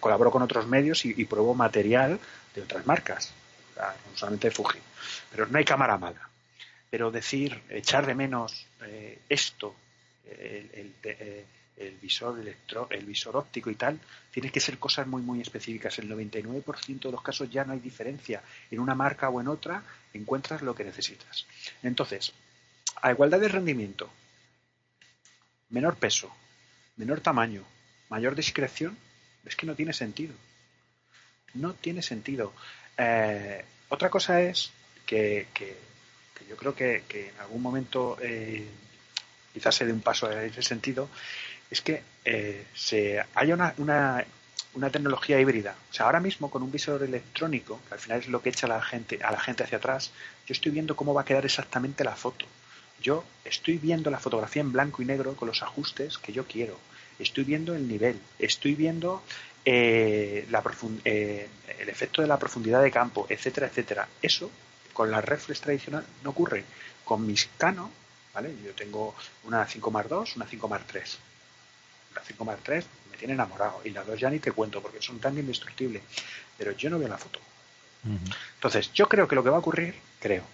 colaboro 0.00 0.32
con 0.32 0.42
otros 0.42 0.66
medios 0.66 1.04
y, 1.04 1.24
pruebo 1.24 1.54
material 1.54 2.18
de 2.52 2.62
otras 2.62 2.84
marcas, 2.84 3.32
no 3.76 4.16
solamente 4.16 4.50
Fuji. 4.50 4.78
Pero 5.30 5.46
no 5.46 5.58
hay 5.58 5.64
cámara 5.64 5.98
mala. 5.98 6.28
Pero 6.90 7.10
decir, 7.10 7.60
echar 7.68 8.06
de 8.06 8.14
menos 8.14 8.66
eh, 8.82 9.18
esto, 9.28 9.74
el, 10.24 10.94
eh, 11.02 11.44
el 11.76 11.94
visor 11.96 12.38
electro, 12.38 12.86
el 12.90 13.04
visor 13.04 13.36
óptico 13.36 13.70
y 13.70 13.74
tal, 13.74 13.98
tiene 14.30 14.50
que 14.50 14.60
ser 14.60 14.78
cosas 14.78 15.06
muy 15.06 15.22
muy 15.22 15.40
específicas. 15.40 15.98
El 15.98 16.08
99% 16.08 17.00
de 17.00 17.10
los 17.10 17.22
casos 17.22 17.50
ya 17.50 17.64
no 17.64 17.72
hay 17.72 17.80
diferencia. 17.80 18.42
En 18.70 18.80
una 18.80 18.94
marca 18.94 19.28
o 19.28 19.40
en 19.40 19.48
otra 19.48 19.82
encuentras 20.12 20.62
lo 20.62 20.74
que 20.74 20.84
necesitas. 20.84 21.46
Entonces, 21.82 22.32
a 23.02 23.10
igualdad 23.10 23.40
de 23.40 23.48
rendimiento, 23.48 24.08
menor 25.70 25.96
peso, 25.96 26.34
menor 26.96 27.20
tamaño, 27.20 27.64
mayor 28.08 28.34
discreción, 28.36 28.96
es 29.44 29.56
que 29.56 29.66
no 29.66 29.74
tiene 29.74 29.92
sentido. 29.92 30.34
No 31.54 31.74
tiene 31.74 32.02
sentido. 32.02 32.52
Eh, 32.96 33.64
otra 33.88 34.10
cosa 34.10 34.40
es 34.40 34.70
que, 35.06 35.46
yo 36.48 36.56
creo 36.56 36.74
que, 36.74 37.02
en 37.10 37.40
algún 37.40 37.62
momento 37.62 38.16
eh, 38.20 38.66
quizás 39.52 39.74
se 39.74 39.86
dé 39.86 39.92
un 39.92 40.00
paso 40.00 40.30
en 40.30 40.50
ese 40.50 40.62
sentido, 40.62 41.08
es 41.70 41.80
que 41.80 42.02
eh, 42.24 42.66
se 42.74 43.24
haya 43.34 43.54
una, 43.54 43.74
una, 43.78 44.24
una, 44.74 44.90
tecnología 44.90 45.40
híbrida. 45.40 45.76
O 45.90 45.94
sea, 45.94 46.06
ahora 46.06 46.20
mismo 46.20 46.50
con 46.50 46.62
un 46.62 46.72
visor 46.72 47.02
electrónico, 47.02 47.80
que 47.88 47.94
al 47.94 48.00
final 48.00 48.18
es 48.20 48.28
lo 48.28 48.42
que 48.42 48.50
echa 48.50 48.66
la 48.66 48.82
gente, 48.82 49.18
a 49.22 49.30
la 49.30 49.40
gente 49.40 49.64
hacia 49.64 49.78
atrás, 49.78 50.12
yo 50.46 50.52
estoy 50.52 50.72
viendo 50.72 50.96
cómo 50.96 51.14
va 51.14 51.22
a 51.22 51.24
quedar 51.24 51.44
exactamente 51.44 52.04
la 52.04 52.16
foto. 52.16 52.46
Yo 53.00 53.24
estoy 53.44 53.78
viendo 53.78 54.10
la 54.10 54.18
fotografía 54.18 54.62
en 54.62 54.72
blanco 54.72 55.02
y 55.02 55.04
negro 55.04 55.34
con 55.34 55.48
los 55.48 55.62
ajustes 55.62 56.18
que 56.18 56.32
yo 56.32 56.46
quiero. 56.46 56.78
Estoy 57.18 57.44
viendo 57.44 57.74
el 57.74 57.86
nivel, 57.86 58.18
estoy 58.38 58.74
viendo 58.74 59.22
eh, 59.64 60.46
la 60.50 60.62
eh, 61.04 61.48
el 61.78 61.88
efecto 61.88 62.22
de 62.22 62.28
la 62.28 62.38
profundidad 62.38 62.82
de 62.82 62.90
campo, 62.90 63.26
etcétera, 63.28 63.66
etcétera. 63.66 64.08
Eso 64.20 64.50
con 64.92 65.10
la 65.10 65.20
reflex 65.20 65.60
tradicional 65.60 66.04
no 66.22 66.30
ocurre. 66.30 66.64
Con 67.04 67.26
mis 67.26 67.48
Canon, 67.58 67.90
¿vale? 68.32 68.54
Yo 68.64 68.72
tengo 68.74 69.14
una 69.44 69.66
5 69.66 69.90
más 69.90 70.08
2, 70.08 70.36
una 70.36 70.46
5 70.46 70.68
más 70.68 70.86
3 70.86 71.18
la 72.14 72.22
5 72.22 72.44
más 72.44 72.58
3 72.62 72.84
me 73.10 73.16
tiene 73.16 73.34
enamorado 73.34 73.80
y 73.84 73.90
las 73.90 74.06
dos 74.06 74.18
ya 74.18 74.30
ni 74.30 74.38
te 74.38 74.52
cuento 74.52 74.80
porque 74.80 75.02
son 75.02 75.18
tan 75.18 75.36
indestructibles. 75.36 76.02
Pero 76.56 76.72
yo 76.72 76.90
no 76.90 76.98
veo 76.98 77.08
la 77.08 77.18
foto. 77.18 77.40
Entonces, 78.56 78.92
yo 78.92 79.08
creo 79.08 79.26
que 79.26 79.34
lo 79.34 79.42
que 79.42 79.48
va 79.48 79.56
a 79.56 79.60
ocurrir, 79.60 79.94
creo, 80.20 80.44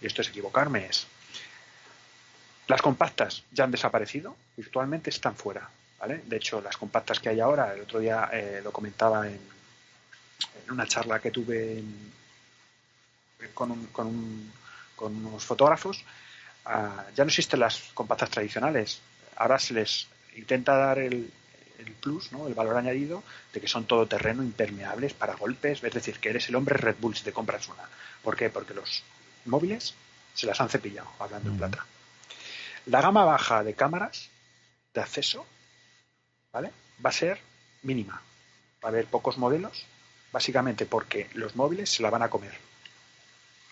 y 0.00 0.06
esto 0.06 0.22
es 0.22 0.28
equivocarme, 0.28 0.86
es 0.86 1.08
las 2.68 2.80
compactas 2.80 3.42
ya 3.50 3.64
han 3.64 3.72
desaparecido, 3.72 4.36
virtualmente 4.56 5.10
están 5.10 5.34
fuera. 5.34 5.68
¿Vale? 6.02 6.22
De 6.26 6.36
hecho, 6.36 6.60
las 6.60 6.76
compactas 6.76 7.20
que 7.20 7.28
hay 7.28 7.38
ahora, 7.38 7.72
el 7.72 7.82
otro 7.82 8.00
día 8.00 8.28
eh, 8.32 8.60
lo 8.62 8.72
comentaba 8.72 9.28
en, 9.28 9.38
una 10.68 10.86
charla 10.86 11.20
que 11.20 11.30
tuve 11.30 11.82
con, 13.54 13.86
con, 13.86 14.52
unos 14.96 15.44
fotógrafos, 15.44 16.04
ah, 16.64 17.04
ya 17.14 17.24
no 17.24 17.28
existen 17.28 17.60
las 17.60 17.90
compactas 17.94 18.30
tradicionales. 18.30 19.00
Ahora 19.36 19.60
se 19.60 19.74
les 19.74 20.08
intenta 20.34 20.76
dar 20.76 20.98
el, 20.98 21.30
el 21.78 21.92
plus, 21.92 22.32
¿no? 22.32 22.48
el 22.48 22.54
valor 22.54 22.76
añadido 22.76 23.22
de 23.52 23.60
que 23.60 23.68
son 23.68 23.84
todoterreno, 23.84 24.42
impermeables 24.42 25.14
para 25.14 25.36
golpes, 25.36 25.84
es 25.84 25.94
decir, 25.94 26.18
que 26.18 26.30
eres 26.30 26.48
el 26.48 26.56
hombre 26.56 26.76
Red 26.76 26.96
Bull 26.98 27.14
si 27.14 27.22
te 27.22 27.32
compras 27.32 27.68
una. 27.68 27.84
¿Por 28.24 28.36
qué? 28.36 28.50
Porque 28.50 28.74
los 28.74 29.04
móviles 29.44 29.94
se 30.34 30.46
las 30.46 30.60
han 30.60 30.68
cepillado, 30.68 31.08
hablando 31.20 31.50
en 31.50 31.58
plata. 31.58 31.86
La 32.86 33.00
gama 33.00 33.24
baja 33.24 33.62
de 33.62 33.74
cámaras 33.74 34.30
de 34.94 35.00
acceso, 35.00 35.46
¿vale? 36.52 36.70
Va 37.04 37.10
a 37.10 37.12
ser 37.12 37.40
mínima. 37.82 38.22
Va 38.84 38.88
a 38.88 38.92
haber 38.92 39.06
pocos 39.06 39.38
modelos, 39.38 39.86
básicamente 40.32 40.86
porque 40.86 41.28
los 41.34 41.56
móviles 41.56 41.90
se 41.90 42.02
la 42.02 42.10
van 42.10 42.22
a 42.22 42.30
comer. 42.30 42.54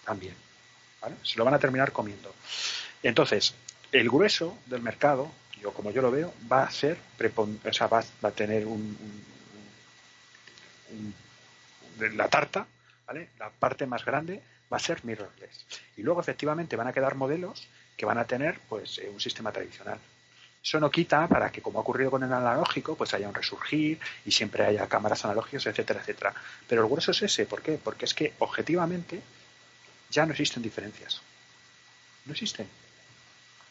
También. 0.05 0.35
¿vale? 1.01 1.17
Se 1.23 1.37
lo 1.39 1.45
van 1.45 1.55
a 1.55 1.59
terminar 1.59 1.93
comiendo. 1.93 2.35
Entonces, 3.03 3.55
el 3.93 4.09
grueso 4.09 4.59
del 4.67 4.83
mercado 4.83 5.31
yo 5.61 5.73
como 5.73 5.91
yo 5.91 6.03
lo 6.03 6.11
veo, 6.11 6.33
va 6.51 6.65
a 6.65 6.71
ser, 6.71 6.99
o 7.35 7.73
sea, 7.73 7.87
va, 7.87 8.03
a 8.23 8.31
tener 8.31 8.67
un, 8.67 8.97
la 11.99 12.29
tarta, 12.29 12.67
¿vale? 13.07 13.29
La 13.39 13.51
parte 13.51 13.87
más 13.87 14.05
grande 14.05 14.43
va 14.73 14.79
a 14.79 14.81
ser 14.81 15.05
mirrorless. 15.05 15.67
Y 15.97 16.03
luego 16.03 16.21
efectivamente 16.21 16.77
van 16.77 16.87
a 16.87 16.93
quedar 16.93 17.15
modelos 17.15 17.69
que 17.97 18.07
van 18.07 18.19
a 18.19 18.25
tener 18.25 18.59
pues 18.69 18.99
eh, 18.99 19.11
un 19.11 19.21
sistema 19.21 19.53
tradicional. 19.53 19.99
Eso 20.63 20.79
no 20.79 20.91
quita 20.91 21.27
para 21.27 21.51
que, 21.51 21.63
como 21.63 21.79
ha 21.79 21.83
ocurrido 21.83 22.11
con 22.11 22.23
el 22.23 22.33
analógico, 22.33 22.95
pues 22.95 23.15
haya 23.15 23.29
un 23.29 23.35
resurgir 23.35 23.99
y 24.27 24.31
siempre 24.31 24.65
haya 24.65 24.87
cámaras 24.87 25.25
analógicas, 25.25 25.67
etcétera, 25.67 26.01
etcétera. 26.01 26.35
Pero 26.69 26.83
el 26.83 26.89
grueso 26.89 27.13
es 27.13 27.23
ese. 27.23 27.47
¿Por 27.47 27.63
qué? 27.63 27.79
Porque 27.83 28.05
es 28.05 28.13
que 28.13 28.35
objetivamente 28.41 29.23
ya 30.11 30.27
no 30.27 30.33
existen 30.33 30.63
diferencias. 30.63 31.23
No 32.27 32.33
existen. 32.33 32.69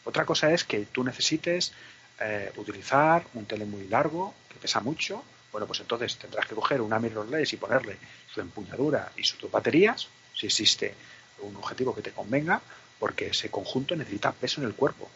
Otra 0.04 0.24
cosa 0.24 0.52
es 0.52 0.64
que 0.64 0.86
tú 0.86 1.04
necesites 1.04 1.72
eh, 2.18 2.52
utilizar 2.56 3.24
un 3.34 3.46
tele 3.46 3.64
muy 3.64 3.86
largo, 3.86 4.34
que 4.48 4.56
pesa 4.56 4.80
mucho. 4.80 5.22
Bueno, 5.52 5.66
pues 5.66 5.80
entonces 5.80 6.16
tendrás 6.16 6.46
que 6.46 6.54
coger 6.54 6.80
una 6.80 6.98
mirrorless 6.98 7.52
y 7.52 7.56
ponerle 7.56 7.98
su 8.32 8.40
empuñadura 8.40 9.12
y 9.16 9.24
sus 9.24 9.50
baterías, 9.50 10.08
si 10.34 10.46
existe 10.46 10.94
un 11.40 11.56
objetivo 11.56 11.94
que 11.94 12.02
te 12.02 12.12
convenga, 12.12 12.60
porque 12.98 13.28
ese 13.28 13.50
conjunto 13.50 13.94
necesita 13.94 14.32
peso 14.32 14.60
en 14.60 14.66
el 14.66 14.74
cuerpo. 14.74 15.08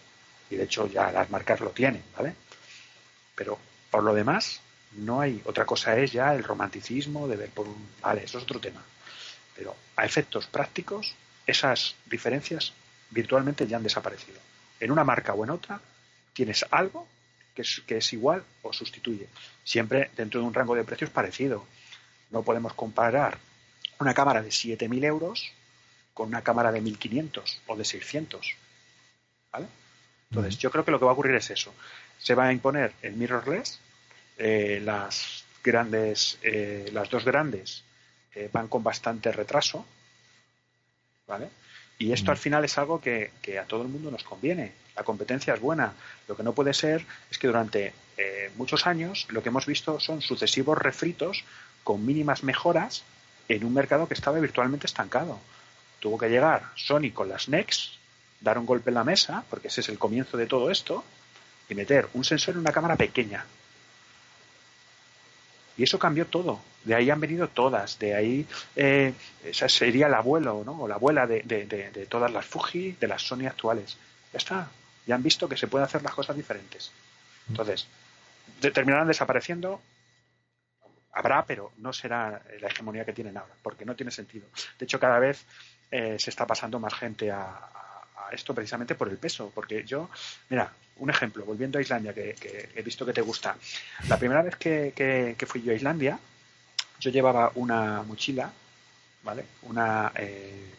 Y 0.50 0.56
de 0.56 0.64
hecho 0.64 0.86
ya 0.86 1.10
las 1.10 1.30
marcas 1.30 1.60
lo 1.60 1.70
tienen, 1.70 2.02
¿vale? 2.16 2.34
Pero 3.34 3.58
por 3.90 4.02
lo 4.02 4.14
demás, 4.14 4.60
no 4.92 5.20
hay. 5.20 5.42
Otra 5.44 5.64
cosa 5.64 5.96
es 5.98 6.12
ya 6.12 6.34
el 6.34 6.44
romanticismo 6.44 7.26
de 7.28 7.36
ver 7.36 7.50
por 7.50 7.66
un. 7.66 7.88
Vale, 8.00 8.24
eso 8.24 8.38
es 8.38 8.44
otro 8.44 8.60
tema. 8.60 8.82
Pero 9.56 9.74
a 9.96 10.04
efectos 10.04 10.46
prácticos, 10.46 11.14
esas 11.46 11.94
diferencias 12.06 12.72
virtualmente 13.10 13.66
ya 13.66 13.76
han 13.76 13.82
desaparecido 13.82 14.38
en 14.80 14.90
una 14.90 15.04
marca 15.04 15.32
o 15.32 15.44
en 15.44 15.50
otra 15.50 15.80
tienes 16.32 16.64
algo 16.70 17.06
que 17.54 17.62
es, 17.96 18.12
igual 18.12 18.44
o 18.62 18.72
sustituye. 18.72 19.28
Siempre 19.62 20.10
dentro 20.16 20.40
de 20.40 20.46
un 20.46 20.54
rango 20.54 20.74
de 20.74 20.84
precios 20.84 21.10
parecido. 21.10 21.64
No 22.30 22.42
podemos 22.42 22.74
comparar 22.74 23.38
una 24.00 24.12
cámara 24.12 24.42
de 24.42 24.48
7.000 24.48 25.04
euros 25.04 25.52
con 26.12 26.28
una 26.28 26.42
cámara 26.42 26.72
de 26.72 26.82
1.500 26.82 27.60
o 27.68 27.76
de 27.76 27.84
600. 27.84 28.56
¿Vale? 29.52 29.66
Entonces, 30.34 30.58
yo 30.58 30.70
creo 30.72 30.84
que 30.84 30.90
lo 30.90 30.98
que 30.98 31.04
va 31.04 31.12
a 31.12 31.14
ocurrir 31.14 31.36
es 31.36 31.50
eso. 31.50 31.72
Se 32.18 32.34
va 32.34 32.48
a 32.48 32.52
imponer 32.52 32.92
el 33.02 33.12
mirrorless, 33.14 33.78
eh, 34.36 34.80
las 34.82 35.44
grandes, 35.62 36.38
eh, 36.42 36.90
las 36.92 37.08
dos 37.08 37.24
grandes 37.24 37.84
eh, 38.34 38.50
van 38.52 38.66
con 38.66 38.82
bastante 38.82 39.30
retraso, 39.30 39.86
¿vale? 41.28 41.50
Y 41.98 42.10
esto 42.10 42.32
al 42.32 42.36
final 42.36 42.64
es 42.64 42.76
algo 42.78 43.00
que, 43.00 43.30
a 43.60 43.64
todo 43.64 43.82
el 43.82 43.88
mundo 43.88 44.10
nos 44.10 44.24
conviene. 44.24 44.72
La 44.96 45.04
competencia 45.04 45.54
es 45.54 45.60
buena. 45.60 45.92
Lo 46.26 46.36
que 46.36 46.42
no 46.42 46.52
puede 46.52 46.74
ser 46.74 47.06
es 47.30 47.38
que 47.38 47.46
durante 47.46 47.94
eh, 48.16 48.50
muchos 48.56 48.88
años 48.88 49.28
lo 49.30 49.40
que 49.40 49.50
hemos 49.50 49.66
visto 49.66 50.00
son 50.00 50.20
sucesivos 50.20 50.76
refritos 50.76 51.44
con 51.84 52.04
mínimas 52.04 52.42
mejoras 52.42 53.04
en 53.48 53.64
un 53.64 53.72
mercado 53.72 54.08
que 54.08 54.14
estaba 54.14 54.40
virtualmente 54.40 54.88
estancado. 54.88 55.38
Tuvo 56.00 56.18
que 56.18 56.28
llegar 56.28 56.72
Sony 56.74 57.12
con 57.14 57.28
las 57.28 57.48
Nex, 57.48 57.98
dar 58.44 58.58
un 58.58 58.66
golpe 58.66 58.90
en 58.90 58.94
la 58.94 59.04
mesa, 59.04 59.44
porque 59.50 59.68
ese 59.68 59.80
es 59.80 59.88
el 59.88 59.98
comienzo 59.98 60.36
de 60.36 60.46
todo 60.46 60.70
esto, 60.70 61.02
y 61.68 61.74
meter 61.74 62.08
un 62.14 62.24
sensor 62.24 62.54
en 62.54 62.60
una 62.60 62.72
cámara 62.72 62.96
pequeña, 62.96 63.44
y 65.76 65.82
eso 65.82 65.98
cambió 65.98 66.26
todo. 66.26 66.60
De 66.84 66.94
ahí 66.94 67.10
han 67.10 67.20
venido 67.20 67.48
todas. 67.48 67.98
De 67.98 68.14
ahí 68.14 68.46
eh, 68.76 69.12
esa 69.44 69.68
sería 69.68 70.06
el 70.06 70.14
abuelo, 70.14 70.62
¿no? 70.64 70.82
O 70.82 70.88
la 70.88 70.94
abuela 70.96 71.26
de, 71.26 72.06
todas 72.08 72.32
las 72.32 72.46
Fuji, 72.46 72.92
de 72.92 73.08
las 73.08 73.22
Sony 73.22 73.46
actuales. 73.46 73.96
Ya 74.32 74.38
está. 74.38 74.68
Ya 75.06 75.14
han 75.14 75.22
visto 75.22 75.48
que 75.48 75.56
se 75.56 75.66
pueden 75.66 75.84
hacer 75.84 76.02
las 76.02 76.14
cosas 76.14 76.36
diferentes. 76.36 76.92
Entonces, 77.48 77.88
terminarán 78.60 79.08
desapareciendo. 79.08 79.80
habrá, 81.12 81.44
pero 81.44 81.72
no 81.78 81.92
será 81.92 82.42
la 82.60 82.68
hegemonía 82.68 83.04
que 83.04 83.12
tienen 83.12 83.36
ahora, 83.36 83.54
porque 83.62 83.84
no 83.84 83.96
tiene 83.96 84.12
sentido. 84.12 84.46
De 84.78 84.84
hecho, 84.84 85.00
cada 85.00 85.18
vez 85.18 85.44
eh, 85.90 86.16
se 86.18 86.30
está 86.30 86.46
pasando 86.46 86.78
más 86.78 86.94
gente 86.94 87.30
a, 87.30 87.70
esto 88.32 88.54
precisamente 88.54 88.94
por 88.94 89.08
el 89.08 89.16
peso, 89.16 89.50
porque 89.54 89.84
yo, 89.84 90.10
mira, 90.48 90.72
un 90.96 91.10
ejemplo, 91.10 91.44
volviendo 91.44 91.78
a 91.78 91.82
Islandia, 91.82 92.14
que, 92.14 92.70
he 92.74 92.82
visto 92.82 93.04
que 93.04 93.12
te 93.12 93.20
gusta. 93.20 93.56
La 94.08 94.18
primera 94.18 94.42
vez 94.42 94.56
que, 94.56 95.46
fui 95.46 95.62
yo 95.62 95.72
a 95.72 95.76
Islandia, 95.76 96.18
yo 97.00 97.10
llevaba 97.10 97.50
una 97.56 98.02
mochila, 98.02 98.52
¿vale? 99.22 99.44
Una 99.62 100.12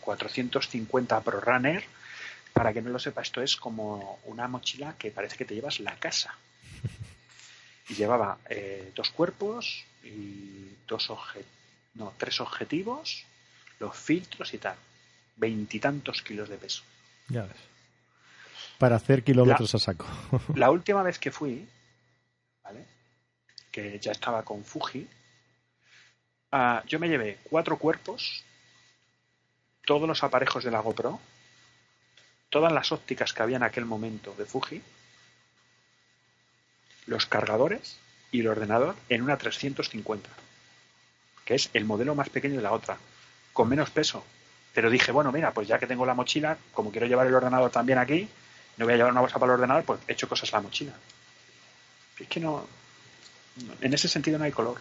450 0.01 1.17
eh, 1.17 1.21
Pro 1.23 1.41
Runner. 1.41 1.83
Para 2.53 2.71
que 2.71 2.81
no 2.81 2.89
lo 2.89 2.99
sepa, 2.99 3.21
esto 3.21 3.41
es 3.41 3.57
como 3.57 4.19
una 4.25 4.47
mochila 4.47 4.95
que 4.97 5.11
parece 5.11 5.35
que 5.35 5.45
te 5.45 5.55
llevas 5.55 5.81
la 5.81 5.95
casa. 5.97 6.35
Y 7.89 7.95
llevaba 7.95 8.37
eh, 8.49 8.91
dos 8.95 9.09
cuerpos 9.09 9.83
y 10.03 10.69
dos 10.87 11.11
no, 11.95 12.13
tres 12.17 12.39
objetivos, 12.39 13.25
los 13.79 13.95
filtros 13.95 14.53
y 14.53 14.57
tal. 14.57 14.77
Veintitantos 15.35 16.21
kilos 16.21 16.47
de 16.47 16.57
peso. 16.57 16.83
Ya 17.27 17.43
ves. 17.43 17.57
Para 18.77 18.97
hacer 18.97 19.23
kilómetros 19.23 19.73
a 19.75 19.79
saco. 19.79 20.05
la 20.55 20.69
última 20.69 21.01
vez 21.03 21.17
que 21.17 21.31
fui, 21.31 21.67
¿vale? 22.63 22.85
Que 23.71 23.99
ya 23.99 24.11
estaba 24.11 24.43
con 24.43 24.63
Fuji, 24.63 25.07
ah, 26.51 26.83
yo 26.85 26.99
me 26.99 27.09
llevé 27.09 27.39
cuatro 27.43 27.77
cuerpos, 27.77 28.43
todos 29.85 30.07
los 30.07 30.23
aparejos 30.23 30.63
de 30.63 30.71
la 30.71 30.79
GoPro, 30.79 31.19
todas 32.49 32.71
las 32.71 32.91
ópticas 32.91 33.33
que 33.33 33.43
había 33.43 33.57
en 33.57 33.63
aquel 33.63 33.85
momento 33.85 34.35
de 34.37 34.45
Fuji, 34.45 34.81
los 37.07 37.25
cargadores 37.25 37.97
y 38.31 38.41
el 38.41 38.47
ordenador 38.47 38.95
en 39.09 39.21
una 39.21 39.37
350, 39.37 40.29
que 41.45 41.55
es 41.55 41.69
el 41.73 41.85
modelo 41.85 42.15
más 42.15 42.29
pequeño 42.29 42.57
de 42.57 42.61
la 42.61 42.71
otra, 42.71 42.97
con 43.53 43.69
menos 43.69 43.89
peso. 43.89 44.25
Pero 44.75 44.89
dije, 44.89 45.13
bueno, 45.13 45.31
mira, 45.31 45.51
pues 45.51 45.69
ya 45.69 45.79
que 45.79 45.87
tengo 45.87 46.05
la 46.05 46.13
mochila, 46.13 46.57
como 46.73 46.91
quiero 46.91 47.07
llevar 47.07 47.25
el 47.25 47.33
ordenador 47.33 47.71
también 47.71 47.97
aquí, 47.97 48.27
no 48.75 48.83
voy 48.83 48.93
a 48.93 48.97
llevar 48.97 49.13
una 49.13 49.21
bolsa 49.21 49.39
para 49.39 49.53
el 49.53 49.55
ordenador, 49.55 49.85
pues 49.85 50.01
he 50.05 50.11
hecho 50.11 50.27
cosas 50.27 50.53
a 50.53 50.57
la 50.57 50.63
mochila. 50.63 50.91
Es 52.19 52.27
que 52.27 52.41
no. 52.41 52.67
En 53.79 53.93
ese 53.93 54.09
sentido 54.09 54.37
no 54.37 54.43
hay 54.43 54.51
color. 54.51 54.77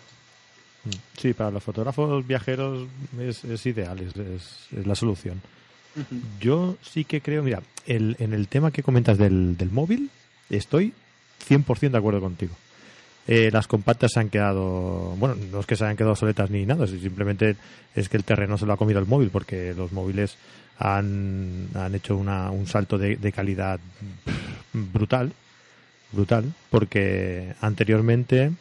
Mm. 0.82 0.90
Sí, 1.16 1.32
para 1.32 1.52
los 1.52 1.62
fotógrafos 1.62 2.26
viajeros 2.26 2.88
es, 3.20 3.66
ideal, 3.66 4.00
es, 4.00 4.68
la 4.84 4.96
solución. 4.96 5.40
Yo 6.40 6.76
sí 6.82 7.04
que 7.04 7.20
creo, 7.20 7.44
mira, 7.44 7.62
el, 7.86 8.16
en 8.18 8.32
el 8.32 8.48
tema 8.48 8.72
que 8.72 8.82
comentas 8.82 9.16
del, 9.16 9.56
del 9.56 9.70
móvil, 9.70 10.10
estoy 10.50 10.92
100% 11.48 11.90
de 11.92 11.98
acuerdo 11.98 12.20
contigo. 12.20 12.56
Eh, 13.26 13.50
las 13.50 13.66
compactas 13.66 14.12
se 14.12 14.20
han 14.20 14.28
quedado, 14.28 15.16
bueno, 15.16 15.34
no 15.50 15.60
es 15.60 15.66
que 15.66 15.76
se 15.76 15.84
hayan 15.84 15.96
quedado 15.96 16.14
soletas 16.14 16.50
ni 16.50 16.66
nada, 16.66 16.86
simplemente 16.86 17.56
es 17.94 18.08
que 18.10 18.18
el 18.18 18.24
terreno 18.24 18.58
se 18.58 18.66
lo 18.66 18.74
ha 18.74 18.76
comido 18.76 19.00
el 19.00 19.06
móvil, 19.06 19.30
porque 19.30 19.72
los 19.74 19.92
móviles 19.92 20.36
han, 20.78 21.68
han 21.74 21.94
hecho 21.94 22.16
una, 22.16 22.50
un 22.50 22.66
salto 22.66 22.98
de, 22.98 23.32
calidad 23.32 23.80
brutal, 24.72 25.32
brutal, 26.12 26.52
porque 26.70 27.54
anteriormente 27.62 28.52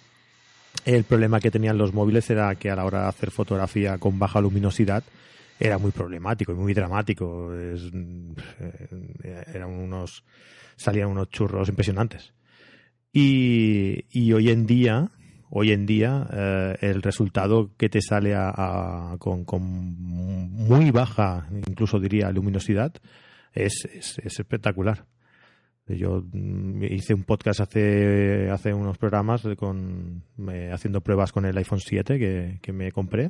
el 0.86 1.03
problema 1.03 1.41
que 1.41 1.51
tenían 1.51 1.78
los 1.78 1.93
móviles 1.93 2.30
era 2.30 2.55
que 2.55 2.70
a 2.70 2.76
la 2.76 2.86
hora 2.86 3.01
de 3.03 3.07
hacer 3.09 3.32
fotografía 3.32 3.97
con 3.97 4.18
baja 4.18 4.39
luminosidad 4.39 5.03
era 5.59 5.78
muy 5.78 5.91
problemático 5.91 6.51
y 6.51 6.55
muy 6.55 6.74
dramático. 6.74 7.53
Es, 7.53 7.82
eh, 7.93 9.43
eran 9.53 9.70
unos, 9.70 10.24
salían 10.76 11.09
unos 11.09 11.30
churros 11.30 11.70
impresionantes. 11.70 12.32
Y, 13.16 14.34
hoy 14.34 14.49
en 14.49 14.66
día, 14.66 15.11
hoy 15.51 15.72
en 15.72 15.86
día, 15.86 16.28
eh, 16.34 16.78
el 16.82 17.03
resultado 17.03 17.70
que 17.78 17.88
te 17.88 18.01
sale 18.01 18.34
a, 18.36 19.16
con, 19.20 19.45
muy 19.99 20.89
baja, 20.89 21.47
incluso 21.51 21.99
diría, 21.99 22.32
luminosidad, 22.32 22.91
es, 23.53 23.88
es, 23.93 24.18
espectacular. 24.18 25.05
Yo 25.86 26.24
mm, 26.32 26.86
hice 26.86 27.14
un 27.14 27.24
podcast 27.24 27.59
hace, 27.59 28.49
hace 28.49 28.74
unos 28.74 28.97
programas 28.97 29.43
con, 29.57 30.24
haciendo 30.72 31.01
pruebas 31.01 31.32
con 31.32 31.45
el 31.45 31.55
iPhone 31.57 31.82
7 31.82 32.18
que, 32.18 32.57
que 32.64 32.74
me 32.74 32.91
compré, 32.91 33.30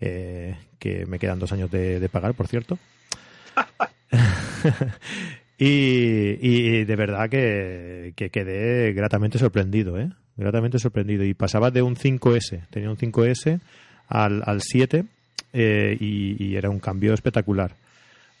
eh, 0.00 0.54
que 0.78 1.06
me 1.06 1.18
quedan 1.18 1.38
dos 1.38 1.52
años 1.52 1.70
de, 1.70 1.98
de 1.98 2.08
pagar, 2.10 2.34
por 2.34 2.46
cierto. 2.46 2.78
Y, 5.58 6.84
de 6.84 6.96
verdad 6.96 7.28
que, 7.28 8.14
quedé 8.16 8.92
gratamente 8.92 9.38
sorprendido, 9.38 9.98
¿eh? 9.98 10.10
Gratamente 10.36 10.78
sorprendido. 10.78 11.24
Y 11.24 11.34
pasaba 11.34 11.72
de 11.72 11.82
un 11.82 11.96
5S, 11.96 12.68
tenía 12.70 12.90
un 12.90 12.96
5S 12.96 13.60
al, 14.06 14.42
al 14.46 14.62
7 14.62 15.04
eh, 15.52 15.96
y, 15.98 16.54
era 16.54 16.70
un 16.70 16.78
cambio 16.78 17.12
espectacular. 17.12 17.74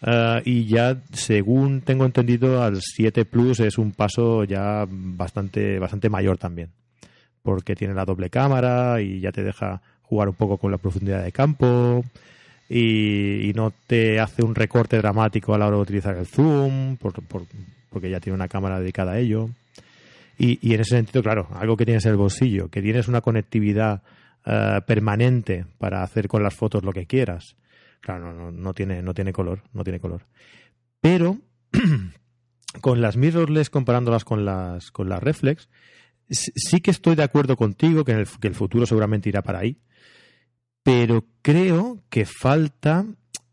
Ah, 0.00 0.40
y 0.44 0.66
ya, 0.66 0.96
según 1.12 1.80
tengo 1.80 2.04
entendido, 2.04 2.62
al 2.62 2.80
7 2.80 3.24
Plus 3.24 3.58
es 3.60 3.78
un 3.78 3.90
paso 3.90 4.44
ya 4.44 4.86
bastante, 4.88 5.80
bastante 5.80 6.08
mayor 6.08 6.38
también. 6.38 6.70
Porque 7.42 7.74
tiene 7.74 7.94
la 7.94 8.04
doble 8.04 8.30
cámara 8.30 9.00
y 9.00 9.20
ya 9.20 9.32
te 9.32 9.42
deja 9.42 9.82
jugar 10.02 10.28
un 10.28 10.36
poco 10.36 10.56
con 10.58 10.70
la 10.70 10.78
profundidad 10.78 11.24
de 11.24 11.32
campo 11.32 12.04
y, 12.68 13.52
no 13.54 13.72
te 13.86 14.20
hace 14.20 14.44
un 14.44 14.54
recorte 14.54 14.98
dramático 14.98 15.54
a 15.54 15.58
la 15.58 15.66
hora 15.66 15.76
de 15.76 15.82
utilizar 15.82 16.16
el 16.16 16.26
zoom, 16.26 16.96
porque 16.96 18.10
ya 18.10 18.20
tiene 18.20 18.34
una 18.34 18.48
cámara 18.48 18.78
dedicada 18.78 19.12
a 19.12 19.18
ello. 19.18 19.48
Y, 20.38 20.74
en 20.74 20.80
ese 20.80 20.96
sentido, 20.96 21.22
claro, 21.22 21.48
algo 21.54 21.76
que 21.76 21.86
tienes 21.86 22.04
en 22.04 22.12
el 22.12 22.16
bolsillo, 22.16 22.68
que 22.68 22.82
tienes 22.82 23.08
una 23.08 23.20
conectividad 23.22 24.02
eh, 24.44 24.80
permanente 24.86 25.64
para 25.78 26.02
hacer 26.02 26.28
con 26.28 26.42
las 26.42 26.54
fotos 26.54 26.84
lo 26.84 26.92
que 26.92 27.06
quieras. 27.06 27.56
Claro, 28.00 28.32
no, 28.32 28.52
no, 28.52 28.74
tiene, 28.74 29.02
no 29.02 29.14
tiene 29.14 29.32
color, 29.32 29.62
no 29.72 29.82
tiene 29.82 29.98
color. 29.98 30.22
Pero 31.00 31.38
con 32.80 33.00
las 33.00 33.16
mirrorless 33.16 33.70
comparándolas 33.70 34.24
con 34.24 34.44
las, 34.44 34.92
con 34.92 35.08
las 35.08 35.22
reflex, 35.22 35.68
sí 36.30 36.80
que 36.80 36.90
estoy 36.90 37.16
de 37.16 37.24
acuerdo 37.24 37.56
contigo 37.56 38.04
que, 38.04 38.24
que 38.40 38.48
el 38.48 38.54
futuro 38.54 38.86
seguramente 38.86 39.30
irá 39.30 39.42
para 39.42 39.60
ahí 39.60 39.78
pero 40.88 41.26
creo 41.42 41.98
que 42.08 42.24
falta 42.24 43.04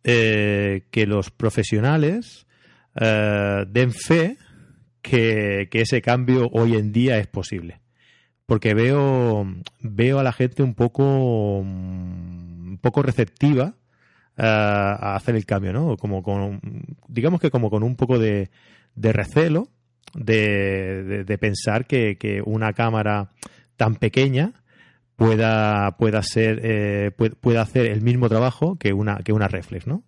eh, 0.05 0.83
que 0.89 1.05
los 1.05 1.31
profesionales 1.31 2.47
eh, 2.95 3.65
den 3.67 3.91
fe 3.91 4.37
que, 5.01 5.67
ese 5.69 6.01
cambio 6.01 6.47
hoy 6.53 6.77
en 6.77 6.93
día 6.93 7.17
es 7.17 7.27
posible. 7.27 7.81
Porque 8.45 8.73
veo, 8.73 9.45
veo 9.81 10.19
a 10.19 10.23
la 10.23 10.31
gente 10.31 10.63
un 10.63 10.75
poco, 10.75 11.57
un 11.59 12.79
poco 12.81 13.01
receptiva 13.01 13.73
eh, 14.37 14.43
a 14.45 15.17
hacer 15.17 15.35
el 15.35 15.45
cambio, 15.45 15.73
¿no? 15.73 15.97
Como 15.97 16.23
con, 16.23 16.61
digamos 17.09 17.41
que 17.41 17.51
como 17.51 17.69
con 17.69 17.83
un 17.83 17.97
poco 17.97 18.17
de, 18.17 18.49
recelo 18.95 19.67
de, 20.13 21.25
de, 21.25 21.37
pensar 21.37 21.85
que, 21.85 22.17
que, 22.17 22.41
una 22.45 22.71
cámara 22.71 23.29
tan 23.75 23.95
pequeña 23.95 24.53
pueda, 25.15 25.95
pueda 25.97 26.21
ser, 26.21 26.61
eh, 26.63 27.11
pueda 27.11 27.61
hacer 27.61 27.85
el 27.85 28.01
mismo 28.01 28.29
trabajo 28.29 28.77
que 28.77 28.93
una, 28.93 29.17
que 29.17 29.33
una 29.33 29.47
reflex, 29.47 29.87
¿no? 29.87 30.03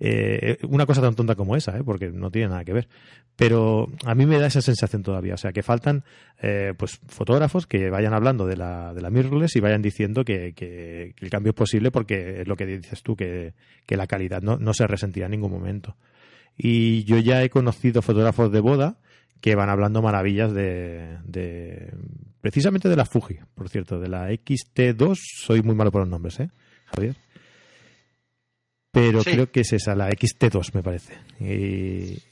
Eh, 0.00 0.58
una 0.68 0.86
cosa 0.86 1.00
tan 1.00 1.16
tonta 1.16 1.34
como 1.34 1.56
esa, 1.56 1.76
¿eh? 1.76 1.82
porque 1.84 2.10
no 2.10 2.30
tiene 2.30 2.48
nada 2.48 2.64
que 2.64 2.72
ver. 2.72 2.88
Pero 3.36 3.86
a 4.04 4.14
mí 4.14 4.26
me 4.26 4.38
da 4.38 4.46
esa 4.46 4.60
sensación 4.60 5.02
todavía. 5.02 5.34
O 5.34 5.36
sea, 5.36 5.52
que 5.52 5.62
faltan 5.62 6.04
eh, 6.40 6.74
pues 6.76 7.00
fotógrafos 7.06 7.66
que 7.66 7.90
vayan 7.90 8.14
hablando 8.14 8.46
de 8.46 8.56
la, 8.56 8.94
de 8.94 9.00
la 9.00 9.10
mirrorless 9.10 9.56
y 9.56 9.60
vayan 9.60 9.82
diciendo 9.82 10.24
que, 10.24 10.54
que, 10.54 11.14
el 11.20 11.30
cambio 11.30 11.50
es 11.50 11.56
posible 11.56 11.90
porque 11.90 12.42
es 12.42 12.48
lo 12.48 12.56
que 12.56 12.66
dices 12.66 13.02
tú, 13.02 13.16
que, 13.16 13.54
que 13.86 13.96
la 13.96 14.06
calidad 14.06 14.42
no, 14.42 14.56
no 14.56 14.72
se 14.74 14.86
resentirá 14.86 15.26
en 15.26 15.32
ningún 15.32 15.52
momento. 15.52 15.96
Y 16.56 17.04
yo 17.04 17.18
ya 17.18 17.42
he 17.42 17.50
conocido 17.50 18.02
fotógrafos 18.02 18.50
de 18.50 18.60
boda 18.60 18.98
que 19.40 19.54
van 19.54 19.70
hablando 19.70 20.02
maravillas 20.02 20.52
de, 20.52 21.18
de, 21.24 21.92
precisamente 22.40 22.88
de 22.88 22.96
la 22.96 23.04
Fuji, 23.04 23.38
por 23.54 23.68
cierto, 23.68 23.98
de 23.98 24.08
la 24.08 24.30
XT2, 24.30 25.16
soy 25.16 25.62
muy 25.62 25.74
malo 25.74 25.90
por 25.90 26.02
los 26.02 26.08
nombres, 26.08 26.40
¿eh, 26.40 26.50
Javier? 26.86 27.16
Pero 28.90 29.22
creo 29.22 29.50
que 29.50 29.60
es 29.60 29.72
esa, 29.72 29.94
la 29.94 30.10
XT2, 30.10 30.74
me 30.74 30.82
parece. 30.82 31.14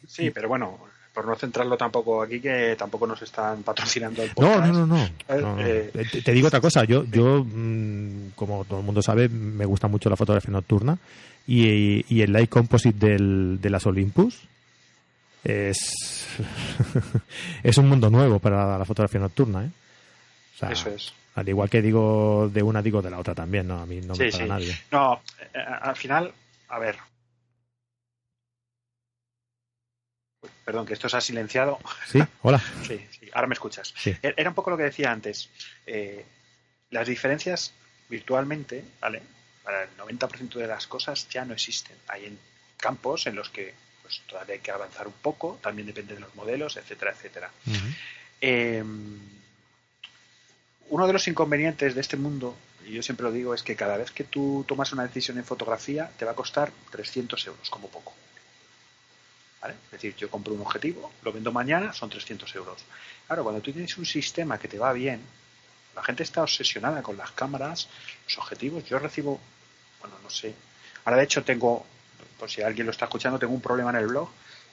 sí, 0.06 0.30
pero 0.30 0.48
bueno, 0.48 0.78
por 1.12 1.26
no 1.26 1.34
centrarlo 1.34 1.76
tampoco 1.76 2.22
aquí, 2.22 2.40
que 2.40 2.76
tampoco 2.76 3.06
nos 3.06 3.22
están 3.22 3.62
patrocinando 3.62 4.22
el 4.22 4.30
podcast. 4.30 4.72
No, 4.72 4.86
no, 4.86 4.86
no. 4.86 5.08
no. 5.40 5.60
Eh, 5.60 5.90
te, 6.24 6.32
digo 6.32 6.48
otra 6.48 6.60
cosa, 6.60 6.84
yo, 6.84 7.04
yo 7.04 7.44
mm, 7.44 8.32
como 8.34 8.64
todo 8.64 8.80
el 8.80 8.86
mundo 8.86 9.00
sabe, 9.00 9.28
me 9.28 9.64
gusta 9.64 9.88
mucho 9.88 10.10
la 10.10 10.16
fotografía 10.16 10.50
nocturna 10.52 10.98
y, 11.46 12.04
y 12.14 12.20
el 12.22 12.32
light 12.32 12.50
composite 12.50 13.06
del, 13.06 13.58
de 13.60 13.70
las 13.70 13.86
Olympus, 13.86 14.42
es, 15.42 16.26
es 17.62 17.78
un 17.78 17.88
mundo 17.88 18.10
nuevo 18.10 18.38
para 18.38 18.78
la 18.78 18.84
fotografía 18.84 19.20
nocturna. 19.20 19.64
¿eh? 19.64 19.70
Eso 20.62 20.90
es. 20.90 21.12
Al 21.34 21.48
igual 21.48 21.68
que 21.68 21.82
digo 21.82 22.48
de 22.48 22.62
una, 22.62 22.80
digo 22.80 23.02
de 23.02 23.10
la 23.10 23.18
otra 23.18 23.34
también, 23.34 23.68
¿no? 23.68 23.78
A 23.78 23.86
mí 23.86 24.00
no 24.00 24.14
me 24.14 24.30
para 24.30 24.46
nadie. 24.46 24.78
No, 24.90 25.20
eh, 25.52 25.58
al 25.58 25.96
final, 25.96 26.32
a 26.68 26.78
ver. 26.78 26.96
Perdón, 30.64 30.86
que 30.86 30.94
esto 30.94 31.08
se 31.08 31.16
ha 31.18 31.20
silenciado. 31.20 31.78
Sí, 32.06 32.20
hola. 32.42 32.58
sí, 32.86 33.04
sí, 33.10 33.28
ahora 33.34 33.48
me 33.48 33.54
escuchas. 33.54 33.94
E-, 34.06 34.34
era 34.36 34.48
un 34.48 34.54
poco 34.54 34.70
lo 34.70 34.76
que 34.78 34.84
decía 34.84 35.12
antes. 35.12 35.50
Eh, 35.86 36.24
las 36.90 37.06
diferencias 37.06 37.74
virtualmente, 38.08 38.82
¿vale? 39.00 39.22
Para 39.62 39.82
el 39.82 39.90
90% 39.98 40.54
de 40.54 40.66
las 40.66 40.86
cosas 40.86 41.28
ya 41.28 41.44
no 41.44 41.52
existen. 41.52 41.96
Hay 42.08 42.24
en 42.24 42.38
campos 42.78 43.26
en 43.26 43.34
los 43.36 43.50
que 43.50 43.74
pues, 44.02 44.22
todavía 44.26 44.54
hay 44.54 44.60
que 44.60 44.70
avanzar 44.70 45.06
un 45.06 45.14
poco, 45.14 45.58
también 45.60 45.86
depende 45.86 46.14
de 46.14 46.20
los 46.20 46.34
modelos, 46.34 46.76
etcétera, 46.76 47.10
etcétera. 47.10 47.50
Eh, 48.40 48.82
uno 50.88 51.06
de 51.06 51.12
los 51.12 51.26
inconvenientes 51.28 51.94
de 51.94 52.00
este 52.00 52.16
mundo, 52.16 52.54
y 52.84 52.92
yo 52.92 53.02
siempre 53.02 53.24
lo 53.24 53.32
digo, 53.32 53.54
es 53.54 53.62
que 53.62 53.76
cada 53.76 53.96
vez 53.96 54.10
que 54.10 54.24
tú 54.24 54.64
tomas 54.66 54.92
una 54.92 55.02
decisión 55.02 55.38
en 55.38 55.44
fotografía 55.44 56.10
te 56.16 56.24
va 56.24 56.32
a 56.32 56.34
costar 56.34 56.70
300 56.90 57.46
euros, 57.46 57.70
como 57.70 57.88
poco. 57.88 58.14
¿Vale? 59.60 59.74
Es 59.86 59.90
decir, 59.90 60.14
yo 60.16 60.30
compro 60.30 60.54
un 60.54 60.60
objetivo, 60.60 61.12
lo 61.22 61.32
vendo 61.32 61.50
mañana, 61.50 61.92
son 61.92 62.10
300 62.10 62.54
euros. 62.54 62.84
Claro, 63.26 63.42
cuando 63.42 63.60
tú 63.60 63.72
tienes 63.72 63.96
un 63.98 64.06
sistema 64.06 64.58
que 64.58 64.68
te 64.68 64.78
va 64.78 64.92
bien, 64.92 65.20
la 65.96 66.02
gente 66.02 66.22
está 66.22 66.42
obsesionada 66.42 67.02
con 67.02 67.16
las 67.16 67.32
cámaras, 67.32 67.88
los 68.24 68.38
objetivos. 68.38 68.84
Yo 68.84 68.98
recibo, 68.98 69.40
bueno, 70.00 70.16
no 70.22 70.30
sé. 70.30 70.54
Ahora, 71.04 71.16
de 71.16 71.24
hecho, 71.24 71.42
tengo, 71.42 71.84
por 72.38 72.50
si 72.50 72.62
alguien 72.62 72.86
lo 72.86 72.92
está 72.92 73.06
escuchando, 73.06 73.38
tengo 73.38 73.54
un 73.54 73.62
problema 73.62 73.90
en 73.90 73.96
el 73.96 74.06
blog 74.06 74.28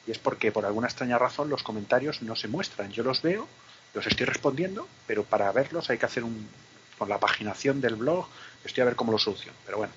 y 0.05 0.11
es 0.11 0.19
porque 0.19 0.51
por 0.51 0.65
alguna 0.65 0.87
extraña 0.87 1.17
razón 1.17 1.49
los 1.49 1.63
comentarios 1.63 2.21
no 2.21 2.35
se 2.35 2.49
muestran. 2.49 2.91
Yo 2.91 3.03
los 3.03 3.21
veo, 3.21 3.47
los 3.93 4.07
estoy 4.07 4.25
respondiendo, 4.25 4.87
pero 5.05 5.23
para 5.23 5.51
verlos 5.51 5.89
hay 5.89 5.97
que 5.97 6.05
hacer 6.05 6.23
un, 6.23 6.47
con 6.97 7.09
la 7.09 7.19
paginación 7.19 7.81
del 7.81 7.95
blog, 7.95 8.27
estoy 8.63 8.81
a 8.81 8.85
ver 8.85 8.95
cómo 8.95 9.11
lo 9.11 9.19
soluciono. 9.19 9.57
Pero 9.65 9.77
bueno, 9.77 9.93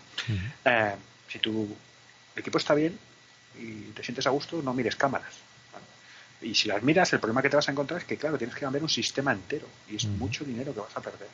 eh, 0.64 0.94
si 1.28 1.38
tu 1.38 1.74
equipo 2.34 2.58
está 2.58 2.74
bien 2.74 2.98
y 3.58 3.92
te 3.92 4.02
sientes 4.02 4.26
a 4.26 4.30
gusto, 4.30 4.60
no 4.62 4.74
mires 4.74 4.96
cámaras. 4.96 5.34
Y 6.42 6.54
si 6.54 6.68
las 6.68 6.82
miras, 6.82 7.12
el 7.12 7.20
problema 7.20 7.40
que 7.40 7.48
te 7.48 7.56
vas 7.56 7.68
a 7.68 7.72
encontrar 7.72 8.00
es 8.00 8.06
que, 8.06 8.16
claro, 8.18 8.36
tienes 8.36 8.54
que 8.54 8.60
cambiar 8.60 8.82
un 8.82 8.90
sistema 8.90 9.32
entero 9.32 9.66
y 9.88 9.96
es 9.96 10.04
mucho 10.04 10.44
dinero 10.44 10.74
que 10.74 10.80
vas 10.80 10.96
a 10.96 11.00
perder. 11.00 11.28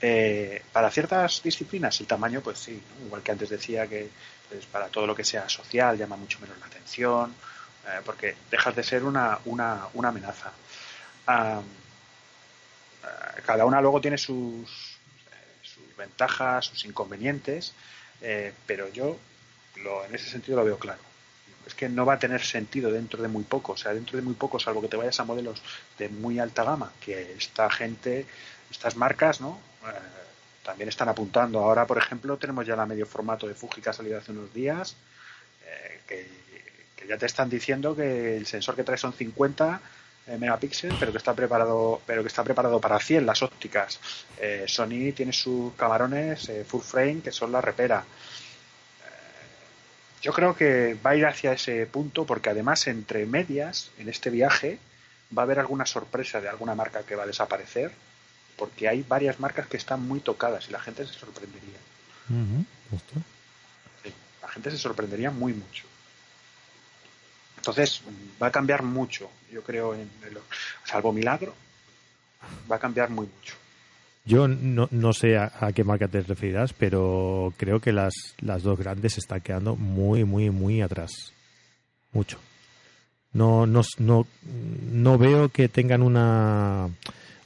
Eh, 0.00 0.62
para 0.72 0.90
ciertas 0.90 1.42
disciplinas 1.42 2.00
el 2.00 2.06
tamaño, 2.06 2.40
pues 2.40 2.58
sí, 2.58 2.80
igual 3.04 3.22
que 3.22 3.32
antes 3.32 3.48
decía 3.50 3.86
que 3.86 4.10
pues, 4.48 4.66
para 4.66 4.88
todo 4.88 5.06
lo 5.06 5.14
que 5.14 5.24
sea 5.24 5.48
social 5.48 5.96
llama 5.96 6.16
mucho 6.16 6.40
menos 6.40 6.58
la 6.58 6.66
atención, 6.66 7.34
eh, 7.86 8.00
porque 8.04 8.36
dejas 8.50 8.74
de 8.74 8.82
ser 8.82 9.04
una, 9.04 9.38
una, 9.44 9.86
una 9.94 10.08
amenaza. 10.08 10.52
Eh, 11.28 11.60
cada 13.44 13.64
una 13.64 13.80
luego 13.80 14.00
tiene 14.00 14.18
sus, 14.18 14.98
sus 15.62 15.96
ventajas, 15.96 16.66
sus 16.66 16.84
inconvenientes, 16.84 17.74
pero 18.66 18.88
yo 18.90 19.18
lo, 19.82 20.04
en 20.04 20.14
ese 20.14 20.30
sentido 20.30 20.58
lo 20.58 20.64
veo 20.64 20.78
claro 20.78 21.00
es 21.66 21.74
que 21.74 21.88
no 21.88 22.04
va 22.04 22.14
a 22.14 22.18
tener 22.18 22.42
sentido 22.42 22.90
dentro 22.90 23.22
de 23.22 23.28
muy 23.28 23.44
poco. 23.44 23.72
O 23.72 23.76
sea, 23.76 23.94
dentro 23.94 24.16
de 24.16 24.22
muy 24.22 24.34
poco, 24.34 24.58
salvo 24.58 24.80
que 24.80 24.88
te 24.88 24.96
vayas 24.96 25.18
a 25.20 25.24
modelos 25.24 25.62
de 25.98 26.08
muy 26.08 26.38
alta 26.38 26.64
gama, 26.64 26.92
que 27.00 27.32
esta 27.32 27.70
gente, 27.70 28.26
estas 28.70 28.96
marcas, 28.96 29.40
¿no? 29.40 29.60
Eh, 29.86 29.92
también 30.64 30.88
están 30.88 31.08
apuntando. 31.08 31.60
Ahora, 31.60 31.86
por 31.86 31.98
ejemplo, 31.98 32.36
tenemos 32.36 32.66
ya 32.66 32.76
la 32.76 32.86
medio 32.86 33.06
formato 33.06 33.46
de 33.46 33.54
Fuji 33.54 33.80
que 33.80 33.90
ha 33.90 33.92
salido 33.92 34.18
hace 34.18 34.32
unos 34.32 34.52
días, 34.52 34.96
eh, 35.64 36.00
que, 36.06 36.42
ya 37.08 37.18
te 37.18 37.26
están 37.26 37.50
diciendo 37.50 37.96
que 37.96 38.36
el 38.36 38.46
sensor 38.46 38.76
que 38.76 38.84
trae 38.84 38.96
son 38.96 39.12
50 39.12 39.74
eh, 39.74 39.78
megapíxeles, 40.26 40.96
pero 40.98 41.12
que 41.12 41.18
está 41.18 41.34
preparado, 41.34 42.00
pero 42.06 42.22
que 42.22 42.28
está 42.28 42.44
preparado 42.44 42.80
para 42.80 42.98
100 42.98 43.26
las 43.26 43.42
ópticas. 43.42 43.98
Sony 44.66 45.12
tiene 45.14 45.32
sus 45.32 45.74
camarones 45.74 46.50
full 46.66 46.80
frame 46.80 47.20
que 47.20 47.32
son 47.32 47.52
la 47.52 47.60
repera. 47.60 48.04
Yo 50.22 50.32
creo 50.32 50.54
que 50.54 50.96
va 51.04 51.10
a 51.10 51.16
ir 51.16 51.26
hacia 51.26 51.52
ese 51.52 51.84
punto 51.86 52.24
porque 52.24 52.50
además 52.50 52.86
entre 52.86 53.26
medias 53.26 53.90
en 53.98 54.08
este 54.08 54.30
viaje 54.30 54.78
va 55.36 55.42
a 55.42 55.44
haber 55.44 55.58
alguna 55.58 55.84
sorpresa 55.84 56.40
de 56.40 56.48
alguna 56.48 56.76
marca 56.76 57.02
que 57.02 57.16
va 57.16 57.24
a 57.24 57.26
desaparecer 57.26 57.90
porque 58.56 58.88
hay 58.88 59.02
varias 59.02 59.40
marcas 59.40 59.66
que 59.66 59.76
están 59.76 60.06
muy 60.06 60.20
tocadas 60.20 60.68
y 60.68 60.72
la 60.72 60.80
gente 60.80 61.04
se 61.06 61.14
sorprendería. 61.14 61.78
la 64.42 64.48
gente 64.48 64.70
se 64.70 64.78
sorprendería 64.78 65.32
muy 65.32 65.52
mucho. 65.52 65.84
Entonces 67.62 68.02
va 68.42 68.48
a 68.48 68.50
cambiar 68.50 68.82
mucho, 68.82 69.30
yo 69.52 69.62
creo, 69.62 69.94
en 69.94 70.10
salvo 70.82 71.12
milagro, 71.12 71.54
va 72.70 72.74
a 72.74 72.78
cambiar 72.80 73.08
muy 73.08 73.26
mucho. 73.26 73.54
Yo 74.24 74.48
no, 74.48 74.88
no 74.90 75.12
sé 75.12 75.38
a, 75.38 75.70
qué 75.72 75.84
marca 75.84 76.08
te 76.08 76.22
referirás, 76.22 76.72
pero 76.72 77.54
creo 77.56 77.78
que 77.78 77.92
las, 77.92 78.14
las 78.40 78.64
dos 78.64 78.76
grandes 78.80 79.16
están 79.16 79.42
quedando 79.42 79.76
muy, 79.76 80.24
muy, 80.24 80.50
muy 80.50 80.82
atrás. 80.82 81.12
Mucho. 82.10 82.40
No, 83.32 83.64
no, 83.64 83.82
no, 83.98 84.26
no 84.90 85.18
veo 85.18 85.48
que 85.48 85.68
tengan 85.68 86.02
una, 86.02 86.90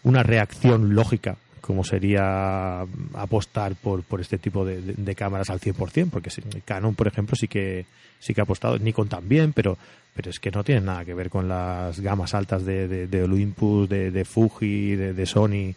una 0.02 0.22
reacción 0.22 0.94
lógica 0.94 1.36
como 1.60 1.84
sería 1.84 2.80
apostar 3.14 3.74
por, 3.76 4.02
por 4.02 4.20
este 4.20 4.38
tipo 4.38 4.64
de, 4.64 4.80
de, 4.80 5.14
cámaras 5.14 5.50
al 5.50 5.60
100%, 5.60 6.10
porque 6.10 6.30
Canon, 6.64 6.94
por 6.94 7.08
ejemplo, 7.08 7.36
sí 7.36 7.48
que 7.48 7.86
sí 8.18 8.34
que 8.34 8.40
ha 8.40 8.44
apostado, 8.44 8.78
Nikon 8.78 9.08
también, 9.08 9.52
pero 9.52 9.76
pero 10.14 10.30
es 10.30 10.40
que 10.40 10.50
no 10.50 10.64
tiene 10.64 10.80
nada 10.80 11.04
que 11.04 11.12
ver 11.12 11.28
con 11.28 11.46
las 11.46 12.00
gamas 12.00 12.32
altas 12.32 12.64
de, 12.64 12.88
de, 12.88 13.06
de 13.06 13.22
Olympus, 13.22 13.86
de, 13.86 14.24
Fuji, 14.24 14.96
de, 14.96 15.12
de 15.12 15.26
Sony 15.26 15.74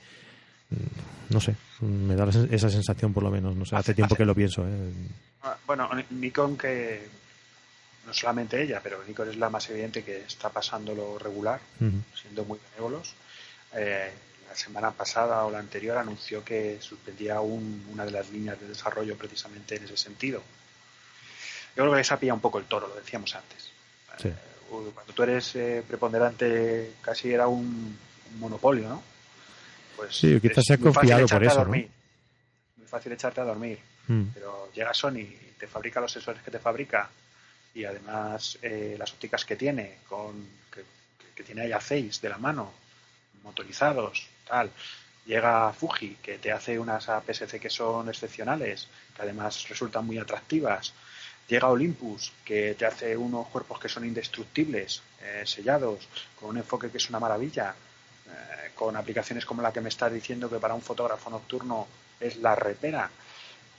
Mm, 0.69 1.33
no 1.33 1.39
sé, 1.41 1.55
me 1.81 2.15
da 2.15 2.27
esa 2.29 2.69
sensación 2.69 3.13
por 3.13 3.23
lo 3.23 3.31
menos, 3.31 3.55
no 3.55 3.65
sé, 3.65 3.75
hace, 3.75 3.93
tiempo 3.93 4.15
que 4.15 4.25
lo 4.25 4.35
pienso. 4.35 4.65
¿eh? 4.67 4.91
Ah, 5.43 5.57
bueno, 5.65 5.89
Nikon 6.11 6.57
que 6.57 7.07
no 8.05 8.13
solamente 8.13 8.61
ella, 8.61 8.79
pero 8.81 9.03
Nikon 9.07 9.29
es 9.29 9.37
la 9.37 9.49
más 9.49 9.69
evidente 9.69 10.03
que 10.03 10.21
está 10.21 10.49
pasando 10.49 10.93
lo 10.93 11.17
regular, 11.17 11.59
siendo 12.19 12.45
muy 12.45 12.59
benévolos. 12.71 13.13
Eh, 13.75 14.11
la 14.49 14.55
semana 14.55 14.91
pasada 14.91 15.45
o 15.45 15.51
la 15.51 15.59
anterior 15.59 15.97
anunció 15.97 16.43
que 16.43 16.77
suspendía 16.81 17.39
una 17.39 18.05
de 18.05 18.11
las 18.11 18.29
líneas 18.29 18.59
de 18.59 18.67
desarrollo 18.67 19.15
precisamente 19.15 19.75
en 19.75 19.83
ese 19.83 19.97
sentido. 19.97 20.41
Yo 21.75 21.83
creo 21.83 21.91
que 21.91 21.97
les 21.97 22.11
ha 22.11 22.19
pillado 22.19 22.35
un 22.35 22.41
poco 22.41 22.57
el 22.59 22.65
toro, 22.65 22.87
lo 22.87 22.95
decíamos 22.95 23.35
antes. 23.35 23.69
Eh, 24.23 24.33
cuando 24.93 25.13
tú 25.13 25.23
eres 25.23 25.55
preponderante, 25.87 26.93
casi 27.01 27.31
era 27.31 27.47
un 27.47 27.97
monopolio, 28.39 28.89
¿no? 28.89 29.03
pues 29.99 30.15
sí, 30.15 30.39
quizás 30.39 30.63
se 30.65 30.73
ha 30.73 30.77
confiado 30.77 31.27
por 31.27 31.43
eso. 31.43 31.65
Muy 31.65 31.89
fácil 32.87 33.11
echarte 33.11 33.41
a 33.41 33.43
dormir. 33.43 33.79
Hmm. 34.07 34.27
Pero 34.33 34.71
llega 34.73 34.93
Sony 34.93 35.19
y 35.19 35.53
te 35.59 35.67
fabrica 35.67 35.99
los 35.99 36.11
sensores 36.11 36.41
que 36.41 36.51
te 36.51 36.59
fabrica 36.59 37.09
y 37.73 37.83
además 37.83 38.57
eh, 38.61 38.95
las 38.97 39.11
ópticas 39.11 39.43
que 39.45 39.55
tiene, 39.55 39.97
con 40.07 40.47
que, 40.71 41.43
tiene 41.43 41.61
ahí 41.61 41.71
a 41.71 41.79
6 41.79 42.21
de 42.21 42.29
la 42.29 42.37
mano, 42.37 42.73
motorizados, 43.43 44.27
Llega 45.25 45.73
Fuji, 45.73 46.17
que 46.21 46.39
te 46.39 46.51
hace 46.51 46.79
unas 46.79 47.07
APS-C 47.07 47.59
que 47.59 47.69
son 47.69 48.09
excepcionales, 48.09 48.87
que 49.15 49.21
además 49.21 49.69
resultan 49.69 50.05
muy 50.05 50.17
atractivas. 50.17 50.93
Llega 51.47 51.69
Olympus, 51.69 52.31
que 52.43 52.75
te 52.75 52.85
hace 52.85 53.15
unos 53.15 53.47
cuerpos 53.47 53.79
que 53.79 53.89
son 53.89 54.05
indestructibles, 54.05 55.01
eh, 55.21 55.43
sellados, 55.45 56.07
con 56.39 56.49
un 56.49 56.57
enfoque 56.57 56.89
que 56.89 56.97
es 56.97 57.09
una 57.09 57.19
maravilla 57.19 57.75
con 58.79 58.95
aplicaciones 58.95 59.45
como 59.45 59.61
la 59.61 59.73
que 59.73 59.81
me 59.81 59.89
estás 59.89 60.11
diciendo 60.11 60.49
que 60.49 60.57
para 60.57 60.73
un 60.73 60.81
fotógrafo 60.81 61.29
nocturno 61.29 61.85
es 62.17 62.37
la 62.37 62.55
repera. 62.55 63.09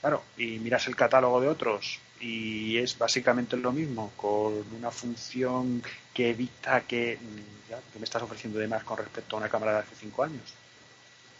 Claro, 0.01 0.23
y 0.35 0.57
miras 0.57 0.87
el 0.87 0.95
catálogo 0.95 1.39
de 1.39 1.47
otros 1.47 1.99
y 2.19 2.77
es 2.77 2.97
básicamente 2.97 3.55
lo 3.55 3.71
mismo, 3.71 4.11
con 4.15 4.53
una 4.77 4.91
función 4.91 5.81
que 6.13 6.31
evita 6.31 6.81
que, 6.81 7.17
que 7.93 7.99
me 7.99 8.05
estás 8.05 8.21
ofreciendo 8.21 8.59
de 8.59 8.67
más 8.67 8.83
con 8.83 8.97
respecto 8.97 9.35
a 9.35 9.39
una 9.39 9.49
cámara 9.49 9.73
de 9.73 9.79
hace 9.79 9.95
cinco 9.95 10.23
años. 10.23 10.53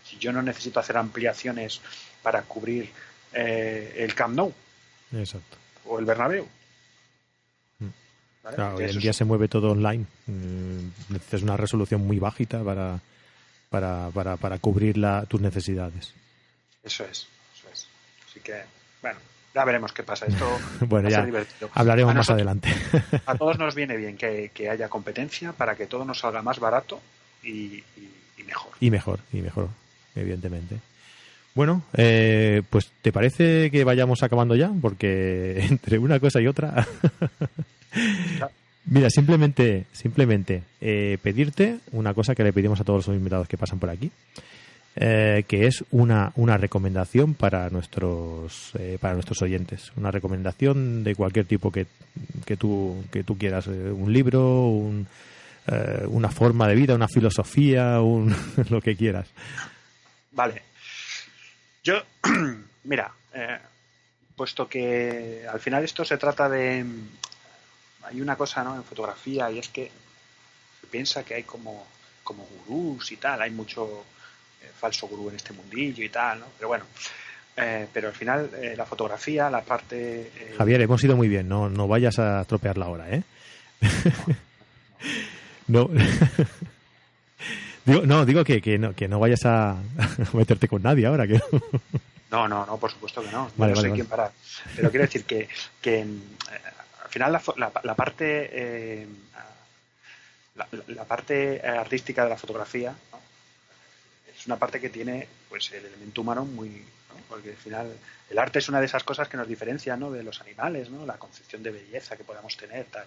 Si 0.04 0.18
yo 0.18 0.32
no 0.32 0.42
necesito 0.42 0.80
hacer 0.80 0.98
ampliaciones 0.98 1.82
para 2.22 2.44
cubrir 2.44 2.90
eh, 3.34 3.94
el 3.98 4.14
Camp 4.14 4.36
Nou 4.36 4.54
o 5.86 6.00
el 6.00 6.06
Bernabéu. 6.06 6.48
Mm. 7.80 8.76
hoy 8.76 8.84
en 8.86 9.00
día 9.00 9.14
se 9.14 9.26
mueve 9.26 9.48
todo 9.48 9.72
online. 9.72 10.06
Mm, 10.28 10.88
necesitas 11.10 11.42
una 11.44 11.58
resolución 11.58 12.06
muy 12.06 12.20
bajita 12.20 12.64
para, 12.64 13.00
para, 13.70 14.10
para, 14.14 14.38
para 14.38 14.60
cubrir 14.60 14.98
la, 14.98 15.26
tus 15.26 15.42
necesidades. 15.42 16.14
Eso 16.84 17.04
es, 17.06 17.28
eso 17.28 17.28
es. 17.28 17.41
Así 18.32 18.40
que, 18.40 18.54
bueno, 19.02 19.20
ya 19.54 19.66
veremos 19.66 19.92
qué 19.92 20.04
pasa. 20.04 20.26
Esto 20.26 20.58
bueno, 20.88 21.10
ya 21.10 21.28
hablaremos 21.74 22.16
más 22.16 22.30
adelante. 22.30 22.70
a 23.26 23.36
todos 23.36 23.60
nos 23.60 23.76
viene 23.76 23.98
bien 23.98 24.18
que, 24.18 24.70
haya 24.70 24.88
competencia 24.88 25.52
para 25.52 25.76
que 25.76 25.86
todo 25.86 26.06
nos 26.06 26.20
salga 26.20 26.42
más 26.42 26.60
barato 26.60 27.02
y, 27.44 27.84
mejor. 28.46 28.72
Y 28.80 28.90
mejor, 28.90 29.20
y 29.34 29.42
mejor, 29.42 29.70
evidentemente. 30.16 30.78
Bueno, 31.54 31.84
eh, 31.98 32.62
pues 32.70 32.92
¿te 33.02 33.12
parece 33.12 33.70
que 33.70 33.84
vayamos 33.84 34.24
acabando 34.24 34.56
ya? 34.56 34.72
Porque 34.82 35.66
entre 35.70 35.98
una 36.00 36.20
cosa 36.20 36.40
y 36.40 36.48
otra... 36.48 36.88
Mira, 38.86 39.10
simplemente, 39.10 39.86
simplemente 39.92 40.64
eh, 40.80 41.18
pedirte 41.22 41.80
una 41.92 42.14
cosa 42.14 42.34
que 42.34 42.44
le 42.44 42.54
pedimos 42.54 42.80
a 42.80 42.84
todos 42.84 43.08
los 43.08 43.16
invitados 43.16 43.48
que 43.48 43.58
pasan 43.58 43.80
por 43.80 43.90
aquí, 43.90 44.12
eh, 44.96 45.46
que 45.48 45.68
es 45.68 45.84
una, 45.92 46.32
una 46.36 46.58
recomendación 46.58 47.34
para 47.34 47.70
nuestros 47.70 48.72
eh, 48.78 48.98
para 49.00 49.14
nuestros 49.14 49.42
oyentes, 49.42 49.92
una 49.96 50.12
recomendación 50.12 51.04
de 51.04 51.16
cualquier 51.16 51.46
tipo 51.46 51.72
que, 51.72 51.88
que 52.46 52.58
tú 52.58 53.04
que 53.12 53.24
tú 53.24 53.38
quieras, 53.38 53.68
un 53.68 54.12
libro, 54.12 54.66
un, 54.66 55.08
una 56.08 56.30
forma 56.30 56.68
de 56.68 56.76
vida, 56.76 56.96
una 56.96 57.08
filosofía, 57.08 58.02
un, 58.02 58.36
lo 58.70 58.82
que 58.82 58.96
quieras. 58.96 59.28
Vale. 60.32 60.64
Yo, 61.84 62.02
mira, 62.84 63.12
eh, 63.34 63.60
puesto 64.36 64.68
que 64.68 65.46
al 65.52 65.60
final 65.60 65.84
esto 65.84 66.06
se 66.06 66.18
trata 66.18 66.50
de... 66.50 66.86
Hay 68.04 68.22
una 68.22 68.36
cosa 68.36 68.64
¿no? 68.64 68.76
en 68.76 68.84
fotografía 68.84 69.52
y 69.52 69.60
es 69.60 69.70
que 69.70 69.92
se 70.80 70.88
piensa 70.88 71.24
que 71.24 71.36
hay 71.36 71.44
como, 71.44 71.86
como 72.24 72.48
gurús 72.68 73.12
y 73.12 73.18
tal, 73.18 73.42
hay 73.42 73.52
mucho 73.52 73.88
eh, 73.90 74.21
falso 74.80 75.08
gurú 75.08 75.30
en 75.30 75.36
este 75.36 75.54
mundillo 75.54 76.04
y 76.04 76.10
tal, 76.10 76.40
¿no? 76.40 76.46
Pero 76.58 76.68
bueno, 76.70 76.86
eh, 77.58 77.88
pero 77.94 78.08
al 78.10 78.14
final 78.16 78.50
eh, 78.62 78.74
la 78.78 78.86
fotografía, 78.86 79.50
la 79.50 79.62
parte... 79.62 80.32
eh, 80.36 80.56
Javier, 80.58 80.82
hemos 80.82 81.04
ido 81.04 81.16
muy 81.16 81.28
bien, 81.28 81.48
no, 81.50 81.70
no 81.70 81.88
vayas 81.88 82.18
a 82.20 82.44
tropear 82.46 82.78
la 82.78 82.88
hora, 82.88 83.10
¿eh? 83.10 83.24
no. 85.68 85.90
digo, 87.86 88.02
no, 88.06 88.26
digo 88.26 88.44
que, 88.44 88.62
que, 88.62 88.78
no, 88.78 88.94
que 88.96 89.08
no 89.08 89.20
vayas 89.20 89.46
a 89.46 89.78
meterte 90.34 90.68
con 90.68 90.82
nadie 90.84 91.06
ahora. 91.06 91.28
Que... 91.28 91.42
No, 92.32 92.48
no, 92.48 92.66
no, 92.66 92.78
por 92.78 92.92
supuesto 92.92 93.22
que 93.22 93.32
no. 93.32 93.48
Yo 93.48 93.54
Vale, 93.58 93.72
no 93.74 93.76
vale, 93.78 93.90
vale. 93.90 93.94
quien 93.94 94.08
parar. 94.08 94.32
Pero 94.76 94.90
quiero 94.90 95.06
decir 95.06 95.26
que, 95.26 95.48
que 95.82 96.00
eh, 96.00 96.06
al 97.04 97.10
final 97.10 97.32
la, 97.34 97.42
la- 97.58 97.72
la 97.84 97.96
parte 97.96 98.50
eh, 98.54 99.08
la, 100.56 100.68
la 100.88 101.04
parte 101.06 101.56
eh, 101.58 101.62
artística 101.68 102.24
de 102.24 102.30
la 102.30 102.38
fotografía 102.38 102.92
¿no? 103.12 103.20
Es 104.42 104.48
una 104.48 104.58
parte 104.58 104.82
que 104.82 104.90
tiene 104.90 105.28
pues 105.48 105.72
el 105.72 105.86
elemento 105.86 106.22
humano 106.22 106.46
muy 106.46 106.70
¿no? 106.70 107.16
porque 107.30 107.52
al 107.52 107.58
final 107.58 107.96
el 108.30 108.40
arte 108.40 108.60
es 108.60 108.70
una 108.70 108.80
de 108.80 108.88
esas 108.88 109.04
cosas 109.04 109.30
que 109.30 109.38
nos 109.38 109.48
diferencia 109.48 109.96
¿no? 109.96 110.12
de 110.12 110.24
los 110.24 110.42
animales 110.42 110.90
no 110.90 111.06
la 111.06 111.18
concepción 111.18 111.62
de 111.62 111.72
belleza 111.72 112.18
que 112.18 112.24
podamos 112.24 112.58
tener 112.58 112.86
tal 112.86 113.06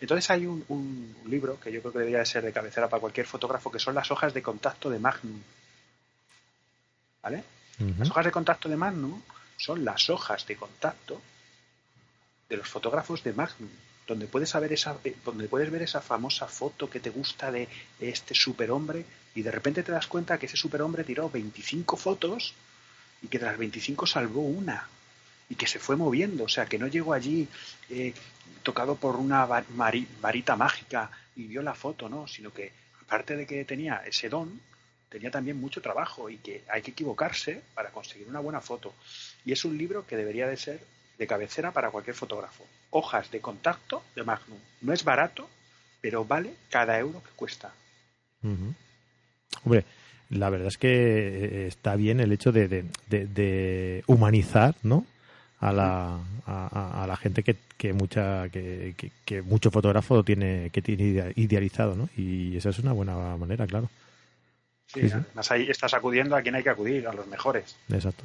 entonces 0.00 0.28
hay 0.30 0.46
un, 0.46 0.64
un 0.68 1.16
libro 1.26 1.60
que 1.60 1.70
yo 1.70 1.80
creo 1.80 1.92
que 1.92 2.00
debería 2.00 2.18
de 2.18 2.26
ser 2.26 2.44
de 2.44 2.52
cabecera 2.52 2.88
para 2.88 3.00
cualquier 3.00 3.26
fotógrafo 3.26 3.70
que 3.70 3.78
son 3.78 3.94
las 3.94 4.10
hojas 4.10 4.34
de 4.34 4.42
contacto 4.42 4.90
de 4.90 4.98
Magnum 4.98 5.40
¿vale? 7.22 7.44
Las 7.98 8.08
hojas 8.10 8.24
de 8.24 8.32
contacto 8.32 8.68
de 8.68 8.76
Magnum 8.76 9.20
son 9.56 9.84
las 9.84 10.08
hojas 10.10 10.46
de 10.46 10.56
contacto 10.56 11.20
de 12.48 12.56
los 12.56 12.68
fotógrafos 12.68 13.22
de 13.22 13.32
Magnum, 13.32 13.68
donde 14.06 14.26
puedes, 14.26 14.50
saber 14.50 14.72
esa, 14.72 14.96
eh, 15.04 15.16
donde 15.24 15.48
puedes 15.48 15.70
ver 15.70 15.82
esa 15.82 16.00
famosa 16.00 16.46
foto 16.46 16.88
que 16.88 17.00
te 17.00 17.10
gusta 17.10 17.50
de 17.50 17.68
este 18.00 18.34
superhombre 18.34 19.04
y 19.36 19.42
de 19.42 19.50
repente 19.50 19.82
te 19.82 19.92
das 19.92 20.06
cuenta 20.06 20.38
que 20.38 20.46
ese 20.46 20.56
superhombre 20.56 21.04
tiró 21.04 21.28
25 21.28 21.96
fotos 21.98 22.54
y 23.20 23.28
que 23.28 23.38
de 23.38 23.44
las 23.44 23.58
25 23.58 24.06
salvó 24.06 24.40
una 24.40 24.88
y 25.50 25.54
que 25.54 25.66
se 25.66 25.78
fue 25.78 25.94
moviendo, 25.94 26.44
o 26.44 26.48
sea, 26.48 26.64
que 26.64 26.78
no 26.78 26.86
llegó 26.86 27.12
allí 27.12 27.46
eh, 27.90 28.14
tocado 28.62 28.96
por 28.96 29.16
una 29.16 29.44
varita 29.44 30.56
mágica 30.56 31.10
y 31.36 31.46
vio 31.46 31.62
la 31.62 31.74
foto, 31.74 32.08
¿no? 32.08 32.26
Sino 32.26 32.50
que 32.52 32.72
aparte 33.02 33.36
de 33.36 33.46
que 33.46 33.64
tenía 33.66 34.02
ese 34.06 34.30
don, 34.30 34.58
tenía 35.10 35.30
también 35.30 35.60
mucho 35.60 35.82
trabajo 35.82 36.30
y 36.30 36.38
que 36.38 36.64
hay 36.68 36.80
que 36.80 36.92
equivocarse 36.92 37.62
para 37.74 37.90
conseguir 37.90 38.26
una 38.28 38.40
buena 38.40 38.62
foto. 38.62 38.94
Y 39.44 39.52
es 39.52 39.66
un 39.66 39.76
libro 39.76 40.06
que 40.06 40.16
debería 40.16 40.48
de 40.48 40.56
ser 40.56 40.80
de 41.18 41.26
cabecera 41.26 41.72
para 41.72 41.90
cualquier 41.90 42.16
fotógrafo. 42.16 42.64
Hojas 42.88 43.30
de 43.30 43.42
contacto 43.42 44.02
de 44.14 44.24
Magnum. 44.24 44.58
No 44.80 44.94
es 44.94 45.04
barato, 45.04 45.48
pero 46.00 46.24
vale 46.24 46.54
cada 46.70 46.98
euro 46.98 47.22
que 47.22 47.30
cuesta. 47.36 47.74
Hombre, 49.64 49.84
la 50.30 50.50
verdad 50.50 50.68
es 50.68 50.78
que 50.78 50.88
eh, 50.88 51.66
está 51.68 51.96
bien 51.96 52.20
el 52.20 52.32
hecho 52.32 52.52
de, 52.52 52.68
de- 52.68 52.84
de- 53.08 53.26
de 53.26 54.04
humanizar, 54.06 54.74
¿no? 54.82 55.06
A 55.60 55.72
la, 55.72 56.18
a, 56.46 57.02
a- 57.02 57.06
la 57.06 57.16
gente 57.16 57.42
que, 57.42 57.56
que 57.78 57.92
mucha 57.92 58.48
que, 58.50 58.94
que- 58.96 59.10
que 59.24 59.42
mucho 59.42 59.70
fotógrafo 59.70 60.22
tiene 60.22 60.70
que 60.70 60.82
tiene 60.82 61.04
idea- 61.04 61.32
idealizado, 61.34 61.94
¿no? 61.94 62.08
Y 62.16 62.56
esa 62.56 62.70
es 62.70 62.78
una 62.78 62.92
buena 62.92 63.36
manera, 63.36 63.66
claro. 63.66 63.88
Sí, 64.86 65.00
Sí, 65.00 65.08
sí. 65.08 65.14
Además 65.14 65.50
ahí 65.50 65.68
estás 65.68 65.94
acudiendo 65.94 66.36
a 66.36 66.42
quien 66.42 66.54
hay 66.54 66.62
que 66.62 66.70
acudir, 66.70 67.06
a 67.08 67.12
los 67.12 67.26
mejores. 67.26 67.76
Exacto. 67.90 68.22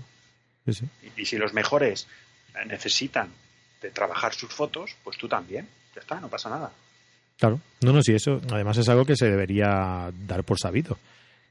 Sí, 0.65 0.73
sí. 0.73 0.86
Y, 1.17 1.21
y 1.21 1.25
si 1.25 1.38
los 1.38 1.53
mejores 1.53 2.07
necesitan 2.67 3.29
de 3.82 3.89
trabajar 3.91 4.34
sus 4.34 4.53
fotos, 4.53 4.95
pues 5.03 5.17
tú 5.17 5.27
también. 5.27 5.67
Ya 5.95 6.01
está, 6.01 6.19
no 6.19 6.27
pasa 6.29 6.49
nada. 6.49 6.71
Claro. 7.39 7.59
No, 7.82 7.91
no, 7.93 8.01
sí, 8.03 8.13
eso 8.13 8.39
además 8.51 8.77
es 8.77 8.88
algo 8.89 9.05
que 9.05 9.15
se 9.15 9.25
debería 9.29 10.11
dar 10.27 10.43
por 10.43 10.59
sabido. 10.59 10.97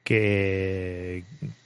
Que, 0.05 1.25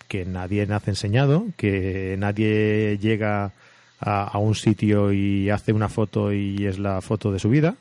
que 0.09 0.25
nadie 0.25 0.67
nace 0.67 0.91
enseñado, 0.91 1.47
que 1.57 2.17
nadie 2.19 2.99
llega 2.99 3.53
a, 4.01 4.25
a 4.25 4.39
un 4.39 4.55
sitio 4.55 5.13
y 5.13 5.51
hace 5.51 5.73
una 5.73 5.89
foto 5.89 6.33
y 6.33 6.67
es 6.67 6.79
la 6.79 7.01
foto 7.01 7.33
de 7.33 7.39
su 7.39 7.49
vida. 7.49 7.77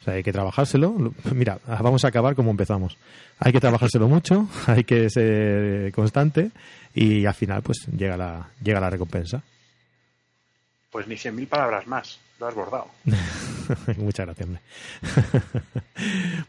O 0.00 0.04
sea, 0.04 0.14
hay 0.14 0.22
que 0.22 0.32
trabajárselo. 0.32 1.12
Mira, 1.32 1.58
vamos 1.66 2.04
a 2.04 2.08
acabar 2.08 2.34
como 2.34 2.50
empezamos. 2.50 2.96
Hay 3.38 3.52
que 3.52 3.60
trabajárselo 3.60 4.08
mucho, 4.08 4.48
hay 4.66 4.84
que 4.84 5.10
ser 5.10 5.92
constante 5.92 6.50
y 6.94 7.26
al 7.26 7.34
final 7.34 7.62
pues 7.62 7.86
llega 7.96 8.16
la, 8.16 8.48
llega 8.62 8.80
la 8.80 8.90
recompensa. 8.90 9.42
Pues 10.90 11.06
ni 11.08 11.16
100.000 11.16 11.48
palabras 11.48 11.86
más. 11.86 12.18
Lo 12.38 12.46
has 12.46 12.54
bordado. 12.54 12.88
Muchas 13.96 14.26
gracias. 14.26 14.48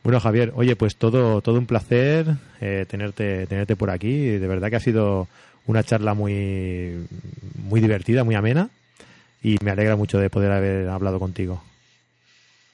bueno, 0.03 0.19
Javier, 0.19 0.53
oye, 0.55 0.75
pues 0.75 0.95
todo, 0.95 1.41
todo 1.41 1.57
un 1.57 1.65
placer 1.65 2.27
eh, 2.61 2.85
tenerte, 2.87 3.47
tenerte 3.47 3.75
por 3.75 3.89
aquí. 3.89 4.37
De 4.37 4.47
verdad 4.47 4.69
que 4.69 4.77
ha 4.77 4.81
sido 4.81 5.27
una 5.65 5.83
charla 5.83 6.13
muy, 6.13 7.07
muy 7.55 7.81
divertida, 7.81 8.23
muy 8.23 8.35
amena 8.35 8.69
y 9.43 9.57
me 9.63 9.71
alegra 9.71 9.95
mucho 9.95 10.19
de 10.19 10.29
poder 10.29 10.51
haber 10.51 10.89
hablado 10.89 11.19
contigo. 11.19 11.61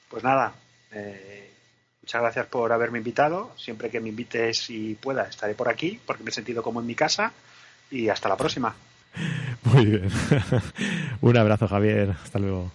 Pues 0.08 0.24
nada, 0.24 0.52
eh, 0.92 1.50
muchas 2.02 2.22
gracias 2.22 2.46
por 2.46 2.72
haberme 2.72 2.98
invitado. 2.98 3.52
Siempre 3.56 3.90
que 3.90 4.00
me 4.00 4.10
invites 4.10 4.70
y 4.70 4.94
pueda, 4.94 5.24
estaré 5.24 5.54
por 5.54 5.68
aquí 5.68 6.00
porque 6.06 6.22
me 6.22 6.30
he 6.30 6.32
sentido 6.32 6.62
como 6.62 6.80
en 6.80 6.86
mi 6.86 6.94
casa. 6.94 7.32
Y 7.90 8.08
hasta 8.08 8.28
la 8.28 8.36
próxima. 8.36 8.74
Muy 9.64 9.86
bien. 9.86 10.08
un 11.20 11.36
abrazo, 11.36 11.68
Javier. 11.68 12.14
Hasta 12.22 12.38
luego. 12.38 12.72